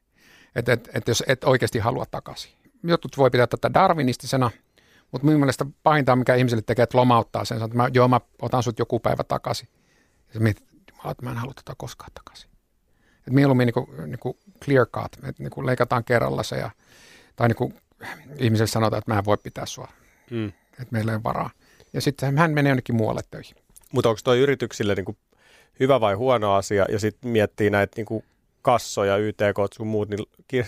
Että 0.55 0.73
et, 0.73 0.89
et 0.93 1.07
jos 1.07 1.23
et 1.27 1.43
oikeasti 1.43 1.79
halua 1.79 2.05
takaisin. 2.11 2.51
Jotkut 2.83 3.17
voi 3.17 3.29
pitää 3.29 3.47
tätä 3.47 3.73
darwinistisena, 3.73 4.51
mutta 5.11 5.25
minun 5.25 5.39
mielestä 5.39 5.65
pahinta 5.83 6.15
mikä 6.15 6.35
ihmiselle 6.35 6.63
tekee, 6.65 6.83
että 6.83 6.97
lomauttaa 6.97 7.45
sen, 7.45 7.61
että 7.61 7.77
mä, 7.77 7.89
joo, 7.93 8.07
mä 8.07 8.21
otan 8.41 8.63
sut 8.63 8.79
joku 8.79 8.99
päivä 8.99 9.23
takaisin. 9.23 9.67
Ja 10.27 10.33
sä 10.33 10.39
mietit, 10.39 10.63
että 11.11 11.23
mä 11.23 11.31
en 11.31 11.37
halua 11.37 11.53
tätä 11.53 11.73
koskaan 11.77 12.11
takaisin. 12.13 12.49
Et 13.27 13.33
mieluummin 13.33 13.65
niin 13.65 13.73
kuin, 13.73 13.87
niin 14.05 14.19
kuin 14.19 14.37
clear 14.65 14.85
cut, 14.85 15.13
että 15.13 15.43
niin 15.43 15.51
kuin 15.51 15.65
leikataan 15.65 16.03
kerralla 16.03 16.43
se 16.43 16.57
ja, 16.57 16.71
tai 17.35 17.47
niin 17.47 17.55
kuin 17.55 17.73
ihmiselle 18.37 18.67
sanotaan, 18.67 18.97
että 18.97 19.11
mä 19.11 19.19
en 19.19 19.25
voi 19.25 19.37
pitää 19.37 19.65
sua, 19.65 19.87
mm. 20.31 20.47
että 20.47 20.91
meillä 20.91 21.11
ei 21.11 21.15
ole 21.15 21.23
varaa. 21.23 21.49
Ja 21.93 22.01
sitten 22.01 22.37
hän 22.37 22.51
menee 22.51 22.69
jonnekin 22.69 22.95
muualle 22.95 23.21
töihin. 23.31 23.55
Mutta 23.91 24.09
onko 24.09 24.19
tuo 24.23 24.35
yrityksille 24.35 24.95
niin 24.95 25.05
kuin 25.05 25.17
hyvä 25.79 26.01
vai 26.01 26.13
huono 26.13 26.53
asia 26.53 26.85
ja 26.89 26.99
sitten 26.99 27.31
miettii 27.31 27.69
näitä 27.69 27.93
niin 27.95 28.05
kuin 28.05 28.23
kassoja, 28.61 29.17
YTK 29.17 29.73
sun 29.73 29.87
muut, 29.87 30.09
niin 30.09 30.25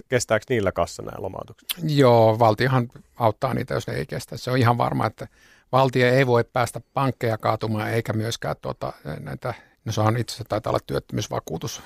kestääkö 0.10 0.46
niillä 0.50 0.72
kassa 0.72 1.04
nämä 1.04 1.22
lomautukset? 1.22 1.70
Joo, 1.84 2.40
valtiohan 2.40 2.88
auttaa 3.16 3.54
niitä, 3.54 3.74
jos 3.74 3.88
ne 3.88 3.94
ei 3.94 4.06
kestä. 4.06 4.38
Se 4.38 4.52
on 4.52 4.58
ihan 4.58 4.78
varma, 4.78 5.08
että 5.08 5.28
valtio 5.72 6.08
ei 6.08 6.28
voi 6.28 6.44
päästä 6.44 6.82
pankkeja 6.94 7.38
kaatumaan 7.38 7.92
eikä 7.92 8.14
myöskään 8.14 8.56
tuota, 8.62 8.94
näitä, 9.20 9.54
no 9.86 9.92
se 9.92 10.02
on 10.02 10.18
itse 10.18 10.34
asiassa 10.34 10.50
taitaa 10.50 10.72
olla 10.72 10.80
työttömyysvakuutus 10.88 11.82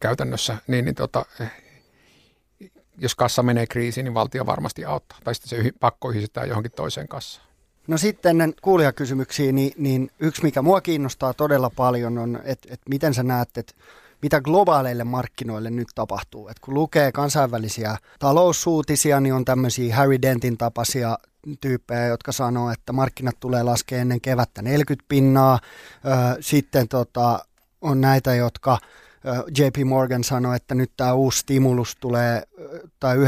käytännössä, 0.00 0.56
niin, 0.66 0.84
niin 0.84 0.94
tota, 0.94 1.24
jos 2.98 3.14
kassa 3.14 3.42
menee 3.42 3.66
kriisiin, 3.66 4.04
niin 4.04 4.14
valtio 4.14 4.46
varmasti 4.46 4.84
auttaa. 4.84 5.18
Tai 5.24 5.34
sitten 5.34 5.64
se 5.64 5.70
pakko 5.80 6.10
yhdistää 6.10 6.44
johonkin 6.44 6.72
toiseen 6.76 7.08
kassaan. 7.08 7.48
No 7.86 7.98
sitten 7.98 8.30
ennen 8.30 8.54
kuulijakysymyksiä, 8.62 9.52
niin, 9.52 9.72
niin 9.76 10.10
yksi 10.20 10.42
mikä 10.42 10.62
mua 10.62 10.80
kiinnostaa 10.80 11.34
todella 11.34 11.70
paljon 11.70 12.18
on, 12.18 12.40
että, 12.44 12.68
että 12.70 12.90
miten 12.90 13.14
sä 13.14 13.22
näet, 13.22 13.58
että 13.58 13.74
mitä 14.22 14.40
globaaleille 14.40 15.04
markkinoille 15.04 15.70
nyt 15.70 15.88
tapahtuu. 15.94 16.48
Et 16.48 16.58
kun 16.58 16.74
lukee 16.74 17.12
kansainvälisiä 17.12 17.96
taloussuutisia, 18.18 19.20
niin 19.20 19.34
on 19.34 19.44
tämmöisiä 19.44 19.96
Harry 19.96 20.22
Dentin 20.22 20.58
tapaisia 20.58 21.18
tyyppejä, 21.60 22.06
jotka 22.06 22.32
sanoo, 22.32 22.70
että 22.70 22.92
markkinat 22.92 23.36
tulee 23.40 23.62
laskea 23.62 23.98
ennen 23.98 24.20
kevättä 24.20 24.62
40 24.62 25.04
pinnaa. 25.08 25.58
Sitten 26.40 26.88
tota, 26.88 27.44
on 27.80 28.00
näitä, 28.00 28.34
jotka 28.34 28.78
JP 29.58 29.76
Morgan 29.84 30.24
sanoi, 30.24 30.56
että 30.56 30.74
nyt 30.74 30.92
tämä 30.96 31.12
uusi 31.12 31.38
stimulus 31.38 31.96
tulee, 32.00 32.42
tai 33.00 33.16
1,9 33.16 33.22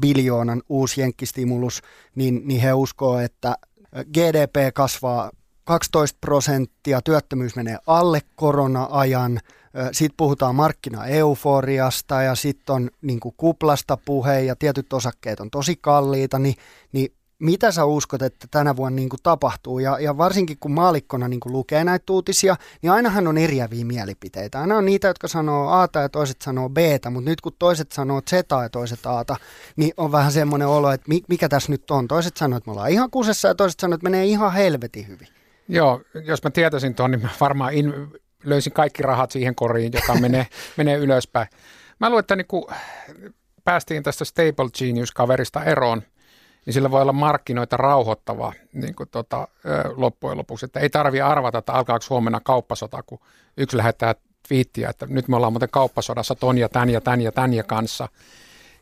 biljoonan 0.00 0.62
uusi 0.68 1.00
jenkkistimulus, 1.00 1.82
niin, 2.14 2.42
niin 2.44 2.60
he 2.60 2.72
uskoo, 2.72 3.18
että 3.18 3.54
GDP 4.14 4.74
kasvaa 4.74 5.30
12 5.64 6.18
prosenttia, 6.20 7.02
työttömyys 7.02 7.56
menee 7.56 7.78
alle 7.86 8.20
korona-ajan, 8.36 9.40
sitten 9.92 10.16
puhutaan 10.16 10.54
markkina-euforiasta 10.54 12.22
ja 12.22 12.34
sitten 12.34 12.74
on 12.74 12.90
niin 13.02 13.20
kuplasta 13.36 13.96
puhe 13.96 14.40
ja 14.40 14.56
tietyt 14.56 14.92
osakkeet 14.92 15.40
on 15.40 15.50
tosi 15.50 15.76
kalliita, 15.80 16.38
niin, 16.38 16.54
niin 16.92 17.12
mitä 17.38 17.72
sä 17.72 17.84
uskot, 17.84 18.22
että 18.22 18.46
tänä 18.50 18.76
vuonna 18.76 18.96
niin 18.96 19.08
kuin 19.08 19.20
tapahtuu? 19.22 19.78
Ja, 19.78 19.98
ja 20.00 20.18
varsinkin 20.18 20.56
kun 20.60 20.70
maalikkona 20.70 21.28
niin 21.28 21.40
kuin 21.40 21.52
lukee 21.52 21.84
näitä 21.84 22.12
uutisia, 22.12 22.56
niin 22.82 22.90
ainahan 22.90 23.26
on 23.26 23.38
eriäviä 23.38 23.84
mielipiteitä. 23.84 24.60
Aina 24.60 24.76
on 24.76 24.84
niitä, 24.84 25.08
jotka 25.08 25.28
sanoo 25.28 25.68
A 25.68 25.88
ja 25.94 26.08
toiset 26.08 26.42
sanoo 26.42 26.68
B, 26.68 26.78
mutta 27.10 27.30
nyt 27.30 27.40
kun 27.40 27.52
toiset 27.58 27.92
sanoo 27.92 28.20
Z 28.30 28.32
ja 28.32 28.68
toiset 28.72 29.06
A, 29.06 29.36
niin 29.76 29.92
on 29.96 30.12
vähän 30.12 30.32
semmoinen 30.32 30.68
olo, 30.68 30.90
että 30.90 31.12
mikä 31.28 31.48
tässä 31.48 31.72
nyt 31.72 31.90
on. 31.90 32.08
Toiset 32.08 32.36
sanoo, 32.36 32.56
että 32.56 32.68
me 32.68 32.72
ollaan 32.72 32.90
ihan 32.90 33.10
kusessa 33.10 33.48
ja 33.48 33.54
toiset 33.54 33.80
sanoo, 33.80 33.94
että 33.94 34.10
menee 34.10 34.24
ihan 34.24 34.52
helvetin 34.52 35.08
hyvin. 35.08 35.28
Joo, 35.68 36.00
jos 36.24 36.42
mä 36.42 36.50
tietäisin 36.50 36.94
tuon, 36.94 37.10
niin 37.10 37.22
mä 37.22 37.28
varmaan 37.40 37.74
in, 37.74 37.94
löysin 38.44 38.72
kaikki 38.72 39.02
rahat 39.02 39.30
siihen 39.30 39.54
koriin, 39.54 39.92
joka 39.92 40.14
menee, 40.14 40.46
menee 40.76 40.96
ylöspäin. 40.96 41.48
Mä 41.98 42.08
luulen, 42.08 42.20
että 42.20 42.36
niin 42.36 42.46
kun 42.46 42.66
päästiin 43.64 44.02
tästä 44.02 44.24
Stable 44.24 44.68
Genius-kaverista 44.78 45.64
eroon– 45.64 46.02
niin 46.66 46.74
sillä 46.74 46.90
voi 46.90 47.02
olla 47.02 47.12
markkinoita 47.12 47.76
rauhoittava 47.76 48.52
niin 48.72 48.94
kuin 48.94 49.08
tota, 49.08 49.48
loppujen 49.96 50.38
lopuksi. 50.38 50.66
Että 50.66 50.80
ei 50.80 50.90
tarvitse 50.90 51.22
arvata, 51.22 51.58
että 51.58 51.72
alkaako 51.72 52.04
huomenna 52.10 52.40
kauppasota, 52.40 53.02
kun 53.02 53.18
yksi 53.56 53.76
lähettää 53.76 54.14
twiittiä, 54.48 54.90
että 54.90 55.06
nyt 55.06 55.28
me 55.28 55.36
ollaan 55.36 55.52
muuten 55.52 55.68
kauppasodassa 55.72 56.34
ton 56.34 56.58
ja 56.58 56.68
tän 56.68 56.90
ja 56.90 57.00
tän 57.00 57.20
ja 57.20 57.32
tän 57.32 57.54
ja 57.54 57.62
kanssa. 57.62 58.08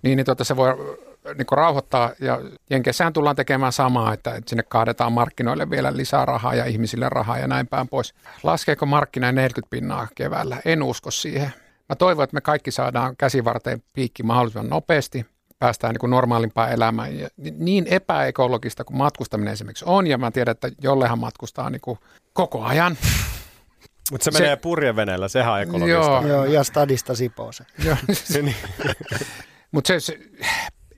Niin, 0.02 0.16
niin 0.16 0.26
tota, 0.26 0.44
se 0.44 0.56
voi 0.56 0.98
niin 1.34 1.46
kuin 1.46 1.58
rauhoittaa 1.58 2.10
ja 2.20 2.40
Jenkessähän 2.70 3.12
tullaan 3.12 3.36
tekemään 3.36 3.72
samaa, 3.72 4.12
että, 4.12 4.34
että 4.34 4.50
sinne 4.50 4.62
kaadetaan 4.62 5.12
markkinoille 5.12 5.70
vielä 5.70 5.96
lisää 5.96 6.24
rahaa 6.24 6.54
ja 6.54 6.64
ihmisille 6.64 7.08
rahaa 7.08 7.38
ja 7.38 7.48
näin 7.48 7.66
päin 7.66 7.88
pois. 7.88 8.14
Laskeeko 8.42 8.86
markkina 8.86 9.32
40 9.32 9.70
pinnaa 9.70 10.08
keväällä? 10.14 10.56
En 10.64 10.82
usko 10.82 11.10
siihen. 11.10 11.52
Mä 11.88 11.96
toivon, 11.96 12.24
että 12.24 12.34
me 12.34 12.40
kaikki 12.40 12.70
saadaan 12.70 13.16
käsivarteen 13.16 13.82
piikki 13.92 14.22
mahdollisimman 14.22 14.70
nopeasti 14.70 15.26
päästään 15.58 15.92
niin 15.94 16.00
kuin 16.00 16.10
normaalimpaan 16.10 16.72
elämään. 16.72 17.18
Ja 17.18 17.28
niin 17.58 17.86
epäekologista 17.86 18.84
kuin 18.84 18.96
matkustaminen 18.96 19.52
esimerkiksi 19.52 19.84
on, 19.88 20.06
ja 20.06 20.18
mä 20.18 20.30
tiedän, 20.30 20.52
että 20.52 20.70
jollehan 20.82 21.18
matkustaa 21.18 21.70
niin 21.70 21.80
kuin 21.80 21.98
koko 22.32 22.62
ajan. 22.62 22.96
Mutta 24.10 24.24
se, 24.24 24.30
se 24.30 24.40
menee 24.40 24.56
purjeveneellä, 24.56 25.28
sehän 25.28 25.52
on 25.52 25.60
ekologista. 25.60 25.90
Joo, 25.90 26.26
joo 26.26 26.44
ja 26.44 26.64
stadista 26.64 27.14
Sipoose. 27.14 27.64
Mutta 29.72 29.88
se, 29.88 30.00
se, 30.00 30.18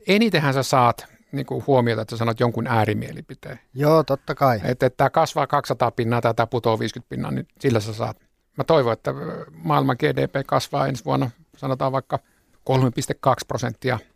enitenhän 0.06 0.54
sä 0.54 0.62
saat 0.62 1.06
niin 1.32 1.46
kuin 1.46 1.64
huomiota, 1.66 2.02
että 2.02 2.10
sä 2.10 2.18
sanot 2.18 2.40
jonkun 2.40 2.66
äärimielipiteen. 2.66 3.60
Joo, 3.74 4.02
totta 4.02 4.34
kai. 4.34 4.60
Että, 4.64 4.86
että 4.86 4.96
tämä 4.96 5.10
kasvaa 5.10 5.46
200 5.46 5.90
pinnaa 5.90 6.20
tai 6.20 6.34
tämä 6.34 6.46
putoaa 6.46 6.78
50 6.78 7.08
pinnaa, 7.08 7.30
niin 7.30 7.46
sillä 7.60 7.80
sä 7.80 7.92
saat. 7.92 8.16
Mä 8.56 8.64
toivon, 8.64 8.92
että 8.92 9.14
maailman 9.52 9.96
GDP 9.98 10.46
kasvaa 10.46 10.86
ensi 10.86 11.04
vuonna, 11.04 11.30
sanotaan 11.56 11.92
vaikka 11.92 12.18
3,2 12.70 13.34
prosenttia– 13.48 13.98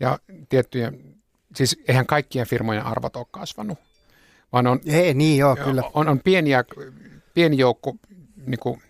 ja 0.00 0.18
tiettyjen, 0.48 1.14
siis 1.54 1.76
eihän 1.88 2.06
kaikkien 2.06 2.46
firmojen 2.46 2.86
arvot 2.86 3.16
ole 3.16 3.26
kasvanut, 3.30 3.78
vaan 4.52 4.66
on, 4.66 4.80
Ei, 4.86 5.14
niin 5.14 5.38
joo, 5.38 5.56
kyllä. 5.56 5.82
on, 5.94 6.08
on 6.08 6.20
pieniä, 6.24 6.64
pieni 7.34 7.58
joukko 7.58 7.96
niin 8.46 8.60
kuin 8.60 8.82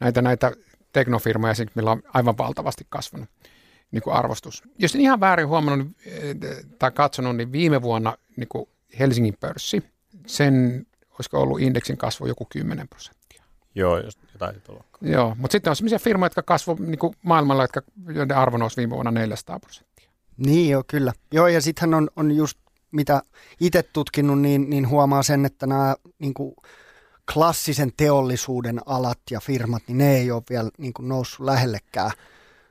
näitä, 0.00 0.22
näitä 0.22 0.52
teknofirmoja, 0.92 1.54
millä 1.74 1.90
on 1.90 2.02
aivan 2.14 2.38
valtavasti 2.38 2.86
kasvanut 2.88 3.28
niin 3.90 4.02
kuin 4.02 4.14
arvostus. 4.14 4.62
Jos 4.78 4.94
en 4.94 5.00
ihan 5.00 5.20
väärin 5.20 5.48
huomannut 5.48 5.88
tai 6.78 6.90
katsonut, 6.90 7.36
niin 7.36 7.52
viime 7.52 7.82
vuonna 7.82 8.16
niin 8.36 8.48
kuin 8.48 8.68
Helsingin 8.98 9.36
pörssi, 9.40 9.82
sen 10.26 10.86
olisiko 11.10 11.40
ollut 11.42 11.60
indeksin 11.60 11.96
kasvu 11.96 12.26
joku 12.26 12.46
10 12.50 12.88
prosenttia. 12.88 13.42
Joo, 13.74 13.98
jotain 14.32 14.60
tulla. 14.60 14.84
Joo, 15.00 15.34
mutta 15.38 15.52
sitten 15.52 15.70
on 15.70 15.76
sellaisia 15.76 15.98
firmoja, 15.98 16.26
jotka 16.26 16.42
kasvoivat 16.42 16.86
niin 16.86 17.16
maailmalla, 17.22 17.62
jotka, 17.62 17.82
joiden 18.14 18.36
arvo 18.36 18.56
nousi 18.56 18.76
viime 18.76 18.94
vuonna 18.94 19.10
400 19.10 19.60
prosenttia. 19.60 19.87
Niin 20.38 20.70
joo, 20.70 20.84
kyllä. 20.86 21.12
Joo, 21.32 21.46
ja 21.46 21.60
sittenhän 21.60 21.94
on, 21.94 22.10
on 22.16 22.32
just 22.32 22.58
mitä 22.90 23.22
itse 23.60 23.82
tutkinut, 23.82 24.40
niin, 24.40 24.70
niin 24.70 24.88
huomaa 24.88 25.22
sen, 25.22 25.44
että 25.44 25.66
nämä 25.66 25.96
niin 26.18 26.34
kuin 26.34 26.54
klassisen 27.32 27.92
teollisuuden 27.96 28.80
alat 28.86 29.18
ja 29.30 29.40
firmat, 29.40 29.82
niin 29.86 29.98
ne 29.98 30.16
ei 30.16 30.30
ole 30.30 30.42
vielä 30.50 30.70
niin 30.78 30.92
kuin 30.92 31.08
noussut 31.08 31.46
lähellekään 31.46 32.10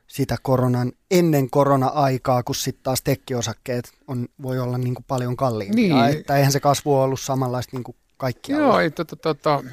sitä 0.07 0.35
koronan, 0.41 0.91
ennen 1.11 1.49
korona-aikaa, 1.49 2.43
kun 2.43 2.55
sitten 2.55 2.83
taas 2.83 3.01
tekkiosakkeet 3.01 3.93
on, 4.07 4.27
voi 4.41 4.59
olla 4.59 4.77
niin 4.77 4.95
kuin 4.95 5.05
paljon 5.07 5.37
kalliimpia. 5.37 5.95
Niin. 6.05 6.17
Että 6.17 6.37
eihän 6.37 6.51
se 6.51 6.59
kasvu 6.59 6.95
ole 6.95 7.03
ollut 7.03 7.19
samanlaista 7.19 7.77
niin 7.77 7.83
kuin 7.83 7.95
kaikkialla. 8.17 8.67
Joo, 8.67 8.79
ei, 8.79 8.91
tota, 8.91 9.15
tota, 9.15 9.63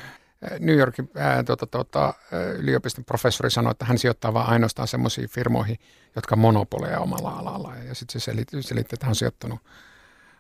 New 0.61 0.77
Yorkin 0.77 1.11
ää, 1.15 1.43
tota, 1.43 1.67
tota, 1.67 2.15
yliopiston 2.59 3.05
professori 3.05 3.51
sanoi, 3.51 3.71
että 3.71 3.85
hän 3.85 3.99
sijoittaa 3.99 4.35
vain 4.35 4.49
ainoastaan 4.49 4.89
semmoisiin 4.89 5.29
firmoihin, 5.29 5.79
jotka 6.17 6.37
monopoleja 6.37 7.01
omalla 7.01 7.31
alalla. 7.31 7.77
Ja 7.77 7.95
sitten 7.95 8.21
se 8.21 8.25
selitti, 8.25 8.63
selitti, 8.63 8.95
että 8.95 9.07
hän 9.07 9.11
on 9.11 9.17
sijoittanut 9.17 9.61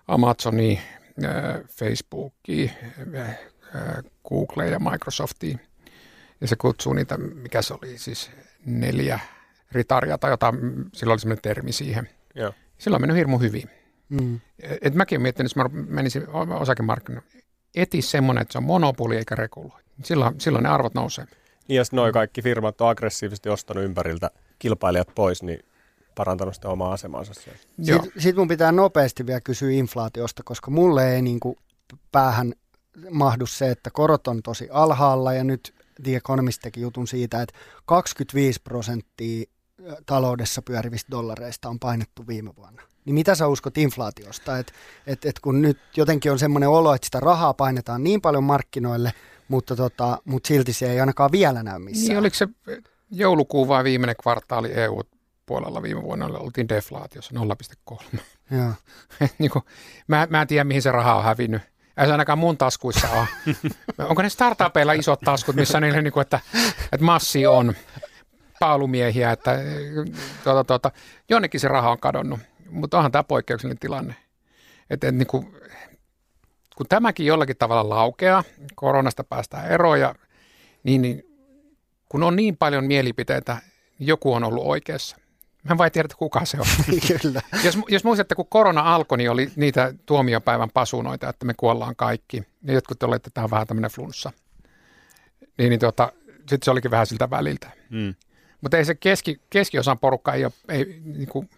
Amazoniin, 0.08 0.80
ää, 1.24 1.60
Facebookiin, 1.68 2.70
ää, 3.16 4.02
Google 4.28 4.68
ja 4.68 4.78
Microsoftiin. 4.78 5.60
Ja 6.40 6.48
se 6.48 6.56
kutsuu 6.56 6.92
niitä, 6.92 7.18
mikä 7.18 7.62
se 7.62 7.74
oli 7.74 7.98
siis 7.98 8.30
neljä 8.66 9.20
ritaria 9.72 10.18
tai 10.18 10.30
jotain, 10.30 10.56
sillä 10.92 11.12
oli 11.12 11.20
semmoinen 11.20 11.42
termi 11.42 11.72
siihen. 11.72 12.08
Joo. 12.34 12.52
Sillä 12.78 12.94
on 12.94 13.00
mennyt 13.00 13.16
hirmu 13.16 13.38
hyvin. 13.38 13.70
Mm. 14.08 14.40
Et 14.82 14.94
mäkin 14.94 15.16
olen 15.16 15.22
miettinyt, 15.22 15.52
että 15.52 15.60
jos 15.60 15.70
mä 15.72 15.84
menisin 15.86 16.28
osakemarkkinoille, 16.60 17.28
eti 17.74 18.02
semmoinen, 18.02 18.42
että 18.42 18.52
se 18.52 18.58
on 18.58 18.64
monopoli 18.64 19.16
eikä 19.16 19.34
reguloi. 19.34 19.83
Silloin, 20.02 20.40
silloin 20.40 20.62
ne 20.62 20.68
arvot 20.68 20.94
nousee. 20.94 21.26
Niin 21.68 21.76
jos 21.76 21.92
noin 21.92 22.12
kaikki 22.12 22.42
firmat 22.42 22.80
on 22.80 22.88
aggressiivisesti 22.88 23.48
ostanut 23.48 23.84
ympäriltä 23.84 24.30
kilpailijat 24.58 25.08
pois, 25.14 25.42
niin 25.42 25.64
parantanut 26.14 26.54
sitä 26.54 26.68
omaa 26.68 26.92
asemaansa 26.92 27.34
siellä. 27.34 27.58
Sitten 27.82 28.12
sit 28.18 28.36
mun 28.36 28.48
pitää 28.48 28.72
nopeasti 28.72 29.26
vielä 29.26 29.40
kysyä 29.40 29.70
inflaatiosta, 29.70 30.42
koska 30.42 30.70
mulle 30.70 31.14
ei 31.14 31.22
niin 31.22 31.40
kuin 31.40 31.56
päähän 32.12 32.54
mahdu 33.10 33.46
se, 33.46 33.70
että 33.70 33.90
korot 33.90 34.26
on 34.26 34.42
tosi 34.42 34.68
alhaalla 34.70 35.32
ja 35.32 35.44
nyt 35.44 35.74
The 36.02 36.16
Economist 36.16 36.62
teki 36.62 36.80
jutun 36.80 37.06
siitä, 37.06 37.42
että 37.42 37.54
25 37.86 38.60
prosenttia 38.62 39.44
taloudessa 40.06 40.62
pyörivistä 40.62 41.10
dollareista 41.10 41.68
on 41.68 41.78
painettu 41.78 42.26
viime 42.26 42.56
vuonna. 42.56 42.82
Niin 43.04 43.14
mitä 43.14 43.34
sä 43.34 43.46
uskot 43.46 43.78
inflaatiosta? 43.78 44.58
Et, 44.58 44.72
et, 45.06 45.24
et 45.24 45.40
kun 45.40 45.62
nyt 45.62 45.78
jotenkin 45.96 46.32
on 46.32 46.38
semmoinen 46.38 46.68
olo, 46.68 46.94
että 46.94 47.04
sitä 47.04 47.20
rahaa 47.20 47.54
painetaan 47.54 48.04
niin 48.04 48.20
paljon 48.20 48.44
markkinoille, 48.44 49.12
mutta, 49.48 49.76
tota, 49.76 50.18
mutta 50.24 50.48
silti 50.48 50.72
se 50.72 50.90
ei 50.90 51.00
ainakaan 51.00 51.32
vielä 51.32 51.62
näy 51.62 51.78
missään. 51.78 52.08
Niin 52.08 52.18
oliko 52.18 52.36
se 52.36 52.48
joulukuu 53.10 53.68
vai 53.68 53.84
viimeinen 53.84 54.16
kvartaali 54.22 54.72
EU-puolella 54.72 55.82
viime 55.82 56.02
vuonna, 56.02 56.26
oltiin 56.26 56.68
deflaatiossa 56.68 57.34
0,3. 57.90 58.18
Joo. 58.50 58.72
niin 59.38 59.50
kuin, 59.50 59.64
mä, 60.08 60.26
mä 60.30 60.42
en 60.42 60.48
tiedä, 60.48 60.64
mihin 60.64 60.82
se 60.82 60.92
raha 60.92 61.14
on 61.14 61.24
hävinnyt. 61.24 61.62
Ei 61.96 62.06
se 62.06 62.12
ainakaan 62.12 62.38
mun 62.38 62.58
taskuissa 62.58 63.08
ole. 63.10 63.26
Onko 64.08 64.22
ne 64.22 64.28
startupeilla 64.28 64.92
isot 64.92 65.20
taskut, 65.20 65.56
missä 65.56 65.80
niille, 65.80 66.02
niin 66.02 66.12
kuin, 66.12 66.22
että, 66.22 66.40
että 66.92 67.04
massi 67.04 67.46
on 67.46 67.74
paalumiehiä, 68.60 69.32
että 69.32 69.58
tuota, 70.44 70.64
tuota, 70.64 70.90
jonnekin 71.28 71.60
se 71.60 71.68
raha 71.68 71.90
on 71.90 71.98
kadonnut. 71.98 72.40
Mutta 72.70 72.96
onhan 72.96 73.12
tämä 73.12 73.24
poikkeuksellinen 73.24 73.78
tilanne. 73.78 74.14
Et, 74.90 75.04
et, 75.04 75.14
niin 75.14 75.26
kuin, 75.26 75.56
kun 76.76 76.86
tämäkin 76.88 77.26
jollakin 77.26 77.56
tavalla 77.56 77.96
laukeaa, 77.96 78.44
koronasta 78.74 79.24
päästään 79.24 79.70
eroon, 79.70 80.00
ja, 80.00 80.14
niin, 80.82 81.02
niin 81.02 81.24
kun 82.08 82.22
on 82.22 82.36
niin 82.36 82.56
paljon 82.56 82.84
mielipiteitä, 82.84 83.56
niin 83.98 84.06
joku 84.06 84.32
on 84.32 84.44
ollut 84.44 84.66
oikeassa. 84.66 85.16
Mä 85.64 85.72
en 85.72 85.78
vain 85.78 85.92
tiedä, 85.92 86.06
että 86.06 86.16
kuka 86.16 86.44
se 86.44 86.58
on. 86.60 86.66
Kyllä. 87.22 87.42
jos, 87.64 87.78
jos 87.88 88.04
muistatte, 88.04 88.34
kun 88.34 88.48
korona 88.48 88.94
alkoi, 88.94 89.18
niin 89.18 89.30
oli 89.30 89.52
niitä 89.56 89.94
tuomiopäivän 90.06 90.70
pasunoita, 90.74 91.28
että 91.28 91.46
me 91.46 91.54
kuollaan 91.56 91.96
kaikki. 91.96 92.42
Ja 92.62 92.72
jotkut 92.72 93.02
olette, 93.02 93.28
että 93.28 93.34
tämä 93.34 93.44
on 93.44 93.50
vähän 93.50 93.66
tämmöinen 93.66 93.90
flunssa. 93.90 94.32
Niin, 95.58 95.70
niin 95.70 95.80
tota, 95.80 96.12
sitten 96.38 96.62
se 96.62 96.70
olikin 96.70 96.90
vähän 96.90 97.06
siltä 97.06 97.30
väliltä. 97.30 97.70
Mm. 97.90 98.14
Mutta 98.60 98.76
ei 98.76 98.84
se 98.84 98.94
keski, 98.94 99.40
keskiosan 99.50 99.98
porukka 99.98 100.34
ei 100.34 100.44
ole, 100.44 100.52
ei, 100.68 101.00
niin 101.04 101.28
kuin, 101.28 101.50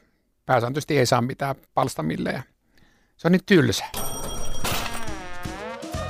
pääsääntöisesti 0.46 0.98
ei 0.98 1.06
saa 1.06 1.22
mitään 1.22 1.54
palstamillejä. 1.74 2.42
Se 3.16 3.28
on 3.28 3.32
niin 3.32 3.46
tylsä. 3.46 3.84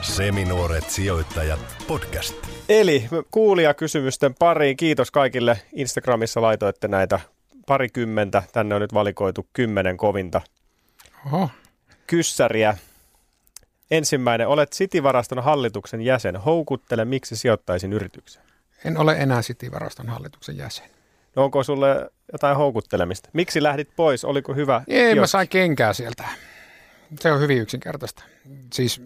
Seminuoret 0.07 0.91
sijoittajat 0.91 1.61
podcast. 1.87 2.35
Eli 2.69 3.09
kuulijakysymysten 3.31 4.35
pariin. 4.35 4.77
Kiitos 4.77 5.11
kaikille. 5.11 5.61
Instagramissa 5.73 6.43
laitoitte 6.43 6.89
näitä 6.89 7.21
parikymmentä. 7.67 8.43
Tänne 8.53 8.75
on 8.75 8.81
nyt 8.81 8.95
valikoitu 8.95 9.49
kymmenen 9.53 9.97
kovinta 9.97 10.41
Oho. 11.27 11.51
kyssäriä. 12.07 12.77
Ensimmäinen. 13.91 14.49
Olet 14.49 14.73
City-varaston 14.73 15.43
hallituksen 15.43 16.03
jäsen. 16.03 16.37
Houkuttele, 16.37 17.05
miksi 17.05 17.37
sijoittaisin 17.37 17.93
yritykseen. 17.93 18.45
En 18.85 18.99
ole 18.99 19.17
enää 19.19 19.43
City-varaston 19.43 20.09
hallituksen 20.09 20.57
jäsen. 20.57 20.87
No 21.37 21.45
onko 21.45 21.63
sulle 21.63 22.11
jotain 22.33 22.57
houkuttelemista? 22.57 23.31
Miksi 23.33 23.63
lähdit 23.63 23.89
pois? 23.97 24.25
Oliko 24.25 24.55
hyvä? 24.55 24.83
Ei, 24.89 25.05
mä 25.05 25.11
sijoitus? 25.13 25.31
sain 25.31 25.49
kenkää 25.49 25.93
sieltä. 25.93 26.25
Se 27.21 27.33
on 27.33 27.41
hyvin 27.41 27.59
yksinkertaista. 27.59 28.25
Siis 28.73 29.03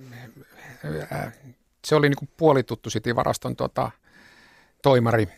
se 1.84 1.94
oli 1.94 2.08
niinku 2.08 2.28
puolituttu 2.36 2.90
City-varaston 2.90 3.56
tota, 3.56 3.90
toimari, 4.82 5.28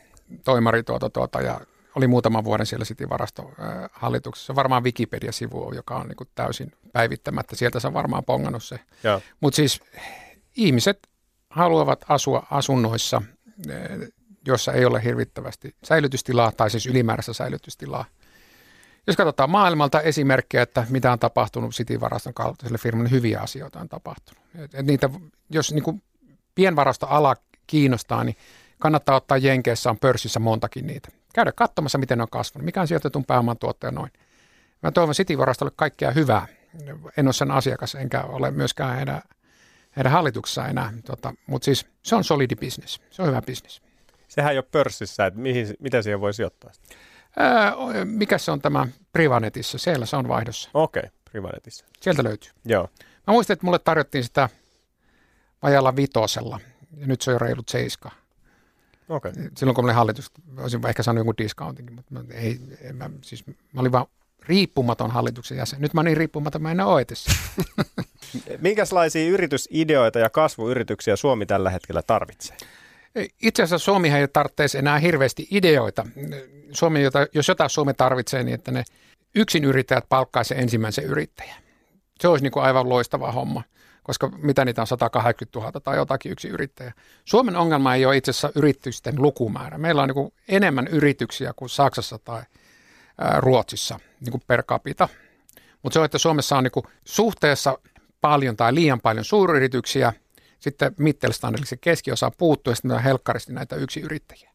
toimari 0.45 0.83
tuota, 0.83 1.11
tuota, 1.11 1.41
ja 1.41 1.61
oli 1.95 2.07
muutaman 2.07 2.45
vuoden 2.45 2.67
siellä 2.67 2.85
City-varaston 2.85 3.53
hallituksessa. 3.93 4.55
Varmaan 4.55 4.85
Wikipedia-sivu, 4.85 5.73
joka 5.75 5.97
on 5.97 6.09
niinku 6.09 6.25
täysin 6.35 6.73
päivittämättä. 6.93 7.57
Sieltä 7.57 7.81
se 7.81 7.87
on 7.87 7.95
varmaan 7.95 8.25
pongannut 8.25 8.65
se. 8.65 8.81
Mutta 9.41 9.57
siis 9.57 9.81
ihmiset 10.57 11.09
haluavat 11.51 12.05
asua 12.09 12.47
asunnoissa, 12.51 13.23
jossa 14.47 14.73
ei 14.73 14.85
ole 14.85 15.05
hirvittävästi 15.05 15.77
säilytystilaa 15.85 16.53
tai 16.53 16.71
siis 16.71 16.87
ylimääräistä 16.87 17.33
säilytystilaa. 17.33 18.05
Jos 19.07 19.17
katsotaan 19.17 19.51
maailmalta 19.51 20.01
esimerkkejä, 20.01 20.63
että 20.63 20.87
mitä 20.91 21.13
on 21.13 21.19
tapahtunut 21.19 21.71
City-varaston 21.71 22.35
kaltaiselle 22.35 22.79
firmalle, 22.79 23.09
niin 23.09 23.17
hyviä 23.17 23.41
asioita 23.41 23.81
on 23.81 23.89
tapahtunut. 23.89 24.43
Et, 24.59 24.75
et 24.75 24.87
niitä, 24.87 25.11
jos 25.51 25.73
niin 25.73 25.83
kuin 25.83 26.03
pienvarastoala 26.55 27.37
kiinnostaa, 27.67 28.25
niin 28.25 28.37
kannattaa 28.79 29.17
ottaa 29.17 29.37
Jenkeissä 29.37 29.91
on 29.91 29.99
pörssissä 29.99 30.41
montakin 30.41 30.87
niitä. 30.87 31.09
Käydä 31.35 31.53
katsomassa, 31.53 31.99
miten 31.99 32.19
ne 32.19 32.23
on 32.23 32.31
kasvanut, 32.31 32.65
mikä 32.65 32.81
on 32.81 32.89
sijoitetun 32.89 33.25
pääoman 33.25 33.59
tuotto 33.59 33.87
ja 33.87 33.91
noin. 33.91 34.11
Mä 34.83 34.91
toivon 34.91 35.15
City-varastolle 35.15 35.73
kaikkea 35.77 36.11
hyvää. 36.11 36.47
En 37.17 37.27
ole 37.27 37.33
sen 37.33 37.51
asiakas, 37.51 37.95
enkä 37.95 38.23
ole 38.23 38.51
myöskään 38.51 38.97
heidän, 38.97 39.23
heidän 39.97 40.13
hallituksessa 40.13 40.67
enää. 40.67 40.93
Tota, 41.05 41.35
Mutta 41.47 41.65
siis 41.65 41.87
se 42.03 42.17
on 42.17 42.25
solidi 42.25 42.57
business. 42.57 43.01
Se 43.11 43.23
on 43.23 43.29
hyvä 43.29 43.43
business. 43.43 43.83
Sehän 44.29 44.53
ei 44.53 44.59
ole 44.59 44.65
pörssissä, 44.73 45.27
että 45.27 45.41
mihin, 45.41 45.67
mitä 45.79 46.03
siihen 46.03 46.21
voi 46.21 46.35
sijoittaa? 46.35 46.71
Mikä 48.05 48.39
se 48.39 48.51
on 48.51 48.61
tämä 48.61 48.87
Privanetissa? 49.13 49.79
Siellä 49.79 50.07
se 50.07 50.17
on 50.17 50.29
vaihdossa. 50.29 50.71
Okei, 50.75 51.01
okay, 51.01 51.11
Privanetissa. 51.31 51.85
Sieltä 52.01 52.25
löytyy. 52.25 52.51
Joo. 52.65 52.89
Mä 53.27 53.33
muistan, 53.33 53.55
että 53.55 53.67
mulle 53.67 53.79
tarjottiin 53.79 54.25
sitä 54.25 54.49
vajalla 55.63 55.97
vitosella. 55.97 56.61
Ja 56.97 57.07
nyt 57.07 57.21
se 57.21 57.31
on 57.31 57.35
jo 57.35 57.39
reilut 57.39 57.69
seiska. 57.69 58.11
Okei. 59.09 59.31
Okay. 59.31 59.51
Silloin 59.57 59.75
kun 59.75 59.85
olin 59.85 59.95
hallitus, 59.95 60.31
olisin 60.59 60.87
ehkä 60.89 61.03
saanut 61.03 61.19
jonkun 61.19 61.35
discountinkin, 61.39 61.95
mutta 61.95 62.15
mä, 62.15 62.21
ei, 62.31 62.61
en 62.81 62.97
mä, 62.97 63.11
siis, 63.23 63.47
mä 63.47 63.81
olin 63.81 63.93
vaan 63.93 64.07
riippumaton 64.43 65.11
hallituksen 65.11 65.59
jäsen. 65.59 65.81
Nyt 65.81 65.95
mä 65.95 65.99
oon 65.99 66.05
niin 66.05 66.17
riippumaton, 66.17 66.63
mä 66.63 66.71
en 66.71 66.81
ole 66.81 66.93
oetessa. 66.93 67.33
Minkälaisia 68.61 69.29
yritysideoita 69.29 70.19
ja 70.19 70.31
kasvuyrityksiä 70.31 71.17
Suomi 71.17 71.47
tällä 71.47 71.71
hetkellä 71.71 72.03
tarvitsee? 72.03 72.57
Itse 73.43 73.63
asiassa 73.63 73.85
Suomihan 73.85 74.21
ei 74.21 74.29
tarvitsisi 74.29 74.79
enää 74.79 74.99
hirveästi 74.99 75.49
ideoita. 75.51 76.07
Suomi, 76.73 77.03
jota, 77.03 77.27
jos 77.35 77.49
jotain 77.49 77.71
Suomi 77.71 77.95
tarvitsee, 77.95 78.43
niin 78.43 78.55
että 78.55 78.71
ne 78.71 78.85
yksin 79.35 79.65
yrittäjät 79.65 80.05
palkkaisi 80.09 80.55
ensimmäisen 80.57 81.05
yrittäjän. 81.05 81.63
Se 82.21 82.29
olisi 82.29 82.43
niin 82.43 82.53
kuin 82.53 82.65
aivan 82.65 82.89
loistava 82.89 83.33
homma, 83.33 83.63
koska 84.03 84.29
mitä 84.29 84.65
niitä 84.65 84.81
on 84.81 84.87
180 84.87 85.59
000 85.59 85.81
tai 85.81 85.97
jotakin 85.97 86.33
yksi 86.33 86.49
yrittäjä. 86.49 86.93
Suomen 87.25 87.57
ongelma 87.57 87.95
ei 87.95 88.07
ole 88.07 88.17
itse 88.17 88.31
asiassa 88.31 88.51
yritysten 88.55 89.23
lukumäärä. 89.23 89.79
Meillä 89.79 90.03
on 90.03 90.09
niin 90.09 90.15
kuin 90.15 90.33
enemmän 90.49 90.87
yrityksiä 90.87 91.53
kuin 91.57 91.69
Saksassa 91.69 92.19
tai 92.19 92.43
Ruotsissa 93.39 94.01
niin 94.21 94.31
kuin 94.31 94.43
per 94.47 94.63
capita. 94.63 95.09
Mutta 95.83 95.95
se 95.95 95.99
on, 95.99 96.05
että 96.05 96.19
Suomessa 96.19 96.57
on 96.57 96.65
niin 96.65 96.73
kuin 96.73 96.87
suhteessa 97.05 97.79
paljon 98.21 98.57
tai 98.57 98.75
liian 98.75 99.01
paljon 99.01 99.25
suuryrityksiä, 99.25 100.13
sitten 100.63 100.95
Mittelstandille 100.99 101.67
se 101.67 101.77
keskiosa 101.77 102.33
puuttuu 102.39 102.71
ja 102.71 102.75
sitten 102.75 102.91
on 102.91 103.03
helkkaristi 103.03 103.53
näitä 103.53 103.77
yksiyrittäjiä. 103.77 104.51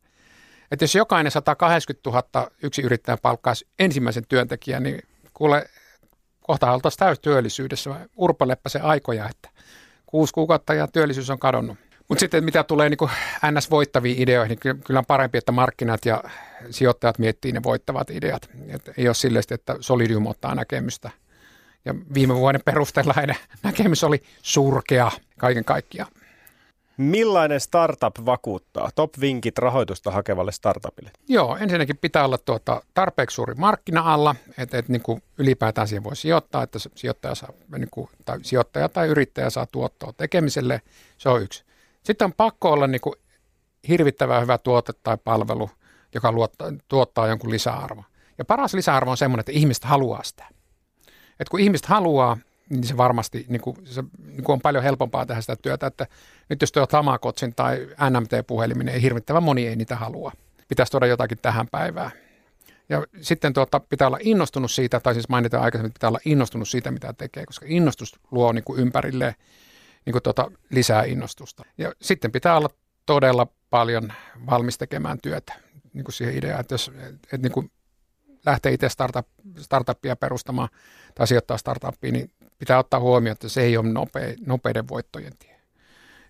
Että 0.71 0.83
jos 0.83 0.95
jokainen 0.95 1.31
180 1.31 2.09
000 2.09 2.51
yksi 2.63 2.81
yrittäjä 2.81 3.17
palkkaisi 3.17 3.67
ensimmäisen 3.79 4.27
työntekijän, 4.27 4.83
niin 4.83 5.01
kuule, 5.33 5.69
kohta 6.41 6.71
oltaisiin 6.71 6.99
täystyöllisyydessä. 6.99 8.09
Urpo 8.15 8.45
se 8.67 8.79
aikoja, 8.79 9.29
että 9.29 9.49
kuusi 10.05 10.33
kuukautta 10.33 10.73
ja 10.73 10.87
työllisyys 10.87 11.29
on 11.29 11.39
kadonnut. 11.39 11.77
Mutta 12.09 12.19
sitten 12.19 12.43
mitä 12.43 12.63
tulee 12.63 12.89
niin 12.89 13.09
NS-voittaviin 13.51 14.21
ideoihin, 14.21 14.57
niin 14.63 14.81
kyllä 14.81 14.97
on 14.99 15.05
parempi, 15.05 15.37
että 15.37 15.51
markkinat 15.51 16.05
ja 16.05 16.23
sijoittajat 16.69 17.19
miettii 17.19 17.51
ne 17.51 17.63
voittavat 17.63 18.09
ideat. 18.09 18.49
Et 18.67 18.89
ei 18.97 19.07
ole 19.07 19.15
silleen, 19.15 19.43
että 19.49 19.75
Solidium 19.79 20.27
ottaa 20.27 20.55
näkemystä. 20.55 21.11
Ja 21.87 21.95
viime 22.13 22.35
vuoden 22.35 22.61
perusteella 22.65 23.13
heidän 23.17 23.35
näkemys 23.63 24.03
oli 24.03 24.23
surkea 24.41 25.11
kaiken 25.37 25.65
kaikkiaan. 25.65 26.11
Millainen 26.97 27.59
startup 27.59 28.25
vakuuttaa? 28.25 28.89
Top-vinkit 28.95 29.57
rahoitusta 29.57 30.11
hakevalle 30.11 30.51
startupille. 30.51 31.11
Joo, 31.27 31.57
ensinnäkin 31.57 31.97
pitää 31.97 32.25
olla 32.25 32.37
tuota 32.37 32.81
tarpeeksi 32.93 33.35
suuri 33.35 33.53
markkina-alla, 33.53 34.35
että, 34.57 34.77
että 34.77 34.91
niin 34.91 35.21
ylipäätään 35.37 35.87
siihen 35.87 36.03
voi 36.03 36.15
sijoittaa, 36.15 36.63
että 36.63 36.79
sijoittaja, 36.95 37.35
saa, 37.35 37.53
niin 37.77 37.89
kuin, 37.91 38.09
tai 38.25 38.39
sijoittaja 38.41 38.89
tai 38.89 39.07
yrittäjä 39.07 39.49
saa 39.49 39.65
tuottoa 39.65 40.13
tekemiselle. 40.13 40.81
Se 41.17 41.29
on 41.29 41.41
yksi. 41.41 41.63
Sitten 42.03 42.25
on 42.25 42.33
pakko 42.33 42.71
olla 42.71 42.87
niin 42.87 43.01
kuin 43.01 43.15
hirvittävän 43.87 44.41
hyvä 44.41 44.57
tuote 44.57 44.93
tai 45.03 45.17
palvelu, 45.23 45.69
joka 46.13 46.31
luottaa, 46.31 46.73
tuottaa 46.87 47.27
jonkun 47.27 47.51
lisäarvo. 47.51 48.03
Ja 48.37 48.45
paras 48.45 48.73
lisäarvo 48.73 49.11
on 49.11 49.17
semmoinen, 49.17 49.39
että 49.39 49.51
ihmiset 49.51 49.83
haluaa 49.83 50.23
sitä. 50.23 50.56
Et 51.39 51.49
kun 51.49 51.59
ihmiset 51.59 51.85
haluaa, 51.85 52.37
niin 52.69 52.83
se 52.83 52.97
varmasti 52.97 53.45
niin 53.49 53.61
kuin, 53.61 53.77
se, 53.85 54.03
niin 54.27 54.43
kuin 54.43 54.53
on 54.53 54.61
paljon 54.61 54.83
helpompaa 54.83 55.25
tehdä 55.25 55.41
sitä 55.41 55.55
työtä, 55.55 55.87
että 55.87 56.07
nyt 56.49 56.61
jos 56.61 56.71
tuo 56.71 56.87
Tamakotsin 56.87 57.55
tai 57.55 57.87
NMT-puheliminen, 58.09 58.93
ei 58.93 59.01
hirvittävän 59.01 59.43
moni 59.43 59.67
ei 59.67 59.75
niitä 59.75 59.95
halua. 59.95 60.31
Pitäisi 60.67 60.91
tuoda 60.91 61.05
jotakin 61.05 61.37
tähän 61.41 61.67
päivään. 61.71 62.11
Ja 62.89 63.03
sitten 63.21 63.53
tuota, 63.53 63.79
pitää 63.79 64.07
olla 64.07 64.19
innostunut 64.21 64.71
siitä, 64.71 64.99
tai 64.99 65.13
siis 65.13 65.29
mainitaan 65.29 65.63
aikaisemmin, 65.63 65.89
että 65.89 65.97
pitää 65.97 66.09
olla 66.09 66.19
innostunut 66.25 66.69
siitä, 66.69 66.91
mitä 66.91 67.13
tekee, 67.13 67.45
koska 67.45 67.65
innostus 67.69 68.15
luo 68.31 68.51
niin 68.51 68.63
kuin 68.63 68.79
ympärilleen 68.79 69.33
niin 70.05 70.11
kuin 70.11 70.23
tuota, 70.23 70.51
lisää 70.69 71.03
innostusta. 71.03 71.65
Ja 71.77 71.93
sitten 72.01 72.31
pitää 72.31 72.57
olla 72.57 72.69
todella 73.05 73.47
paljon 73.69 74.13
valmis 74.49 74.77
tekemään 74.77 75.17
työtä 75.21 75.53
niin 75.93 76.03
kuin 76.03 76.13
siihen 76.13 76.37
ideaan, 76.37 76.59
että 76.59 76.73
jos 76.73 76.91
että 77.23 77.37
niin 77.37 77.51
kuin 77.51 77.71
lähtee 78.45 78.73
itse 78.73 78.89
startup, 78.89 79.27
startuppia 79.57 80.15
perustamaan 80.15 80.69
tai 81.15 81.27
sijoittaa 81.27 81.57
startuppiin, 81.57 82.13
niin 82.13 82.31
pitää 82.59 82.79
ottaa 82.79 82.99
huomioon, 82.99 83.33
että 83.33 83.49
se 83.49 83.61
ei 83.61 83.77
ole 83.77 83.89
nopea, 83.89 84.33
nopeiden 84.45 84.87
voittojen 84.87 85.37
tie. 85.39 85.57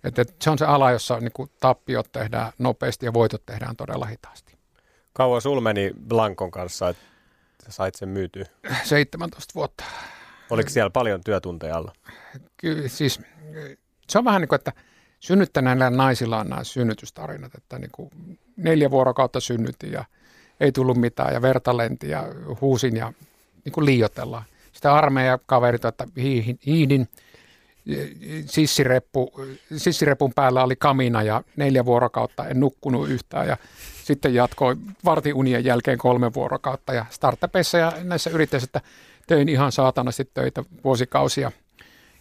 Että, 0.04 0.26
se 0.42 0.50
on 0.50 0.58
se 0.58 0.66
ala, 0.66 0.92
jossa 0.92 1.20
niin 1.20 1.32
kuin 1.34 1.52
tappiot 1.60 2.12
tehdään 2.12 2.52
nopeasti 2.58 3.06
ja 3.06 3.14
voitot 3.14 3.46
tehdään 3.46 3.76
todella 3.76 4.06
hitaasti. 4.06 4.58
Kauan 5.14 5.42
sul 5.42 5.60
meni 5.60 5.92
Blankon 6.08 6.52
kanssa, 6.52 6.90
että 6.90 7.04
sä 7.66 7.72
sait 7.72 7.96
sen 7.96 8.10
myytyä? 8.10 8.46
17 8.84 9.54
vuotta. 9.56 9.84
Oliko 10.50 10.70
siellä 10.70 10.90
paljon 10.90 11.24
työtunteja 11.24 11.78
alla? 11.78 11.94
Kyllä, 12.58 12.88
siis 12.88 13.22
se 14.10 14.18
on 14.18 14.26
vähän 14.26 14.42
niin 14.42 14.50
kuin, 14.50 14.58
että 14.58 14.74
synnyttäneillä 15.20 15.90
naisilla 15.90 16.40
on 16.40 16.50
nämä 16.50 16.64
synnytystarinat, 16.64 17.56
että 17.56 17.80
niin 17.80 17.92
kuin 17.92 18.10
neljä 18.58 18.92
vuorokautta 18.92 19.40
synnytin 19.40 19.92
ja 19.92 20.06
ei 20.60 20.72
tullut 20.72 20.98
mitään 20.98 21.34
ja 21.34 21.42
verta 21.42 21.78
lenti 21.78 22.10
ja 22.10 22.28
huusin 22.62 22.96
ja 22.96 23.14
niin 23.66 23.74
kuin 23.74 23.86
liiotellaan. 23.86 24.44
Sitä 24.74 24.94
armeija 24.94 25.40
kaverit, 25.46 25.86
että 25.86 26.08
hiihdin, 26.66 27.08
sissireppu, 28.46 29.32
sissirepun 29.78 30.34
päällä 30.34 30.64
oli 30.64 30.76
kamina 30.76 31.24
ja 31.24 31.44
neljä 31.56 31.86
vuorokautta 31.86 32.48
en 32.48 32.60
nukkunut 32.60 33.10
yhtään 33.10 33.48
ja 33.48 33.58
sitten 34.04 34.34
jatkoi 34.34 34.76
vartiunien 35.06 35.66
jälkeen 35.66 35.98
kolme 35.98 36.34
vuorokautta 36.34 36.94
ja 36.94 37.06
startupeissa 37.10 37.78
ja 37.78 37.94
näissä 38.04 38.30
yrittäjissä, 38.30 38.66
että 38.66 38.82
tein 39.28 39.50
ihan 39.50 39.72
saatanasti 39.72 40.30
töitä 40.34 40.64
vuosikausia 40.84 41.52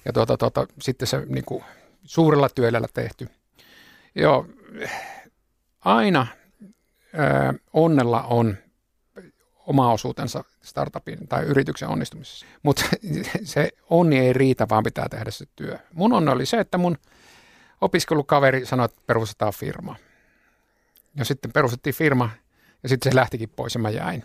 ja 0.04 0.12
tuota, 0.12 0.36
tuota, 0.36 0.66
sitten 0.82 1.08
se 1.08 1.22
niin 1.26 1.44
kuin, 1.44 1.64
suurella 2.04 2.48
työllä 2.48 2.88
tehty. 2.94 3.28
Joo, 4.14 4.46
aina 5.80 6.26
onnella 7.72 8.22
on 8.22 8.56
oma 9.66 9.92
osuutensa 9.92 10.44
startupin 10.62 11.28
tai 11.28 11.44
yrityksen 11.44 11.88
onnistumisessa. 11.88 12.46
Mutta 12.62 12.84
se 13.44 13.70
onni 13.90 14.18
ei 14.18 14.32
riitä, 14.32 14.66
vaan 14.70 14.82
pitää 14.82 15.08
tehdä 15.08 15.30
se 15.30 15.44
työ. 15.56 15.78
Mun 15.92 16.12
onni 16.12 16.32
oli 16.32 16.46
se, 16.46 16.60
että 16.60 16.78
mun 16.78 16.98
opiskelukaveri 17.80 18.66
sanoi, 18.66 18.84
että 18.84 19.00
perustetaan 19.06 19.52
firma. 19.52 19.96
Ja 21.14 21.24
sitten 21.24 21.52
perustettiin 21.52 21.94
firma 21.94 22.30
ja 22.82 22.88
sitten 22.88 23.12
se 23.12 23.16
lähtikin 23.16 23.48
pois 23.48 23.74
ja 23.74 23.80
mä 23.80 23.90
jäin. 23.90 24.24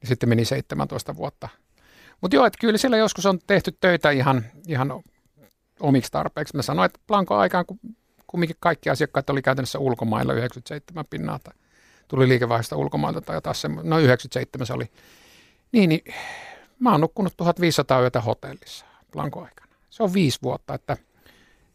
Ja 0.00 0.08
sitten 0.08 0.28
meni 0.28 0.44
17 0.44 1.16
vuotta. 1.16 1.48
Mutta 2.20 2.36
joo, 2.36 2.46
että 2.46 2.58
kyllä 2.60 2.78
siellä 2.78 2.96
joskus 2.96 3.26
on 3.26 3.38
tehty 3.46 3.76
töitä 3.80 4.10
ihan, 4.10 4.44
ihan 4.66 5.02
omiksi 5.80 6.12
tarpeeksi. 6.12 6.56
Mä 6.56 6.62
sanoin, 6.62 6.86
että 6.86 7.00
Blanko 7.06 7.36
aikaan, 7.36 7.66
kun 7.66 7.78
kumminkin 8.26 8.56
kaikki 8.60 8.90
asiakkaat 8.90 9.30
oli 9.30 9.42
käytännössä 9.42 9.78
ulkomailla 9.78 10.32
97 10.32 11.04
pinnaa 11.10 11.38
tai 11.38 11.54
tuli 12.12 12.28
liikevaihdosta 12.28 12.76
ulkomailta 12.76 13.20
tai 13.20 13.36
jotain 13.36 13.56
semmoista, 13.56 13.90
no 13.90 13.98
97 13.98 14.66
se 14.66 14.72
oli. 14.72 14.90
Niin, 15.72 15.88
niin 15.88 16.04
mä 16.78 16.90
oon 16.90 17.00
nukkunut 17.00 17.36
1500 17.36 18.00
yötä 18.00 18.20
hotellissa 18.20 18.86
Blanko 19.12 19.42
aikana. 19.44 19.72
Se 19.90 20.02
on 20.02 20.14
viisi 20.14 20.38
vuotta, 20.42 20.74
että 20.74 20.96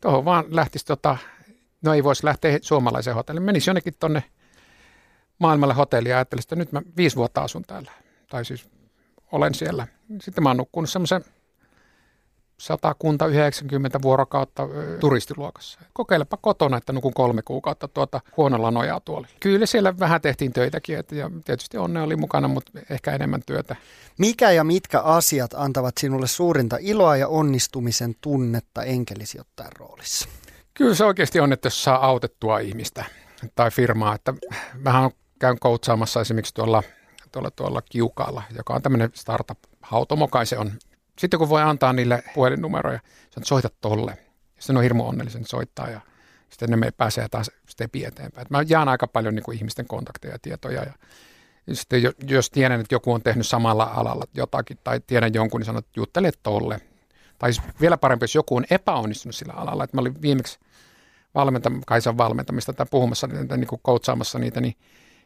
tuohon 0.01 0.25
vaan 0.25 0.45
lähtisi 0.49 0.85
tota, 0.85 1.17
no 1.81 1.93
ei 1.93 2.03
voisi 2.03 2.25
lähteä 2.25 2.59
suomalaiseen 2.61 3.15
hotelliin. 3.15 3.43
Menisi 3.43 3.69
jonnekin 3.69 3.93
tonne 3.99 4.23
maailmalle 5.39 5.73
hotellia 5.73 6.11
ja 6.11 6.17
ajattelisi, 6.17 6.45
että 6.45 6.55
nyt 6.55 6.71
mä 6.71 6.81
viisi 6.97 7.15
vuotta 7.15 7.41
asun 7.41 7.63
täällä. 7.63 7.91
Tai 8.29 8.45
siis 8.45 8.69
olen 9.31 9.53
siellä. 9.53 9.87
Sitten 10.21 10.43
mä 10.43 10.49
oon 10.49 10.57
nukkunut 10.57 10.89
semmoisen 10.89 11.25
190 12.57 14.01
vuorokautta 14.01 14.67
turistiluokassa. 14.99 15.79
Kokeilepa 15.93 16.37
kotona, 16.37 16.77
että 16.77 16.93
nukun 16.93 17.13
kolme 17.13 17.41
kuukautta 17.41 17.87
tuota 17.87 18.21
huonolla 18.37 18.71
nojaa 18.71 18.99
tuolla. 18.99 19.27
Kyllä 19.39 19.65
siellä 19.65 19.99
vähän 19.99 20.21
tehtiin 20.21 20.53
töitäkin, 20.53 20.97
että, 20.97 21.15
ja 21.15 21.31
tietysti 21.45 21.77
onne 21.77 22.01
oli 22.01 22.15
mukana, 22.15 22.47
mutta 22.47 22.71
ehkä 22.89 23.11
enemmän 23.11 23.41
työtä. 23.45 23.75
Mikä 24.17 24.51
ja 24.51 24.63
mitkä 24.63 24.99
asiat 24.99 25.53
antavat 25.53 25.97
sinulle 25.97 26.27
suurinta 26.27 26.77
iloa 26.79 27.17
ja 27.17 27.27
onnistumisen 27.27 28.15
tunnetta 28.21 28.83
enkelisijoittajan 28.83 29.71
roolissa? 29.79 30.29
Kyllä 30.73 30.95
se 30.95 31.05
oikeasti 31.05 31.39
on, 31.39 31.53
että 31.53 31.65
jos 31.65 31.83
saa 31.83 32.05
autettua 32.05 32.59
ihmistä 32.59 33.05
tai 33.55 33.71
firmaa, 33.71 34.15
että 34.15 34.33
vähän 34.83 35.11
käyn 35.39 35.59
koutsaamassa 35.59 36.21
esimerkiksi 36.21 36.53
tuolla, 36.53 36.83
tuolla, 37.31 37.51
tuolla 37.51 37.81
Kiukaalla, 37.81 38.43
joka 38.57 38.73
on 38.73 38.81
tämmöinen 38.81 39.09
startup-hautomokai, 39.13 40.45
se 40.45 40.57
on 40.57 40.71
sitten 41.19 41.37
kun 41.39 41.49
voi 41.49 41.61
antaa 41.61 41.93
niille 41.93 42.23
puhelinnumeroja, 42.35 42.99
että 43.25 43.41
soita 43.43 43.69
tolle. 43.81 44.17
Sitten 44.59 44.77
on 44.77 44.83
hirmu 44.83 45.07
onnellisen 45.07 45.45
soittaa 45.45 45.89
ja 45.89 46.01
sitten 46.49 46.69
ne 46.69 46.75
me 46.75 46.91
pääsee 46.91 47.27
taas 47.31 47.51
stepi 47.69 48.05
eteenpäin. 48.05 48.47
mä 48.49 48.63
jaan 48.67 48.89
aika 48.89 49.07
paljon 49.07 49.35
niin 49.35 49.43
kuin 49.43 49.57
ihmisten 49.57 49.87
kontakteja 49.87 50.33
ja 50.33 50.39
tietoja 50.39 50.83
ja 50.83 50.93
sitten 51.75 52.01
jos 52.27 52.49
tiedän, 52.49 52.79
että 52.81 52.95
joku 52.95 53.13
on 53.13 53.23
tehnyt 53.23 53.47
samalla 53.47 53.83
alalla 53.83 54.23
jotakin 54.33 54.77
tai 54.83 55.01
tiedän 55.07 55.33
jonkun, 55.33 55.59
niin 55.59 55.65
sanon, 55.65 55.79
että 55.79 55.91
juttele 55.99 56.31
tolle. 56.43 56.81
Tai 57.39 57.53
siis 57.53 57.67
vielä 57.81 57.97
parempi, 57.97 58.23
jos 58.23 58.35
joku 58.35 58.55
on 58.55 58.65
epäonnistunut 58.69 59.35
sillä 59.35 59.53
alalla. 59.53 59.83
Että 59.83 59.97
mä 59.97 60.01
olin 60.01 60.21
viimeksi 60.21 60.59
valmentam- 61.33 61.81
Kaisan 61.87 62.17
valmentamista 62.17 62.73
tai 62.73 62.85
puhumassa, 62.91 63.27
niin 63.27 63.67
kuin 63.67 63.81
coachaamassa 63.85 64.39
niitä, 64.39 64.61
niin 64.61 64.75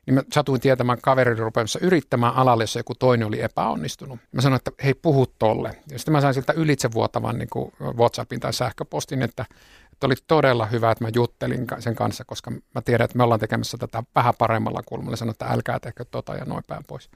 niin 0.06 0.14
mä 0.14 0.22
satuin 0.34 0.62
tietämään 0.62 1.02
kaverin 1.02 1.38
rupeamassa 1.38 1.80
yrittämään 1.82 2.36
alalle, 2.36 2.64
jossa 2.64 2.80
joku 2.80 2.96
toinen 2.96 3.28
oli 3.28 3.42
epäonnistunut. 3.42 4.20
Mä 4.32 4.42
sanoin, 4.42 4.58
että 4.58 4.84
hei, 4.84 4.94
puhu 4.94 5.26
tolle. 5.40 5.78
Ja 5.92 6.00
sitten 6.00 6.12
mä 6.12 6.22
sain 6.22 6.34
siltä 6.34 6.54
ylitsevuotavan 6.54 7.38
niin 7.38 7.50
kuin 7.50 7.74
WhatsAppin 7.98 8.40
tai 8.40 8.54
sähköpostin, 8.54 9.22
että, 9.22 9.46
että 9.94 10.08
oli 10.08 10.16
todella 10.28 10.66
hyvä, 10.66 10.92
että 10.92 11.04
mä 11.04 11.10
juttelin 11.16 11.68
sen 11.80 11.96
kanssa, 11.96 12.26
koska 12.26 12.52
mä 12.52 12.82
tiedän, 12.86 13.06
että 13.06 13.18
me 13.18 13.24
ollaan 13.24 13.40
tekemässä 13.40 13.78
tätä 13.78 14.04
vähän 14.16 14.34
paremmalla 14.38 14.84
kulmalla. 14.86 15.16
Sanoin, 15.16 15.34
että 15.34 15.46
älkää 15.46 15.80
tehkö 15.80 16.06
tota 16.12 16.36
ja 16.36 16.46
noin 16.46 16.64
päin 16.68 16.84
pois. 16.88 17.10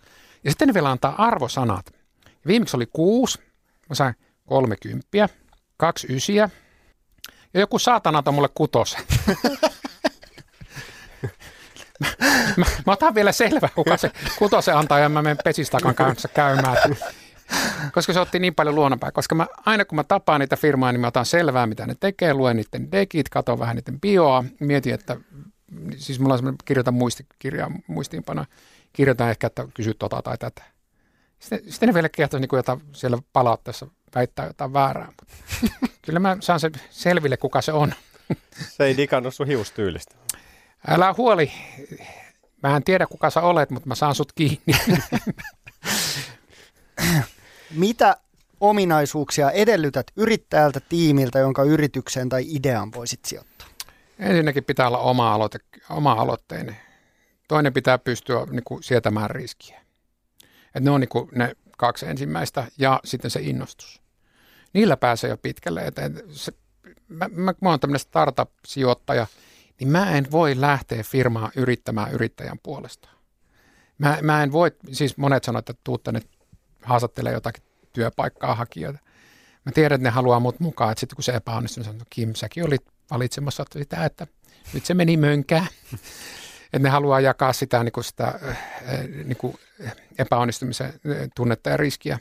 Ja 0.43 0.51
sitten 0.51 0.67
ne 0.67 0.73
vielä 0.73 0.91
antaa 0.91 1.15
arvosanat. 1.17 1.85
Viimeksi 2.47 2.77
oli 2.77 2.85
kuusi, 2.93 3.39
mä 3.89 3.95
sain 3.95 4.15
kolme 4.45 4.75
kymppiä, 4.81 5.29
kaksi 5.77 6.07
ysiä 6.09 6.49
ja 7.53 7.59
joku 7.59 7.79
saatana 7.79 8.31
mulle 8.31 8.49
kutos. 8.53 8.97
mä, 12.57 12.65
mä 12.85 12.93
otan 12.93 13.15
vielä 13.15 13.31
selvä, 13.31 13.69
kuka 13.75 13.97
se 13.97 14.11
kutosen 14.37 14.77
antaa 14.77 14.99
ja 14.99 15.09
mä 15.09 15.21
menen 15.21 15.37
pesistakan 15.43 15.95
kanssa 15.95 16.27
käymään. 16.27 16.77
Koska 17.91 18.13
se 18.13 18.19
otti 18.19 18.39
niin 18.39 18.55
paljon 18.55 18.75
luonnonpäin. 18.75 19.13
Koska 19.13 19.35
mä, 19.35 19.47
aina 19.65 19.85
kun 19.85 19.95
mä 19.95 20.03
tapaan 20.03 20.39
niitä 20.39 20.55
firmaa, 20.55 20.91
niin 20.91 20.99
mä 20.99 21.07
otan 21.07 21.25
selvää, 21.25 21.67
mitä 21.67 21.85
ne 21.85 21.95
tekee, 21.99 22.33
luen 22.33 22.57
niiden 22.57 22.91
dekit, 22.91 23.29
katson 23.29 23.59
vähän 23.59 23.75
niiden 23.75 24.01
bioa, 24.01 24.43
mietin, 24.59 24.93
että 24.93 25.17
siis 25.97 26.19
mulla 26.19 26.33
on 26.33 26.37
semmoinen, 26.37 26.57
kirjoitan 26.65 26.93
muistikirjaa, 26.93 27.71
muistiinpano, 27.87 28.45
kirjoitan 28.93 29.29
ehkä, 29.29 29.47
että 29.47 29.67
kysy 29.73 29.93
tota 29.93 30.21
tai 30.21 30.37
tätä. 30.37 30.61
Sitten, 31.39 31.71
sitten 31.71 31.87
ne 31.89 31.93
vielä 31.93 32.09
kehtaa 32.09 32.39
niin 32.39 32.49
jotain 32.53 32.81
siellä 32.93 33.17
palautteessa 33.33 33.87
väittää 34.15 34.47
jotain 34.47 34.73
väärää. 34.73 35.05
Mutta 35.05 35.25
kyllä 36.01 36.19
mä 36.19 36.37
saan 36.39 36.59
se 36.59 36.71
selville, 36.89 37.37
kuka 37.37 37.61
se 37.61 37.73
on. 37.73 37.93
Se 38.69 38.83
ei 38.83 38.97
digannut 38.97 39.35
sun 39.35 39.47
hiustyylistä. 39.47 40.15
Älä 40.87 41.13
huoli. 41.17 41.51
Mä 42.63 42.75
en 42.75 42.83
tiedä, 42.83 43.07
kuka 43.07 43.29
sä 43.29 43.41
olet, 43.41 43.69
mutta 43.69 43.87
mä 43.87 43.95
saan 43.95 44.15
sut 44.15 44.33
kiinni. 44.33 44.73
Mitä 47.71 48.17
ominaisuuksia 48.59 49.51
edellytät 49.51 50.07
yrittäjältä, 50.15 50.79
tiimiltä, 50.79 51.39
jonka 51.39 51.63
yritykseen 51.63 52.29
tai 52.29 52.43
ideaan 52.47 52.91
voisit 52.91 53.19
sijoittaa? 53.25 53.67
Ensinnäkin 54.19 54.63
pitää 54.63 54.87
olla 54.87 54.97
oma, 54.97 55.33
aloite, 55.33 55.59
oma 55.89 56.11
aloitteinen. 56.11 56.77
Toinen 57.47 57.73
pitää 57.73 57.97
pystyä 57.97 58.45
niin 58.51 58.63
kuin, 58.63 58.83
sietämään 58.83 59.29
riskiä. 59.29 59.81
Et 60.75 60.83
ne 60.83 60.91
on 60.91 60.99
niin 60.99 61.09
kuin, 61.09 61.29
ne 61.35 61.55
kaksi 61.77 62.05
ensimmäistä 62.05 62.67
ja 62.77 62.99
sitten 63.05 63.31
se 63.31 63.39
innostus. 63.41 64.01
Niillä 64.73 64.97
pääsee 64.97 65.29
jo 65.29 65.37
pitkälle. 65.37 65.81
Et, 65.81 65.95
se, 66.31 66.51
mä, 67.07 67.29
mä, 67.31 67.53
mä 67.61 67.69
oon 67.69 67.79
tämmöinen 67.79 67.99
startup-sijoittaja, 67.99 69.27
niin 69.79 69.87
mä 69.87 70.11
en 70.11 70.31
voi 70.31 70.61
lähteä 70.61 71.03
firmaa 71.03 71.51
yrittämään 71.55 72.11
yrittäjän 72.11 72.59
puolesta. 72.63 73.09
Mä, 73.97 74.17
mä 74.21 74.43
en 74.43 74.51
voi, 74.51 74.71
siis 74.91 75.17
monet 75.17 75.43
sanoo, 75.43 75.59
että 75.59 75.73
tuu 75.83 75.97
tänne 75.97 76.21
haastattelee 76.83 77.33
jotakin 77.33 77.63
työpaikkaa 77.93 78.55
hakijoita. 78.55 78.99
Mä 79.65 79.71
tiedän, 79.71 79.95
että 79.95 80.07
ne 80.07 80.09
haluaa 80.09 80.39
mut 80.39 80.59
mukaan, 80.59 80.91
että 80.91 80.99
sitten 80.99 81.15
kun 81.15 81.23
se 81.23 81.31
epäonnistuu, 81.31 81.83
niin 81.83 81.91
sanon, 81.91 82.07
Kim, 82.09 82.33
säkin 82.33 82.65
olit 82.65 82.85
valitsemassa 83.11 83.65
sitä, 83.73 84.05
että 84.05 84.27
nyt 84.73 84.85
se 84.85 84.93
meni 84.93 85.17
mönkään. 85.17 85.67
että 86.73 86.79
ne 86.79 86.89
haluaa 86.89 87.19
jakaa 87.19 87.53
sitä, 87.53 87.83
niin 87.83 87.91
kuin 87.91 88.03
sitä 88.03 88.27
äh, 88.49 88.57
niin 89.07 89.37
kuin 89.37 89.57
epäonnistumisen 90.17 90.87
äh, 90.87 91.17
tunnetta 91.35 91.69
ja 91.69 91.77
riskiä. 91.77 92.19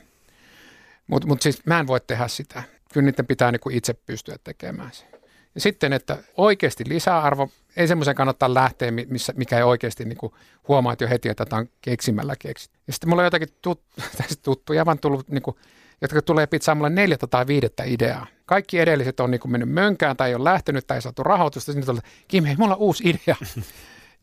Mutta 1.07 1.27
mut 1.27 1.41
siis 1.41 1.65
mä 1.65 1.79
en 1.79 1.87
voi 1.87 1.99
tehdä 2.01 2.27
sitä. 2.27 2.63
Kyllä 2.93 3.05
niiden 3.05 3.27
pitää 3.27 3.51
niin 3.51 3.59
kuin 3.59 3.75
itse 3.75 3.93
pystyä 3.93 4.35
tekemään 4.43 4.91
se. 4.93 5.14
Ja 5.55 5.61
sitten, 5.61 5.93
että 5.93 6.17
oikeasti 6.37 6.83
lisäarvo, 6.87 7.49
ei 7.77 7.87
semmoisen 7.87 8.15
kannattaa 8.15 8.53
lähteä, 8.53 8.91
missä, 8.91 9.33
mikä 9.35 9.57
ei 9.57 9.63
oikeasti 9.63 10.05
niin 10.05 10.17
kuin 10.17 10.33
huomaa 10.67 10.95
jo 10.99 11.09
heti, 11.09 11.29
että 11.29 11.45
tämä 11.45 11.59
on 11.59 11.69
keksimällä 11.81 12.35
keksitty. 12.39 12.79
Ja 12.87 12.93
sitten 12.93 13.09
mulla 13.09 13.21
on 13.21 13.25
jotakin 13.25 13.47
tut, 13.61 13.81
tuttuja, 14.43 14.85
vaan 14.85 14.99
tullut, 14.99 15.29
niin 15.29 15.41
kuin, 15.41 15.55
jotka 16.01 16.21
tulee 16.21 16.47
pizzaa 16.47 16.75
mulle 16.75 16.89
neljättä 16.89 17.27
tai 17.27 17.47
viidettä 17.47 17.83
ideaa. 17.83 18.27
Kaikki 18.45 18.79
edelliset 18.79 19.19
on 19.19 19.31
niin 19.31 19.41
kuin 19.41 19.51
mennyt 19.51 19.69
mönkään 19.69 20.17
tai 20.17 20.29
ei 20.29 20.35
ole 20.35 20.43
lähtenyt 20.43 20.87
tai 20.87 20.97
ei 20.97 21.01
saatu 21.01 21.23
rahoitusta. 21.23 21.73
Sitten 21.73 21.95
on, 21.95 22.01
Kim, 22.27 22.43
hei, 22.43 22.55
mulla 22.55 22.75
on 22.75 22.81
uusi 22.81 23.09
idea. 23.09 23.35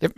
Ja 0.03 0.09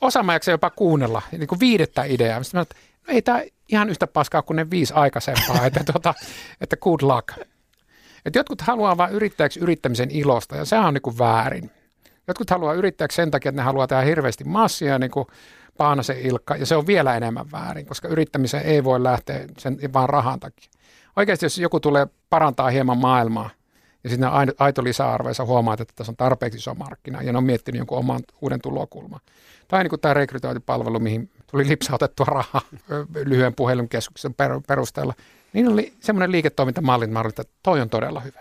osa 0.00 0.22
mä 0.22 0.38
jopa 0.50 0.70
kuunnella, 0.70 1.22
niin 1.32 1.48
kuin 1.48 1.60
viidettä 1.60 2.04
ideaa. 2.04 2.42
Sitten 2.42 2.58
mä 2.58 2.62
että 2.62 2.76
no 3.08 3.14
ei 3.14 3.22
tämä 3.22 3.42
ihan 3.68 3.90
yhtä 3.90 4.06
paskaa 4.06 4.42
kuin 4.42 4.56
ne 4.56 4.70
viisi 4.70 4.94
aikaisempaa, 4.94 5.64
että, 5.66 5.84
tuota, 5.92 6.14
että 6.60 6.76
good 6.76 7.00
luck. 7.02 7.48
Että 8.24 8.38
jotkut 8.38 8.60
haluaa 8.60 8.96
vain 8.96 9.12
yrittäjäksi 9.12 9.60
yrittämisen 9.60 10.10
ilosta 10.10 10.56
ja 10.56 10.64
sehän 10.64 10.86
on 10.86 10.94
niin 10.94 11.02
kuin 11.02 11.18
väärin. 11.18 11.70
Jotkut 12.28 12.50
haluaa 12.50 12.74
yrittäjäksi 12.74 13.16
sen 13.16 13.30
takia, 13.30 13.48
että 13.48 13.60
ne 13.60 13.64
haluaa 13.64 13.86
tehdä 13.86 14.02
hirveästi 14.02 14.44
massia, 14.44 14.98
niin 14.98 15.10
kuin 15.10 15.26
Paanasen 15.76 16.20
Ilkka, 16.20 16.56
ja 16.56 16.66
se 16.66 16.76
on 16.76 16.86
vielä 16.86 17.16
enemmän 17.16 17.46
väärin, 17.52 17.86
koska 17.86 18.08
yrittämiseen 18.08 18.66
ei 18.66 18.84
voi 18.84 19.02
lähteä 19.02 19.44
sen 19.58 19.78
vaan 19.92 20.08
rahan 20.08 20.40
takia. 20.40 20.70
Oikeasti, 21.16 21.46
jos 21.46 21.58
joku 21.58 21.80
tulee 21.80 22.06
parantaa 22.30 22.70
hieman 22.70 22.98
maailmaa, 22.98 23.50
ja 24.04 24.10
sitten 24.10 24.30
aito 24.58 24.84
lisäarvo, 24.84 25.28
ja 25.28 25.44
huomaat, 25.44 25.80
että 25.80 25.94
tässä 25.96 26.12
on 26.12 26.16
tarpeeksi 26.16 26.58
iso 26.58 26.74
markkina, 26.74 27.22
ja 27.22 27.32
ne 27.32 27.38
on 27.38 27.44
miettinyt 27.44 27.78
jonkun 27.78 27.98
oman 27.98 28.20
uuden 28.42 28.60
tulokulman. 28.60 29.20
Tai 29.68 29.82
niin 29.82 29.90
kuin 29.90 30.00
tämä 30.00 30.14
rekrytointipalvelu, 30.14 31.00
mihin 31.00 31.30
tuli 31.50 31.68
lipsautettua 31.68 32.26
rahaa 32.26 32.60
lyhyen 33.24 33.54
puhelun 33.54 33.88
keskuksen 33.88 34.34
perusteella, 34.66 35.14
niin 35.52 35.68
oli 35.68 35.92
semmoinen 36.00 36.32
liiketoimintamalli, 36.32 37.06
että 37.28 37.42
toi 37.62 37.80
on 37.80 37.90
todella 37.90 38.20
hyvä. 38.20 38.40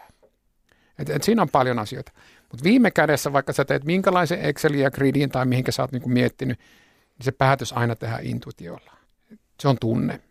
Et, 1.00 1.10
et 1.10 1.24
siinä 1.24 1.42
on 1.42 1.50
paljon 1.50 1.80
asioita. 1.80 2.12
Mutta 2.52 2.64
viime 2.64 2.92
kädessä, 2.92 3.34
vaikka 3.34 3.54
sä 3.54 3.66
teet 3.66 3.84
minkälaisen 3.84 4.42
Excelin 4.42 4.80
ja 4.80 4.92
Gridin 4.92 5.30
tai 5.30 5.46
mihinkä 5.46 5.72
sä 5.72 5.84
oot 5.84 5.92
niinku 5.92 6.10
miettinyt, 6.10 6.60
niin 7.18 7.26
se 7.26 7.32
päätös 7.32 7.74
aina 7.74 7.96
tehdään 7.96 8.24
intuitiolla. 8.24 8.92
Se 9.60 9.68
on 9.68 9.78
tunne. 9.82 10.22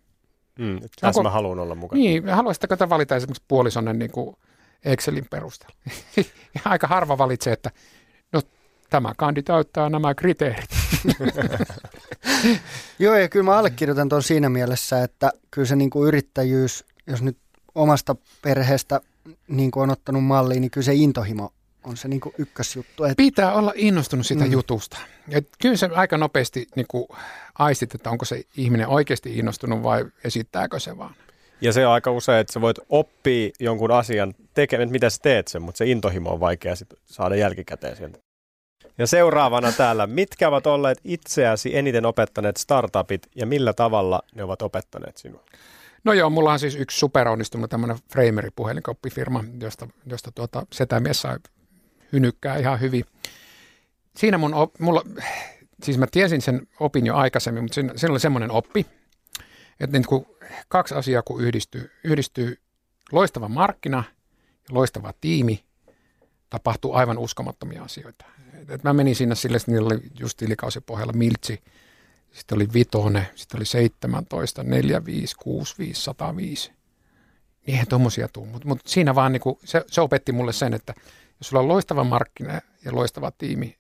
Mm, 0.59 0.81
tässä 0.81 1.07
onko, 1.07 1.23
mä 1.23 1.31
haluan 1.31 1.59
olla 1.59 1.75
mukana. 1.75 2.01
Niin, 2.01 2.29
haluaisitteko 2.29 2.77
te 2.77 2.89
valita 2.89 3.17
esimerkiksi 3.17 3.45
puolisonne 3.49 3.93
niin 3.93 4.11
kuin 4.11 4.37
Excelin 4.85 5.27
perusteella? 5.31 5.77
aika 6.65 6.87
harva 6.87 7.19
valitsee, 7.19 7.53
että 7.53 7.71
no 8.33 8.43
tämä 8.91 9.13
kandi 9.17 9.43
täyttää 9.43 9.91
nämä 9.91 10.15
kriteerit. 10.15 10.71
Joo, 12.99 13.17
ja 13.17 13.29
kyllä 13.29 13.45
mä 13.45 13.59
allekirjoitan 13.59 14.09
tuon 14.09 14.23
siinä 14.23 14.49
mielessä, 14.49 15.03
että 15.03 15.33
kyllä 15.51 15.69
se 15.69 15.77
niin 15.77 15.91
kuin 15.91 16.09
yrittäjyys, 16.09 16.85
jos 17.07 17.23
nyt 17.23 17.39
omasta 17.75 18.17
perheestä 18.43 19.01
niin 19.49 19.71
kuin 19.71 19.83
on 19.83 19.91
ottanut 19.91 20.25
malliin, 20.25 20.61
niin 20.61 20.71
kyllä 20.71 20.85
se 20.85 20.95
intohimo 20.95 21.53
on 21.85 21.97
se 21.97 22.09
niin 22.09 22.21
kuin 22.21 22.35
ykkösjuttu. 22.39 23.05
Että... 23.05 23.15
Pitää 23.17 23.53
olla 23.53 23.73
innostunut 23.77 24.27
sitä 24.27 24.45
mm. 24.45 24.53
jutusta. 24.53 24.99
Et 25.31 25.49
kyllä 25.61 25.77
se 25.77 25.91
aika 25.95 26.19
nopeasti 26.19 26.67
niin 26.77 26.87
kuin 26.89 27.07
aistit, 27.59 27.95
että 27.95 28.11
onko 28.11 28.25
se 28.25 28.43
ihminen 28.57 28.89
oikeasti 28.89 29.39
innostunut 29.39 29.83
vai 29.83 30.05
esittääkö 30.25 30.81
se 30.81 30.99
vaan. 30.99 31.15
Ja 31.61 31.73
se 31.73 31.87
on 31.87 31.93
aika 31.93 32.11
usein, 32.11 32.39
että 32.39 32.53
sä 32.53 32.61
voit 32.61 32.79
oppia 32.89 33.51
jonkun 33.61 33.91
asian 33.91 34.35
tekemään, 34.55 34.91
mitä 34.91 35.11
sä 35.11 35.19
teet 35.23 35.49
sen, 35.49 35.63
mutta 35.63 35.79
se 35.79 35.87
intohimo 35.87 36.31
on 36.31 36.41
vaikea 36.41 36.77
sit 36.77 36.95
saada 37.05 37.37
jälkikäteen 37.37 37.97
sieltä. 37.97 38.19
Ja 38.99 39.07
seuraavana 39.07 39.73
täällä, 39.73 40.07
mitkä 40.07 40.49
ovat 40.49 40.67
olleet 40.67 41.01
itseäsi 41.05 41.77
eniten 41.77 42.07
opettaneet 42.07 42.57
startupit 42.57 43.27
ja 43.35 43.47
millä 43.47 43.73
tavalla 43.73 44.23
ne 44.35 44.45
ovat 44.45 44.63
opettaneet 44.63 45.17
sinua? 45.17 45.45
No 46.05 46.13
joo, 46.13 46.31
mulla 46.31 46.53
on 46.53 46.59
siis 46.59 46.77
yksi 46.77 46.99
superonnistunut 46.99 47.71
tämmöinen 47.71 47.99
Frameri 48.13 48.51
puhelinkoppifirma, 48.57 49.45
josta, 49.61 49.89
josta 50.07 50.33
tuota, 50.33 50.67
setämies 50.73 51.21
sai 51.21 51.37
hynykkää 52.13 52.57
ihan 52.57 52.81
hyvin. 52.81 53.05
Siinä 54.17 54.39
mun, 54.39 54.55
op, 54.55 54.81
mulla, 54.81 55.03
siis 55.83 55.99
mä 55.99 56.07
tiesin 56.11 56.43
sen 56.43 56.67
opin 56.81 57.07
jo 57.07 57.17
aikaisemmin, 57.17 57.65
mutta 57.65 57.75
siinä, 57.75 57.93
siinä 57.97 58.13
oli 58.13 58.21
semmoinen 58.21 58.51
oppi, 58.51 58.87
että 59.81 59.99
niin 59.99 60.07
kuin 60.07 60.27
kaksi 60.69 60.95
asiaa 60.95 61.23
kun 61.23 61.41
yhdistyy, 61.41 61.91
yhdistyy 62.05 62.57
loistava 63.13 63.49
markkina 63.49 64.05
ja 64.69 64.75
loistava 64.75 65.13
tiimi, 65.21 65.65
tapahtuu 66.51 66.95
aivan 66.95 67.19
uskomattomia 67.19 67.83
asioita. 67.83 68.25
Et 68.69 68.85
mä 68.85 68.93
menin 68.93 69.17
sinne 69.17 69.35
sille, 69.35 69.57
että 69.57 69.71
niillä 69.71 69.87
oli 69.87 70.01
just 70.21 70.37
tilikausipohjalla 70.37 71.13
Miltsi, 71.13 71.63
sitten 72.33 72.57
oli 72.57 72.69
Vitone, 72.75 73.31
sitten 73.35 73.59
oli 73.59 73.65
17, 73.65 74.63
4, 74.63 75.05
5, 75.05 75.37
6, 75.37 75.75
5, 75.79 76.03
105. 76.03 76.73
Eihän 77.67 77.87
tuommoisia 77.87 78.29
tule, 78.29 78.47
mutta 78.47 78.69
mut 78.69 78.81
siinä 78.87 79.15
vaan 79.15 79.33
niinku, 79.33 79.59
se, 79.65 79.85
se 79.87 80.01
opetti 80.01 80.33
mulle 80.33 80.53
sen, 80.53 80.75
että 80.75 80.95
jos 81.39 81.49
sulla 81.49 81.63
on 81.63 81.69
loistava 81.69 82.05
markkina 82.05 82.61
ja 82.85 82.95
loistava 82.95 83.31
tiimi, 83.31 83.79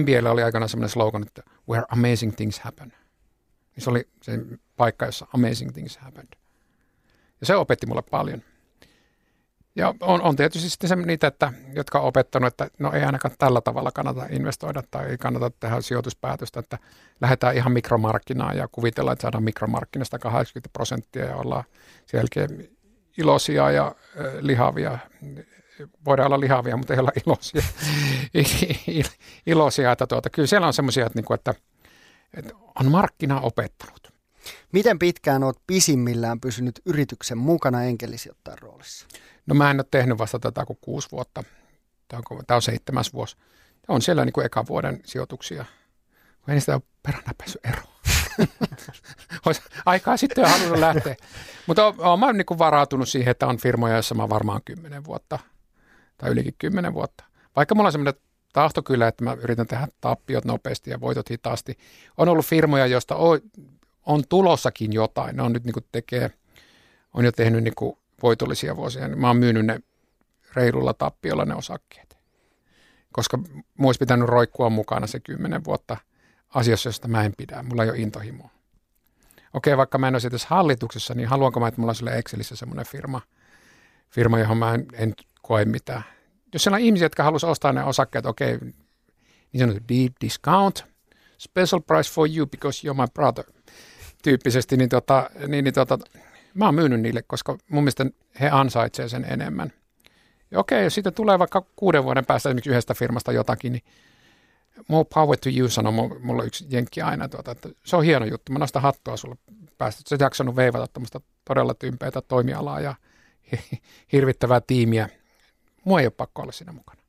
NBAllä 0.00 0.30
oli 0.30 0.42
aikana 0.42 0.68
semmoinen 0.68 0.90
slogan, 0.90 1.22
että 1.22 1.42
where 1.68 1.84
amazing 1.88 2.36
things 2.36 2.58
happen. 2.58 2.88
Niin 3.76 3.84
se 3.84 3.90
oli 3.90 4.08
se 4.22 4.38
paikka, 4.76 5.06
jossa 5.06 5.26
amazing 5.32 5.72
things 5.72 5.96
happened. 5.96 6.28
Ja 7.40 7.46
se 7.46 7.56
opetti 7.56 7.86
mulle 7.86 8.02
paljon. 8.10 8.42
Ja 9.76 9.94
on, 10.00 10.22
on 10.22 10.36
tietysti 10.36 10.70
sitten 10.70 10.88
se, 10.88 10.96
niitä, 10.96 11.26
että, 11.26 11.52
jotka 11.74 11.98
on 12.00 12.04
opettanut, 12.04 12.46
että 12.46 12.68
no 12.78 12.92
ei 12.92 13.04
ainakaan 13.04 13.34
tällä 13.38 13.60
tavalla 13.60 13.90
kannata 13.90 14.26
investoida 14.30 14.82
tai 14.90 15.06
ei 15.06 15.18
kannata 15.18 15.50
tehdä 15.60 15.80
sijoituspäätöstä, 15.80 16.60
että 16.60 16.78
lähdetään 17.20 17.56
ihan 17.56 17.72
mikromarkkinaan 17.72 18.56
ja 18.56 18.68
kuvitellaan, 18.72 19.12
että 19.12 19.22
saadaan 19.22 19.44
mikromarkkinasta 19.44 20.18
80 20.18 20.72
prosenttia 20.72 21.24
ja 21.24 21.36
ollaan 21.36 21.64
sen 22.06 22.26
iloisia 23.18 23.70
ja 23.70 23.86
äh, 23.86 24.24
lihavia. 24.40 24.98
Voidaan 26.04 26.26
olla 26.26 26.40
lihavia, 26.40 26.76
mutta 26.76 26.94
ei 26.94 27.00
olla 27.00 27.12
iloisia. 27.26 27.62
iloisia 29.46 29.92
että 29.92 30.06
tuota, 30.06 30.30
kyllä 30.30 30.46
siellä 30.46 30.66
on 30.66 30.72
semmoisia, 30.72 31.06
että, 31.06 31.18
niin 31.18 31.34
että, 31.34 31.54
että 32.34 32.54
on 32.80 32.90
markkina 32.90 33.40
opettanut. 33.40 34.15
Miten 34.72 34.98
pitkään 34.98 35.42
olet 35.42 35.56
pisimmillään 35.66 36.40
pysynyt 36.40 36.80
yrityksen 36.86 37.38
mukana 37.38 37.82
enkelisijoittajan 37.82 38.58
roolissa? 38.58 39.06
No 39.46 39.54
mä 39.54 39.70
en 39.70 39.80
ole 39.80 39.86
tehnyt 39.90 40.18
vasta 40.18 40.38
tätä 40.38 40.64
kuin 40.64 40.78
kuusi 40.80 41.08
vuotta. 41.12 41.44
Tämä 42.08 42.22
on, 42.30 42.44
tämä 42.46 42.56
on 42.56 42.62
seitsemäs 42.62 43.12
vuosi. 43.12 43.36
Tämä 43.86 43.94
on 43.94 44.02
siellä 44.02 44.24
niin 44.24 44.32
kuin 44.32 44.46
ekan 44.46 44.66
vuoden 44.68 45.00
sijoituksia. 45.04 45.64
Kun 46.42 46.54
ei 46.54 46.60
sitä 46.60 46.74
ole 46.74 46.82
peränä 47.02 47.32
päässyt 47.38 47.66
eroon. 47.66 47.96
Olisi 49.46 49.62
aikaa 49.86 50.16
sitten 50.16 50.42
jo 50.42 50.48
halunnut 50.48 50.78
lähteä. 50.78 51.16
Mutta 51.66 51.86
olen 51.86 52.20
mä 52.20 52.32
niin 52.32 52.46
kuin 52.46 52.58
varautunut 52.58 53.08
siihen, 53.08 53.30
että 53.30 53.46
on 53.46 53.58
firmoja, 53.58 53.94
joissa 53.94 54.14
mä 54.14 54.28
varmaan 54.28 54.60
kymmenen 54.64 55.04
vuotta 55.04 55.38
tai 56.18 56.30
ylikin 56.30 56.54
kymmenen 56.58 56.94
vuotta. 56.94 57.24
Vaikka 57.56 57.74
mulla 57.74 57.88
on 57.88 57.92
sellainen 57.92 58.20
tahto 58.52 58.82
kyllä, 58.82 59.08
että 59.08 59.24
mä 59.24 59.32
yritän 59.32 59.66
tehdä 59.66 59.88
tappiot 60.00 60.44
nopeasti 60.44 60.90
ja 60.90 61.00
voitot 61.00 61.30
hitaasti. 61.30 61.78
On 62.16 62.28
ollut 62.28 62.46
firmoja, 62.46 62.86
joista 62.86 63.16
on 64.06 64.22
tulossakin 64.28 64.92
jotain. 64.92 65.36
Ne 65.36 65.42
on 65.42 65.52
nyt 65.52 65.64
niin 65.64 65.74
kuin 65.74 65.86
tekee, 65.92 66.30
on 67.14 67.24
jo 67.24 67.32
tehnyt 67.32 67.64
niin 67.64 67.74
kuin 67.74 67.98
voitollisia 68.22 68.76
vuosia, 68.76 69.08
niin 69.08 69.20
mä 69.20 69.26
oon 69.26 69.36
myynyt 69.36 69.66
ne 69.66 69.80
reilulla 70.54 70.94
tappiolla 70.94 71.44
ne 71.44 71.54
osakkeet. 71.54 72.16
Koska 73.12 73.36
mulla 73.36 73.88
olisi 73.88 73.98
pitänyt 73.98 74.28
roikkua 74.28 74.70
mukana 74.70 75.06
se 75.06 75.20
kymmenen 75.20 75.64
vuotta 75.64 75.96
asiassa, 76.54 76.88
josta 76.88 77.08
mä 77.08 77.24
en 77.24 77.32
pidä. 77.36 77.62
Mulla 77.62 77.84
ei 77.84 77.90
ole 77.90 77.98
intohimoa. 77.98 78.50
Okei, 79.52 79.76
vaikka 79.76 79.98
mä 79.98 80.08
en 80.08 80.14
olisi 80.14 80.26
edes 80.26 80.46
hallituksessa, 80.46 81.14
niin 81.14 81.28
haluanko 81.28 81.60
mä, 81.60 81.68
että 81.68 81.80
mulla 81.80 81.90
olisi 81.90 82.18
Excelissä 82.18 82.56
semmoinen 82.56 82.86
firma, 82.86 83.20
firma, 84.10 84.38
johon 84.38 84.56
mä 84.56 84.74
en, 84.74 84.86
en 84.92 85.14
koe 85.42 85.64
mitään. 85.64 86.02
Jos 86.52 86.62
siellä 86.62 86.74
on 86.74 86.82
ihmisiä, 86.82 87.04
jotka 87.04 87.22
haluaisivat 87.22 87.52
ostaa 87.52 87.72
ne 87.72 87.84
osakkeet, 87.84 88.26
okei, 88.26 88.58
niin 89.52 89.58
sanottu 89.58 89.82
deep 89.88 90.12
discount, 90.20 90.84
special 91.38 91.80
price 91.80 92.12
for 92.12 92.28
you 92.36 92.46
because 92.46 92.88
you're 92.88 92.94
my 92.94 93.06
brother, 93.14 93.44
tyyppisesti, 94.26 94.76
niin, 94.76 94.88
tota, 94.88 95.30
niin, 95.48 95.64
niin 95.64 95.74
tota, 95.74 95.98
mä 96.54 96.64
oon 96.64 96.74
myynyt 96.74 97.00
niille, 97.00 97.22
koska 97.22 97.58
mun 97.68 97.82
mielestä 97.82 98.06
he 98.40 98.48
ansaitsevat 98.48 99.10
sen 99.10 99.24
enemmän. 99.24 99.72
Ja 100.50 100.60
okei, 100.60 100.84
jos 100.84 100.94
siitä 100.94 101.10
tulee 101.10 101.38
vaikka 101.38 101.66
kuuden 101.76 102.04
vuoden 102.04 102.26
päästä 102.26 102.48
esimerkiksi 102.48 102.70
yhdestä 102.70 102.94
firmasta 102.94 103.32
jotakin, 103.32 103.72
niin 103.72 103.82
more 104.88 105.06
power 105.14 105.38
to 105.38 105.48
you, 105.56 105.68
sanoo 105.68 105.92
mulla 106.20 106.44
yksi 106.44 106.66
jenkki 106.70 107.02
aina, 107.02 107.28
tuota, 107.28 107.50
että 107.50 107.68
se 107.84 107.96
on 107.96 108.04
hieno 108.04 108.26
juttu, 108.26 108.52
mä 108.52 108.58
nostan 108.58 108.82
hattua 108.82 109.16
sulle 109.16 109.36
päästä. 109.78 110.02
Sä 110.08 110.16
jaksanut 110.20 110.56
veivata 110.56 110.86
tuommoista 110.86 111.20
todella 111.44 111.74
tympeitä 111.74 112.20
toimialaa 112.20 112.80
ja 112.80 112.94
hirvittävää 114.12 114.60
tiimiä 114.60 115.08
Mua 115.86 116.00
ei 116.00 116.06
ole 116.06 116.12
pakko 116.16 116.42
olla 116.42 116.52
siinä 116.52 116.72
mukana. 116.72 117.02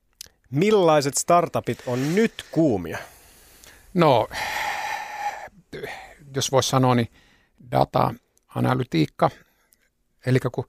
Millaiset 0.52 1.18
startupit 1.18 1.84
on 1.88 2.16
nyt 2.16 2.46
kuumia? 2.52 2.98
No, 3.94 4.28
jos 6.36 6.52
voisi 6.52 6.70
sanoa, 6.70 6.96
niin 6.96 7.08
data-analytiikka. 7.72 9.30
Eli 10.26 10.40
kun, 10.40 10.68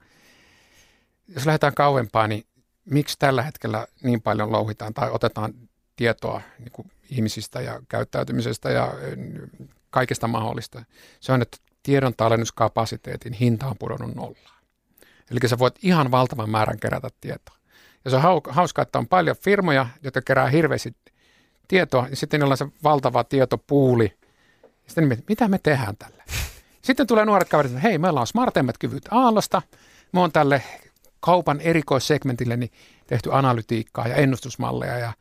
jos 1.28 1.46
lähdetään 1.46 1.74
kauempaa, 1.74 2.28
niin 2.28 2.44
miksi 2.84 3.16
tällä 3.18 3.42
hetkellä 3.42 3.86
niin 4.02 4.22
paljon 4.22 4.52
louhitaan 4.52 4.94
tai 4.94 5.10
otetaan 5.10 5.54
tietoa 5.96 6.40
niin 6.58 6.72
kuin 6.72 6.90
ihmisistä 7.10 7.60
ja 7.60 7.82
käyttäytymisestä 7.88 8.70
ja 8.70 8.94
kaikesta 9.90 10.28
mahdollista. 10.28 10.84
Se 11.20 11.32
on, 11.32 11.42
että 11.42 11.56
tiedon 11.82 12.14
tallennuskapasiteetin 12.16 13.32
hinta 13.32 13.66
on 13.66 13.78
pudonnut 13.78 14.14
nollaan. 14.14 14.58
Eli 15.30 15.48
sä 15.48 15.58
voit 15.58 15.74
ihan 15.82 16.10
valtavan 16.10 16.50
määrän 16.50 16.80
kerätä 16.80 17.08
tietoa. 17.20 17.56
Ja 18.04 18.10
se 18.10 18.16
on 18.16 18.42
hauskaa, 18.48 18.82
että 18.82 18.98
on 18.98 19.08
paljon 19.08 19.36
firmoja, 19.36 19.86
jotka 20.02 20.22
kerää 20.22 20.48
hirveästi 20.48 20.96
tietoa, 21.68 22.06
ja 22.10 22.16
sitten 22.16 22.40
niillä 22.40 22.52
on 22.52 22.58
se 22.58 22.66
valtava 22.82 23.24
tietopuuli. 23.24 24.17
Sitten 24.88 25.24
mitä 25.28 25.48
me 25.48 25.58
tehdään 25.58 25.96
tälle? 25.96 26.24
Sitten 26.82 27.06
tulee 27.06 27.24
nuoret 27.24 27.48
kaverit, 27.48 27.72
että 27.72 27.82
hei, 27.82 27.98
meillä 27.98 28.20
on 28.20 28.26
smartemmat 28.26 28.78
kyvyt 28.78 29.08
Aallosta, 29.10 29.62
me 30.12 30.20
on 30.20 30.32
tälle 30.32 30.62
kaupan 31.20 31.60
erikoissegmentille 31.60 32.56
niin 32.56 32.70
tehty 33.06 33.30
analytiikkaa 33.32 34.08
ja 34.08 34.14
ennustusmalleja 34.14 34.98
ja 34.98 35.12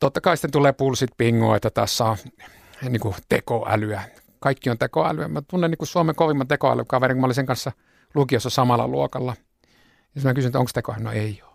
totta 0.00 0.20
kai 0.20 0.36
sitten 0.36 0.50
tulee 0.50 0.72
pulsit 0.72 1.10
pingoa, 1.16 1.56
että 1.56 1.70
tässä 1.70 2.04
on 2.04 2.16
niin 2.82 3.00
kuin 3.00 3.14
tekoälyä. 3.28 4.02
Kaikki 4.40 4.70
on 4.70 4.78
tekoälyä. 4.78 5.28
Mä 5.28 5.42
tunnen 5.42 5.70
niin 5.70 5.78
kuin 5.78 5.88
Suomen 5.88 6.14
kovimman 6.14 6.48
tekoälykaverin, 6.48 7.14
kun 7.16 7.20
mä 7.20 7.24
olin 7.24 7.34
sen 7.34 7.46
kanssa 7.46 7.72
lukiossa 8.14 8.50
samalla 8.50 8.88
luokalla. 8.88 9.36
Ja 10.14 10.20
mä 10.24 10.34
kysyin, 10.34 10.48
että 10.48 10.58
onko 10.58 10.70
tekoäly? 10.74 11.02
No 11.02 11.12
ei 11.12 11.42
ole. 11.42 11.52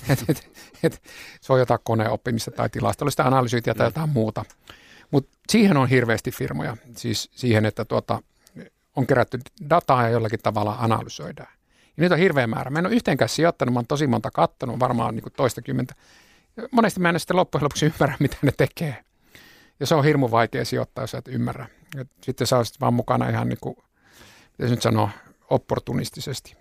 et, 0.10 0.24
et, 0.28 0.50
et, 0.82 1.02
se 1.40 1.52
on 1.52 1.58
jotain 1.58 1.80
koneoppimista 1.84 2.50
tai 2.50 2.68
tilastollista 2.68 3.22
analyysiä 3.22 3.60
tai 3.60 3.86
jotain 3.86 4.10
muuta. 4.10 4.44
Mutta 5.10 5.38
siihen 5.50 5.76
on 5.76 5.88
hirveästi 5.88 6.30
firmoja, 6.30 6.76
siis 6.96 7.30
siihen, 7.32 7.66
että 7.66 7.84
tuota, 7.84 8.22
on 8.96 9.06
kerätty 9.06 9.40
dataa 9.70 10.02
ja 10.02 10.08
jollakin 10.08 10.40
tavalla 10.42 10.76
analysoidaan. 10.78 11.52
Ja 11.96 12.00
niitä 12.00 12.14
on 12.14 12.20
hirveä 12.20 12.46
määrä. 12.46 12.70
Mä 12.70 12.78
en 12.78 12.86
ole 12.86 12.94
yhteenkään 12.94 13.28
sijoittanut, 13.28 13.72
mä 13.72 13.78
oon 13.78 13.86
tosi 13.86 14.06
monta 14.06 14.30
kattonut, 14.30 14.80
varmaan 14.80 15.14
niin 15.14 15.24
toista 15.36 15.62
kymmentä. 15.62 15.94
Monesti 16.70 17.00
mä 17.00 17.08
en 17.08 17.20
sitten 17.20 17.36
loppujen 17.36 17.64
lopuksi 17.64 17.86
ymmärrä, 17.86 18.16
mitä 18.20 18.36
ne 18.42 18.52
tekee. 18.56 18.96
Ja 19.80 19.86
se 19.86 19.94
on 19.94 20.04
hirmu 20.04 20.30
vaikea 20.30 20.64
sijoittaa, 20.64 21.04
jos 21.04 21.14
et 21.14 21.28
ymmärrä. 21.28 21.66
Et 22.00 22.08
sitten 22.22 22.46
sä 22.46 22.56
olisit 22.56 22.80
vaan 22.80 22.94
mukana 22.94 23.28
ihan 23.28 23.48
niin 23.48 23.58
kuin, 23.60 23.76
miten 24.58 24.70
nyt 24.70 24.82
sanoo, 24.82 25.10
opportunistisesti. 25.50 26.56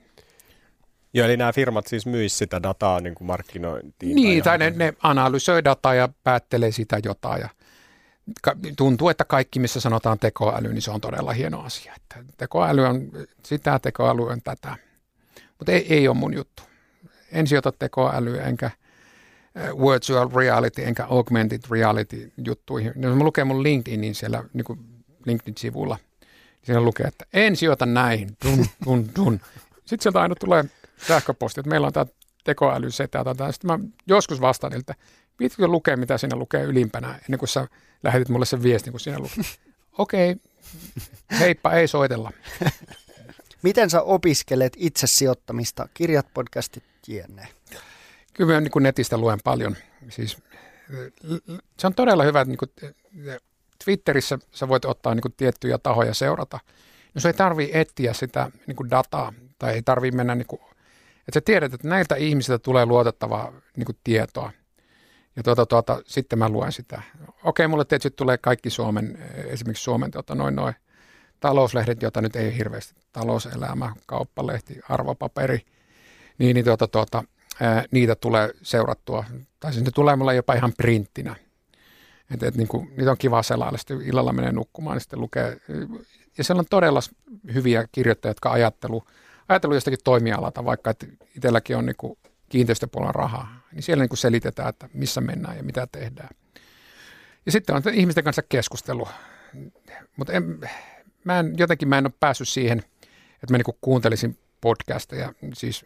Joo, 1.14 1.26
eli 1.26 1.38
nämä 1.38 1.54
firmat 1.54 1.88
siis 1.88 2.06
myis 2.06 2.38
sitä 2.38 2.64
dataa 2.64 3.00
niin 3.00 3.16
kuin 3.16 3.28
markkinointiin? 3.28 4.16
Niin, 4.16 4.44
tai, 4.44 4.60
tai 4.60 4.72
ne, 4.72 4.78
ne 4.78 4.94
analysoi 5.04 5.64
dataa 5.64 5.94
ja 5.94 6.10
päättelee 6.24 6.72
sitä 6.72 7.00
jotain. 7.04 7.42
Ja 7.42 7.50
tuntuu, 8.78 9.10
että 9.10 9.26
kaikki, 9.26 9.60
missä 9.60 9.80
sanotaan 9.80 10.20
tekoäly, 10.20 10.74
niin 10.74 10.82
se 10.82 10.92
on 10.92 11.02
todella 11.02 11.34
hieno 11.34 11.62
asia. 11.62 11.94
Että 11.96 12.34
tekoäly 12.38 12.86
on 12.86 13.12
sitä, 13.46 13.80
tekoäly 13.80 14.28
on 14.28 14.42
tätä. 14.42 14.76
Mutta 15.60 15.72
ei, 15.72 15.94
ei 15.94 16.08
ole 16.08 16.18
mun 16.18 16.34
juttu. 16.34 16.64
En 17.32 17.48
sijoita 17.48 17.72
tekoälyä 17.72 18.44
enkä 18.44 18.72
virtual 19.56 20.30
reality 20.36 20.86
enkä 20.86 21.06
augmented 21.06 21.62
reality 21.72 22.32
juttuihin. 22.46 22.94
Jos 22.96 23.16
mä 23.16 23.24
lukee 23.24 23.44
mun 23.44 23.64
LinkedInin 23.64 24.16
siellä 24.16 24.44
niin 24.54 24.66
LinkedIn-sivulla, 25.26 25.98
niin 26.22 26.66
siellä 26.66 26.86
lukee, 26.86 27.08
että 27.08 27.26
en 27.34 27.56
sijoita 27.56 27.86
näihin, 27.86 28.38
dun, 28.46 28.66
dun, 28.86 29.10
dun. 29.16 29.42
Sitten 29.76 30.02
sieltä 30.02 30.22
aina 30.22 30.36
tulee 30.36 30.64
sähköposti, 31.08 31.60
että 31.60 31.70
meillä 31.70 31.88
on 31.88 31.94
tämä 31.94 32.06
tekoälysetä. 32.44 33.24
Sitten 33.52 33.72
mä 33.72 33.80
joskus 34.08 34.42
vastaan 34.42 34.74
että 34.74 34.96
pitäisikö 35.40 35.68
lukea, 35.68 35.98
mitä 35.98 36.18
siinä 36.18 36.36
lukee 36.36 36.64
ylimpänä, 36.64 37.08
ennen 37.08 37.40
kuin 37.40 37.50
sä 37.50 37.68
lähetit 38.04 38.30
mulle 38.30 38.46
sen 38.46 38.64
viestin, 38.64 38.94
kun 38.94 39.00
siinä 39.00 39.20
lukee. 39.20 39.44
Okei, 39.98 40.32
okay. 40.32 41.40
heippa, 41.40 41.72
ei 41.72 41.88
soitella. 41.88 42.32
Miten 43.62 43.90
sä 43.90 44.02
opiskelet 44.02 44.74
itse 44.78 45.08
sijoittamista, 45.08 45.88
kirjat, 45.94 46.28
podcastit, 46.34 46.84
jne? 47.08 47.48
Kyllä 48.34 48.54
mä 48.54 48.62
niin 48.62 48.72
netistä 48.80 49.18
luen 49.18 49.40
paljon. 49.44 49.76
Siis, 50.10 50.38
se 51.78 51.88
on 51.88 51.94
todella 51.94 52.24
hyvä, 52.24 52.42
että 52.42 52.50
niin 52.50 52.58
kuin, 52.58 52.72
Twitterissä 53.86 54.40
sä 54.52 54.68
voit 54.68 54.86
ottaa 54.86 55.16
niin 55.16 55.22
kuin, 55.22 55.34
tiettyjä 55.38 55.78
tahoja 55.78 56.14
seurata. 56.14 56.60
No 57.14 57.22
se 57.22 57.30
ei 57.30 57.34
tarvii 57.34 57.70
etsiä 57.74 58.14
sitä 58.14 58.52
niin 58.68 58.76
kuin 58.76 58.90
dataa 58.90 59.34
tai 59.60 59.74
ei 59.74 59.82
tarvii 59.82 60.12
mennä, 60.12 60.36
niin 60.36 60.48
kuin, 60.48 60.62
että 61.20 61.34
sä 61.34 61.42
tiedät, 61.42 61.74
että 61.74 61.88
näiltä 61.88 62.16
ihmisiltä 62.16 62.60
tulee 62.60 62.86
luotettavaa 62.86 63.54
niin 63.76 63.86
kuin, 63.86 63.98
tietoa. 64.04 64.52
Ja 65.36 65.44
tuota, 65.44 65.66
tuota, 65.66 66.02
sitten 66.06 66.40
mä 66.40 66.50
luen 66.50 66.72
sitä. 66.72 67.02
Okei, 67.44 67.68
mulle 67.68 67.86
tietysti 67.86 68.16
tulee 68.16 68.38
kaikki 68.38 68.70
Suomen, 68.70 69.18
esimerkiksi 69.46 69.84
Suomen 69.84 70.12
tuota, 70.12 70.36
noin 70.36 70.56
noin 70.56 70.74
talouslehdet, 71.40 72.02
joita 72.02 72.22
nyt 72.22 72.36
ei 72.36 72.58
hirveästi, 72.58 73.02
talouselämä, 73.12 73.94
kauppalehti, 74.06 74.80
arvopaperi, 74.90 75.62
niin, 76.38 76.54
niin 76.54 76.66
tuota, 76.66 76.88
tuota, 76.88 77.24
ää, 77.62 77.84
niitä 77.92 78.16
tulee 78.16 78.50
seurattua. 78.62 79.26
Tai 79.60 79.74
siis 79.74 79.86
ne 79.86 79.92
tulee 79.92 80.16
mulle 80.16 80.36
jopa 80.36 80.54
ihan 80.54 80.74
printtinä. 80.78 81.36
Et, 82.34 82.44
et, 82.44 82.56
niin 82.56 82.68
kuin, 82.68 82.94
niitä 82.98 83.12
on 83.12 83.18
kiva 83.18 83.44
selailla, 83.44 83.78
sitten 83.78 84.02
illalla 84.02 84.34
menee 84.34 84.52
nukkumaan, 84.52 84.96
niin 84.96 85.02
sitten 85.02 85.22
lukee. 85.22 85.58
Ja 86.38 86.44
siellä 86.44 86.60
on 86.60 86.66
todella 86.70 87.00
hyviä 87.54 87.88
kirjoittajia, 87.92 88.30
jotka 88.30 88.52
ajattelu, 88.52 89.04
ajattelu 89.48 89.74
jostakin 89.74 90.00
toimialalta, 90.04 90.66
vaikka 90.66 90.90
että 90.90 91.06
itselläkin 91.36 91.78
on 91.78 91.86
niin 91.86 91.96
kuin 91.98 92.18
kiinteistöpuolen 92.50 93.16
rahaa, 93.16 93.59
niin 93.72 93.84
siellä 93.84 94.02
niin 94.02 94.10
kuin 94.10 94.18
selitetään, 94.18 94.70
että 94.70 94.90
missä 94.94 95.22
mennään 95.22 95.58
ja 95.58 95.64
mitä 95.64 95.88
tehdään. 95.92 96.30
Ja 97.46 97.52
sitten 97.52 97.76
on 97.76 97.82
ihmisten 97.94 98.24
kanssa 98.24 98.42
keskustelu. 98.50 99.08
Mutta 100.18 100.34
mä 101.24 101.40
en, 101.40 101.54
jotenkin 101.58 101.88
mä 101.88 101.98
en 101.98 102.06
ole 102.06 102.14
päässyt 102.20 102.50
siihen, 102.50 102.80
että 103.34 103.52
mä 103.52 103.58
niin 103.58 103.78
kuuntelisin 103.82 104.38
podcasteja, 104.62 105.34
siis 105.54 105.86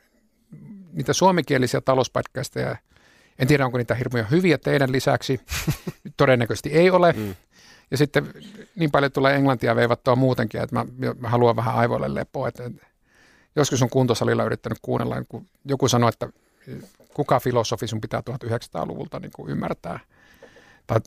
niitä 0.91 1.13
suomenkielisiä 1.13 1.81
talouspodcasteja. 1.81 2.75
En 3.39 3.47
tiedä, 3.47 3.65
onko 3.65 3.77
niitä 3.77 3.95
hirmuja 3.95 4.23
hyviä 4.23 4.57
teidän 4.57 4.91
lisäksi. 4.91 5.39
Todennäköisesti 6.17 6.69
ei 6.69 6.89
ole. 6.89 7.13
Mm. 7.17 7.36
Ja 7.91 7.97
sitten 7.97 8.34
niin 8.75 8.91
paljon 8.91 9.11
tulee 9.11 9.36
englantia 9.36 9.75
veivattua 9.75 10.15
muutenkin, 10.15 10.61
että 10.61 10.75
mä, 10.75 10.86
mä 11.19 11.29
haluan 11.29 11.55
vähän 11.55 11.75
aivoille 11.75 12.13
lepoa. 12.13 12.47
Että, 12.47 12.71
joskus 13.55 13.81
on 13.81 13.89
kuntosalilla 13.89 14.43
yrittänyt 14.43 14.77
kuunnella, 14.81 15.23
kun 15.29 15.47
joku 15.65 15.88
sanoi, 15.88 16.09
että 16.09 16.29
kuka 17.14 17.39
filosofi 17.39 17.88
sun 17.88 18.01
pitää 18.01 18.24
1900-luvulta 18.30 19.20
niin 19.20 19.32
kuin 19.36 19.51
ymmärtää. 19.51 19.99
Tai, 20.88 20.99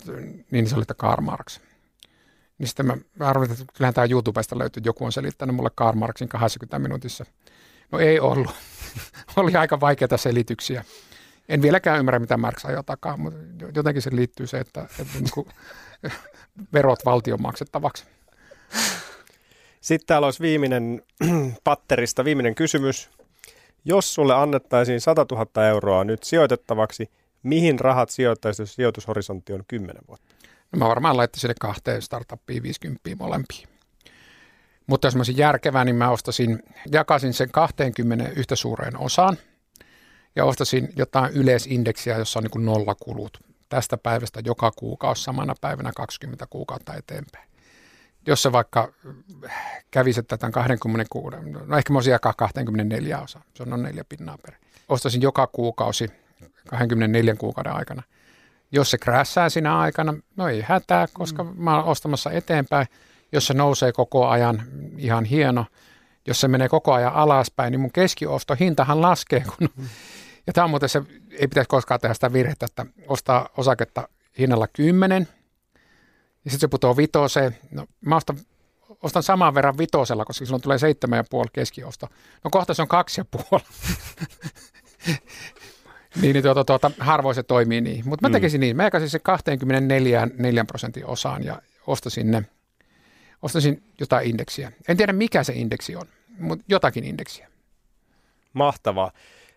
niin 0.50 0.68
se 0.68 0.74
oli, 0.74 0.82
että 0.82 0.94
Karl 0.94 1.22
Marx. 1.22 1.60
Niin 2.58 2.66
sitten 2.66 2.86
mä 2.86 2.96
arvelin, 3.20 3.52
että 3.52 3.64
kyllähän 3.74 3.94
tämä 3.94 4.06
YouTubesta 4.10 4.58
löytyy, 4.58 4.82
joku 4.86 5.04
on 5.04 5.12
selittänyt 5.12 5.56
mulle 5.56 5.70
Karl 5.74 5.96
Marxin 5.96 6.28
20 6.28 6.78
minuutissa. 6.78 7.24
No 7.92 7.98
ei 7.98 8.20
ollut. 8.20 8.50
oli 9.36 9.56
aika 9.56 9.80
vaikeita 9.80 10.16
selityksiä. 10.16 10.84
En 11.48 11.62
vieläkään 11.62 11.98
ymmärrä, 11.98 12.18
mitä 12.18 12.36
Marx 12.36 12.64
ajoi 12.64 12.84
takaa, 12.84 13.16
mutta 13.16 13.38
jotenkin 13.74 14.02
se 14.02 14.10
liittyy 14.16 14.46
se, 14.46 14.58
että, 14.58 14.80
että 14.98 15.18
niin 15.18 15.30
kuin, 15.34 15.48
verot 16.72 17.04
valtion 17.04 17.42
maksettavaksi. 17.42 18.04
Sitten 19.80 20.06
täällä 20.06 20.26
olisi 20.26 20.40
viimeinen 20.40 21.02
patterista, 21.64 22.24
viimeinen 22.24 22.54
kysymys. 22.54 23.10
Jos 23.88 24.14
sulle 24.14 24.34
annettaisiin 24.34 25.00
100 25.00 25.26
000 25.30 25.68
euroa 25.68 26.04
nyt 26.04 26.22
sijoitettavaksi, 26.22 27.10
mihin 27.42 27.80
rahat 27.80 28.10
sijoittaisi, 28.10 28.62
jos 28.62 28.74
sijoitushorisontti 28.74 29.52
on 29.52 29.62
10 29.68 30.02
vuotta? 30.08 30.34
No 30.72 30.78
mä 30.78 30.88
varmaan 30.88 31.16
laittaisin 31.16 31.50
kahteen 31.60 32.02
startuppiin 32.02 32.62
50 32.62 33.10
molempiin. 33.18 33.68
Mutta 34.86 35.06
jos 35.06 35.14
mä 35.14 35.18
olisin 35.18 35.36
järkevää, 35.36 35.84
niin 35.84 35.96
mä 35.96 36.10
ostasin, 36.10 36.62
jakasin 36.92 37.34
sen 37.34 37.50
20 37.50 38.28
yhtä 38.36 38.56
suureen 38.56 38.98
osaan 38.98 39.36
ja 40.36 40.44
ostasin 40.44 40.88
jotain 40.96 41.32
yleisindeksiä, 41.32 42.18
jossa 42.18 42.38
on 42.38 42.42
niin 42.42 42.50
kuin 42.50 42.64
nollakulut 42.64 43.38
tästä 43.68 43.96
päivästä 43.96 44.40
joka 44.44 44.70
kuukausi 44.76 45.22
samana 45.22 45.54
päivänä 45.60 45.92
20 45.96 46.46
kuukautta 46.50 46.94
eteenpäin. 46.94 47.48
Jos 48.26 48.42
se 48.42 48.52
vaikka 48.52 48.92
kävisi 49.90 50.22
tätä 50.22 50.50
26, 50.50 51.36
no 51.66 51.76
ehkä 51.76 51.92
mä 51.92 51.96
olisin 51.96 52.12
jakaa 52.12 52.34
24 52.36 53.20
osa, 53.20 53.40
se 53.54 53.62
on 53.62 53.70
noin 53.70 53.82
neljä 53.82 54.04
pinnaa 54.08 54.38
per. 54.38 54.54
Ostasin 54.88 55.22
joka 55.22 55.46
kuukausi 55.46 56.10
24 56.68 57.34
kuukauden 57.34 57.72
aikana. 57.72 58.02
Jos 58.72 58.90
se 58.90 58.98
krässää 58.98 59.48
siinä 59.48 59.78
aikana, 59.78 60.14
no 60.36 60.48
ei 60.48 60.64
hätää, 60.68 61.06
koska 61.12 61.44
mm. 61.44 61.52
mä 61.56 61.76
oon 61.76 61.84
ostamassa 61.84 62.30
eteenpäin– 62.30 62.86
jos 63.32 63.46
se 63.46 63.54
nousee 63.54 63.92
koko 63.92 64.28
ajan, 64.28 64.62
ihan 64.96 65.24
hieno. 65.24 65.66
Jos 66.26 66.40
se 66.40 66.48
menee 66.48 66.68
koko 66.68 66.92
ajan 66.92 67.12
alaspäin, 67.12 67.70
niin 67.70 67.80
mun 67.80 67.92
keskiostohintahan 67.92 69.02
laskee. 69.02 69.40
Kun, 69.40 69.68
ja 70.46 70.52
tämä 70.52 70.64
on 70.64 70.70
muuten 70.70 70.88
se, 70.88 71.02
ei 71.30 71.48
pitäisi 71.48 71.68
koskaan 71.68 72.00
tehdä 72.00 72.14
sitä 72.14 72.32
virhettä, 72.32 72.66
että 72.66 72.86
ostaa 73.08 73.48
osaketta 73.56 74.08
hinnalla 74.38 74.66
10 74.66 75.28
ja 76.46 76.50
sitten 76.50 76.60
se 76.60 76.68
putoaa 76.68 76.96
vitoseen. 76.96 77.56
No, 77.70 77.86
mä 78.00 78.16
ostan, 78.16 78.38
ostan 79.02 79.22
saman 79.22 79.54
verran 79.54 79.78
vitosella, 79.78 80.24
koska 80.24 80.44
silloin 80.44 80.62
tulee 80.62 80.78
seitsemän 80.78 81.16
ja 81.16 81.24
puoli 81.30 81.48
keskiosto. 81.52 82.08
No 82.44 82.50
kohta 82.50 82.74
se 82.74 82.82
on 82.82 82.88
kaksi 82.88 83.20
ja 83.20 83.24
puoli. 83.24 83.64
Niin, 86.20 86.32
niin 86.32 86.42
tuota, 86.42 86.64
tuota, 86.64 86.90
harvoin 86.98 87.34
se 87.34 87.42
toimii 87.42 87.80
niin. 87.80 88.08
Mutta 88.08 88.28
mä 88.28 88.32
tekisin 88.32 88.60
niin. 88.60 88.76
Mä 88.76 88.84
jakaisin 88.84 89.10
se 89.10 89.18
24 89.18 90.28
4 90.38 90.64
prosentin 90.64 91.06
osaan 91.06 91.44
ja 91.44 91.62
ostaisin 91.86 92.30
ne, 92.30 92.44
ostaisin 93.42 93.82
jotain 94.00 94.30
indeksiä. 94.30 94.72
En 94.88 94.96
tiedä 94.96 95.12
mikä 95.12 95.44
se 95.44 95.52
indeksi 95.52 95.96
on, 95.96 96.06
mutta 96.38 96.64
jotakin 96.68 97.04
indeksiä. 97.04 97.48
Mahtavaa. 98.52 99.12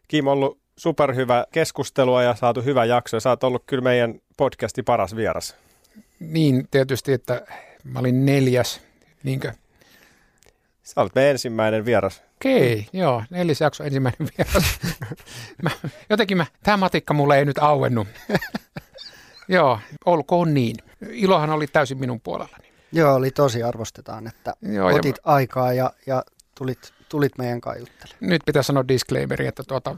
Kim, 0.07 0.27
on 0.27 0.33
ollut 0.33 0.59
superhyvä 0.77 1.45
keskustelua 1.51 2.23
ja 2.23 2.35
saatu 2.35 2.61
hyvä 2.61 2.85
jakso. 2.85 3.17
Ja 3.17 3.21
sä 3.21 3.29
oot 3.29 3.43
ollut 3.43 3.63
kyllä 3.65 3.83
meidän 3.83 4.21
podcastin 4.37 4.85
paras 4.85 5.15
vieras. 5.15 5.55
Niin 6.19 6.67
tietysti, 6.71 7.13
että 7.13 7.45
mä 7.83 7.99
olin 7.99 8.25
neljäs, 8.25 8.81
niinkö? 9.23 9.53
Sä 10.83 11.01
olet 11.01 11.15
meidän 11.15 11.31
ensimmäinen 11.31 11.85
vieras. 11.85 12.21
Okei, 12.35 12.87
joo, 12.93 13.23
neljäs 13.29 13.61
jakso 13.61 13.83
ensimmäinen 13.83 14.29
vieras. 14.37 14.79
mä, 15.63 15.69
jotenkin 16.09 16.37
mä, 16.37 16.45
tämä 16.63 16.77
matikka 16.77 17.13
mulle 17.13 17.37
ei 17.37 17.45
nyt 17.45 17.57
auennut. 17.57 18.07
joo, 19.47 19.79
olkoon 20.05 20.53
niin. 20.53 20.75
Ilohan 21.09 21.49
oli 21.49 21.67
täysin 21.67 21.97
minun 21.97 22.21
puolellani. 22.21 22.69
Joo, 22.91 23.15
oli 23.15 23.31
tosi 23.31 23.63
arvostetaan, 23.63 24.27
että 24.27 24.53
Joo, 24.61 24.95
otit 24.95 25.15
ja... 25.25 25.31
aikaa 25.33 25.73
ja, 25.73 25.93
ja 26.05 26.23
tulit, 26.57 26.93
tulit 27.09 27.37
meidän 27.37 27.61
kanssa 27.61 27.79
juttelemaan. 27.79 28.29
Nyt 28.29 28.41
pitää 28.45 28.63
sanoa 28.63 28.87
disclaimeri, 28.87 29.47
että 29.47 29.63
tuota, 29.67 29.95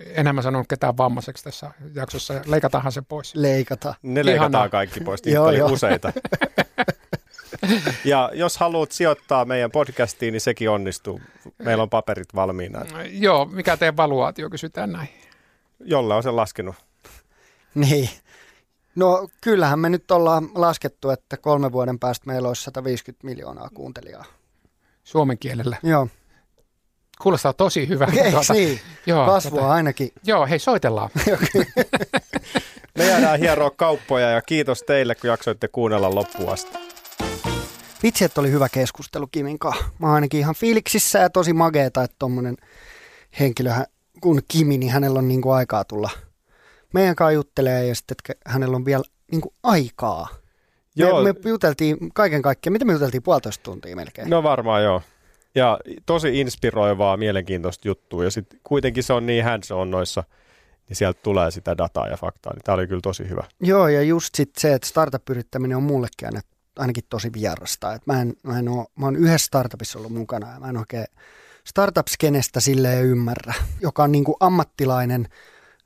enää 0.00 0.32
mä 0.32 0.42
sanonut 0.42 0.68
ketään 0.68 0.96
vammaiseksi 0.96 1.44
tässä 1.44 1.70
jaksossa. 1.94 2.34
Leikataanhan 2.46 2.92
se 2.92 3.02
pois. 3.02 3.34
Leikata. 3.34 3.94
Ne 4.02 4.24
leikataan 4.24 4.50
Ihanaa. 4.50 4.68
kaikki 4.68 5.00
pois, 5.00 5.22
niitä 5.24 5.36
Joo, 5.36 5.46
oli 5.46 5.58
joo. 5.58 5.72
useita. 5.72 6.12
ja 8.04 8.30
jos 8.34 8.56
haluat 8.58 8.92
sijoittaa 8.92 9.44
meidän 9.44 9.70
podcastiin, 9.70 10.32
niin 10.32 10.40
sekin 10.40 10.70
onnistuu. 10.70 11.20
Meillä 11.58 11.82
on 11.82 11.90
paperit 11.90 12.34
valmiina. 12.34 12.84
Joo, 13.10 13.44
mikä 13.44 13.76
teidän 13.76 13.96
valuaatio, 13.96 14.50
kysytään 14.50 14.92
näin. 14.92 15.08
Jolle 15.80 16.14
on 16.14 16.22
sen 16.22 16.36
laskenut. 16.36 16.74
Niin. 17.74 18.08
No 18.96 19.28
kyllähän 19.40 19.78
me 19.78 19.88
nyt 19.88 20.10
ollaan 20.10 20.48
laskettu, 20.54 21.10
että 21.10 21.36
kolme 21.36 21.72
vuoden 21.72 21.98
päästä 21.98 22.26
meillä 22.26 22.48
olisi 22.48 22.62
150 22.62 23.26
miljoonaa 23.26 23.68
kuuntelijaa. 23.74 24.24
Suomen 25.04 25.38
kielellä. 25.38 25.76
Joo, 25.82 26.08
Kuulostaa 27.24 27.52
tosi 27.52 27.88
hyvä. 27.88 28.06
eikö 28.24 28.38
niin? 28.52 28.80
Joo, 29.06 29.26
Kasvua 29.26 29.60
tota- 29.60 29.64
ainakin. 29.64 30.12
Joo, 30.24 30.46
hei 30.46 30.58
soitellaan. 30.58 31.10
Me 32.98 33.06
jäädään 33.06 33.38
hieroa 33.38 33.70
kauppoja 33.70 34.30
ja 34.30 34.42
kiitos 34.42 34.82
teille, 34.82 35.14
kun 35.14 35.30
jaksoitte 35.30 35.68
kuunnella 35.68 36.14
loppuun 36.14 36.52
asti. 36.52 36.78
Vitsi, 38.02 38.24
että 38.24 38.40
oli 38.40 38.50
hyvä 38.50 38.68
keskustelu 38.68 39.26
Kimin 39.26 39.58
kanssa. 39.58 39.84
Mä 39.98 40.06
oon 40.06 40.14
ainakin 40.14 40.40
ihan 40.40 40.54
fiiliksissä 40.54 41.18
ja 41.18 41.30
tosi 41.30 41.52
mageeta, 41.52 42.02
että 42.02 42.16
tommonen 42.18 42.56
henkilö 43.40 43.70
kun 44.20 44.42
Kimi, 44.48 44.78
niin 44.78 44.92
hänellä 44.92 45.18
on 45.18 45.28
niinku 45.28 45.50
aikaa 45.50 45.84
tulla 45.84 46.10
meidän 46.94 47.16
kanssa 47.16 47.32
juttelee 47.32 47.86
ja 47.86 47.94
sitten, 47.94 48.16
että 48.28 48.50
hänellä 48.50 48.76
on 48.76 48.84
vielä 48.84 49.04
niinku 49.30 49.54
aikaa. 49.62 50.28
Joo. 50.96 51.22
Me, 51.22 51.32
me 51.32 51.50
juteltiin 51.50 51.96
kaiken 52.14 52.42
kaikkiaan, 52.42 52.72
mitä 52.72 52.84
me 52.84 52.92
juteltiin 52.92 53.22
puolitoista 53.22 53.62
tuntia 53.62 53.96
melkein. 53.96 54.30
No 54.30 54.42
varmaan 54.42 54.82
joo. 54.82 55.02
Ja 55.54 55.78
tosi 56.06 56.40
inspiroivaa, 56.40 57.16
mielenkiintoista 57.16 57.88
juttua. 57.88 58.24
Ja 58.24 58.30
sitten 58.30 58.60
kuitenkin 58.64 59.02
se 59.02 59.12
on 59.12 59.26
niin 59.26 59.44
hands 59.44 59.70
on 59.70 59.90
noissa, 59.90 60.24
niin 60.88 60.96
sieltä 60.96 61.20
tulee 61.22 61.50
sitä 61.50 61.78
dataa 61.78 62.08
ja 62.08 62.16
faktaa. 62.16 62.52
Niin 62.52 62.62
tämä 62.64 62.74
oli 62.74 62.86
kyllä 62.86 63.00
tosi 63.00 63.28
hyvä. 63.28 63.44
Joo, 63.60 63.88
ja 63.88 64.02
just 64.02 64.34
sit 64.34 64.50
se, 64.58 64.74
että 64.74 64.88
startup-yrittäminen 64.88 65.76
on 65.76 65.82
mullekin 65.82 66.28
aina, 66.28 66.40
ainakin 66.78 67.04
tosi 67.08 67.32
vierasta. 67.32 67.94
Et 67.94 68.06
mä, 68.06 68.20
en, 68.20 68.34
mä, 68.42 68.58
en 68.58 68.68
oo, 68.68 68.86
mä 68.96 69.06
oon 69.06 69.16
yhdessä 69.16 69.46
startupissa 69.46 69.98
ollut 69.98 70.12
mukana 70.12 70.52
ja 70.52 70.60
mä 70.60 70.68
en 70.68 70.76
oikein 70.76 71.06
startup-skenestä 71.64 72.60
silleen 72.60 73.04
ymmärrä, 73.04 73.54
joka 73.80 74.02
on 74.02 74.12
niinku 74.12 74.36
ammattilainen, 74.40 75.28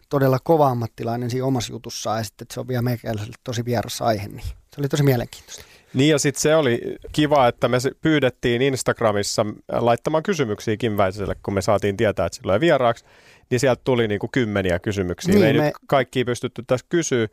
todella 0.09 0.39
kova 0.39 0.69
ammattilainen 0.69 1.31
siinä 1.31 1.47
omassa 1.47 1.73
jutussaan 1.73 2.19
ja 2.19 2.25
sitten 2.25 2.45
että 2.45 2.55
se 2.55 2.61
on 2.61 2.69
vielä 2.69 2.83
meikäläiselle 2.83 3.37
tosi 3.45 3.65
vieras 3.65 4.03
aihe, 4.03 4.29
niin 4.29 4.47
se 4.47 4.81
oli 4.81 4.89
tosi 4.89 5.03
mielenkiintoista. 5.03 5.65
Niin 5.95 6.11
ja 6.11 6.19
sitten 6.19 6.41
se 6.41 6.57
oli 6.57 6.97
kiva, 7.13 7.49
että 7.49 7.69
me 7.69 7.79
pyydettiin 8.01 8.63
Instagramissa 8.63 9.47
laittamaan 9.73 10.23
kysymyksiä 10.23 10.77
Kim 10.77 10.97
kun 11.43 11.55
me 11.55 11.63
saatiin 11.63 11.97
tietää, 11.97 12.27
että 12.27 12.37
sillä 12.37 12.61
vieraaksi. 12.61 13.05
Niin 13.51 13.61
sieltä 13.61 13.83
tuli 13.85 14.09
niinku 14.09 14.29
kymmeniä 14.33 14.79
kysymyksiä. 14.79 15.35
Niin, 15.35 15.41
me 15.43 15.47
ei 15.47 15.53
me- 15.53 15.65
nyt 15.65 15.75
kaikki 15.87 16.25
pystytty 16.25 16.65
tässä 16.67 16.87
kysyä, 16.89 17.29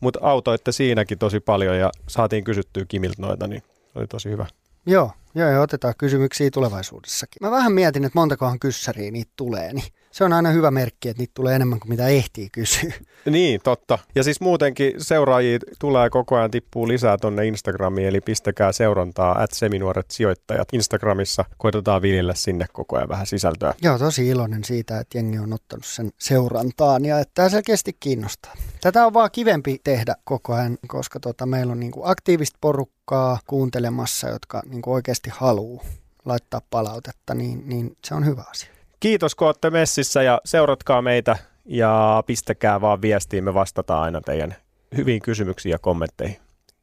mutta 0.00 0.18
autoitte 0.22 0.72
siinäkin 0.72 1.18
tosi 1.18 1.40
paljon 1.40 1.78
ja 1.78 1.90
saatiin 2.06 2.44
kysyttyä 2.44 2.84
Kimiltä 2.88 3.22
noita, 3.22 3.46
niin 3.46 3.62
oli 3.94 4.06
tosi 4.06 4.30
hyvä. 4.30 4.46
Joo, 4.86 5.12
joo, 5.34 5.48
ja 5.48 5.60
otetaan 5.60 5.94
kysymyksiä 5.98 6.50
tulevaisuudessakin. 6.50 7.46
Mä 7.46 7.50
vähän 7.50 7.72
mietin, 7.72 8.04
että 8.04 8.18
montakohan 8.18 8.58
kyssäriä 8.58 9.10
niitä 9.10 9.32
tulee, 9.36 9.72
niin 9.72 9.86
se 10.18 10.24
on 10.24 10.32
aina 10.32 10.50
hyvä 10.50 10.70
merkki, 10.70 11.08
että 11.08 11.22
niitä 11.22 11.32
tulee 11.34 11.56
enemmän 11.56 11.80
kuin 11.80 11.88
mitä 11.88 12.08
ehtii 12.08 12.48
kysyä. 12.52 12.92
Niin, 13.30 13.60
totta. 13.64 13.98
Ja 14.14 14.24
siis 14.24 14.40
muutenkin 14.40 14.92
seuraajia 14.98 15.58
tulee 15.78 16.10
koko 16.10 16.36
ajan 16.36 16.50
tippuu 16.50 16.88
lisää 16.88 17.18
tonne 17.18 17.46
Instagramiin, 17.46 18.08
eli 18.08 18.20
pistäkää 18.20 18.72
seurantaa 18.72 19.42
at 19.42 19.50
seminuoret 19.52 20.10
sijoittajat 20.10 20.68
Instagramissa. 20.72 21.44
Koitetaan 21.58 22.02
viljellä 22.02 22.34
sinne 22.34 22.66
koko 22.72 22.96
ajan 22.96 23.08
vähän 23.08 23.26
sisältöä. 23.26 23.74
Joo, 23.82 23.98
tosi 23.98 24.28
iloinen 24.28 24.64
siitä, 24.64 25.00
että 25.00 25.18
jengi 25.18 25.38
on 25.38 25.52
ottanut 25.52 25.84
sen 25.84 26.10
seurantaan 26.18 27.04
ja 27.04 27.18
että 27.18 27.32
tämä 27.34 27.48
selkeästi 27.48 27.96
kiinnostaa. 28.00 28.54
Tätä 28.80 29.06
on 29.06 29.14
vaan 29.14 29.30
kivempi 29.32 29.80
tehdä 29.84 30.14
koko 30.24 30.54
ajan, 30.54 30.78
koska 30.86 31.20
tota, 31.20 31.46
meillä 31.46 31.72
on 31.72 31.80
niinku 31.80 32.00
aktiivista 32.04 32.58
porukkaa 32.60 33.38
kuuntelemassa, 33.46 34.28
jotka 34.28 34.62
niinku 34.66 34.92
oikeasti 34.92 35.30
haluaa 35.32 35.84
laittaa 36.24 36.60
palautetta, 36.70 37.34
niin, 37.34 37.68
niin 37.68 37.96
se 38.04 38.14
on 38.14 38.26
hyvä 38.26 38.44
asia. 38.50 38.77
Kiitos, 39.00 39.34
kun 39.34 39.46
olette 39.46 39.70
messissä 39.70 40.22
ja 40.22 40.40
seuratkaa 40.44 41.02
meitä 41.02 41.36
ja 41.64 42.22
pistäkää 42.26 42.80
vaan 42.80 43.02
viestiin. 43.02 43.44
Me 43.44 43.54
vastataan 43.54 44.02
aina 44.02 44.20
teidän 44.20 44.54
hyviin 44.96 45.22
kysymyksiin 45.22 45.70
ja 45.70 45.78
kommentteihin. 45.78 46.36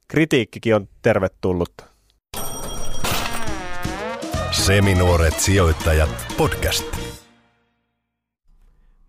Kritiikkikin 0.08 0.76
on 0.76 0.88
tervetullut. 1.02 1.74
Seminuoret 4.52 5.40
sijoittajat 5.40 6.10
podcast. 6.38 6.86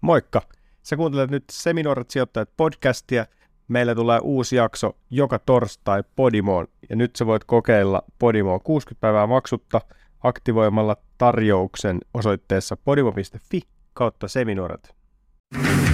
Moikka! 0.01 0.43
Sä 0.83 0.97
kuuntelet 0.97 1.31
nyt 1.31 1.45
Seminuoret 1.53 2.11
sijoittajat 2.11 2.51
podcastia. 2.57 3.27
Meillä 3.69 3.95
tulee 3.95 4.19
uusi 4.23 4.57
jakso 4.57 4.97
joka 5.11 5.39
torstai 5.39 6.05
Podimoon. 6.17 6.67
Ja 6.91 6.97
nyt 6.97 7.17
sä 7.17 7.27
voit 7.27 7.45
kokeilla 7.45 8.03
Podimoa 8.19 8.59
60 8.59 9.01
päivää 9.01 9.27
maksutta 9.27 9.81
aktivoimalla 10.27 10.97
tarjouksen 11.19 11.99
osoitteessa 12.15 12.77
podimo.fi 12.77 13.61
kautta 13.93 14.29
seminuoret. 14.29 14.95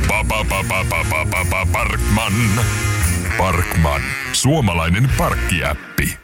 Pa, 0.08 0.24
pa, 0.28 0.44
pa, 0.48 0.64
pa, 0.68 0.84
pa, 0.90 1.04
pa, 1.10 1.26
pa, 1.30 1.44
pa, 1.50 1.66
Parkman. 1.72 2.32
Parkman. 3.38 4.02
Suomalainen 4.32 5.10
parkkiäppi. 5.18 6.21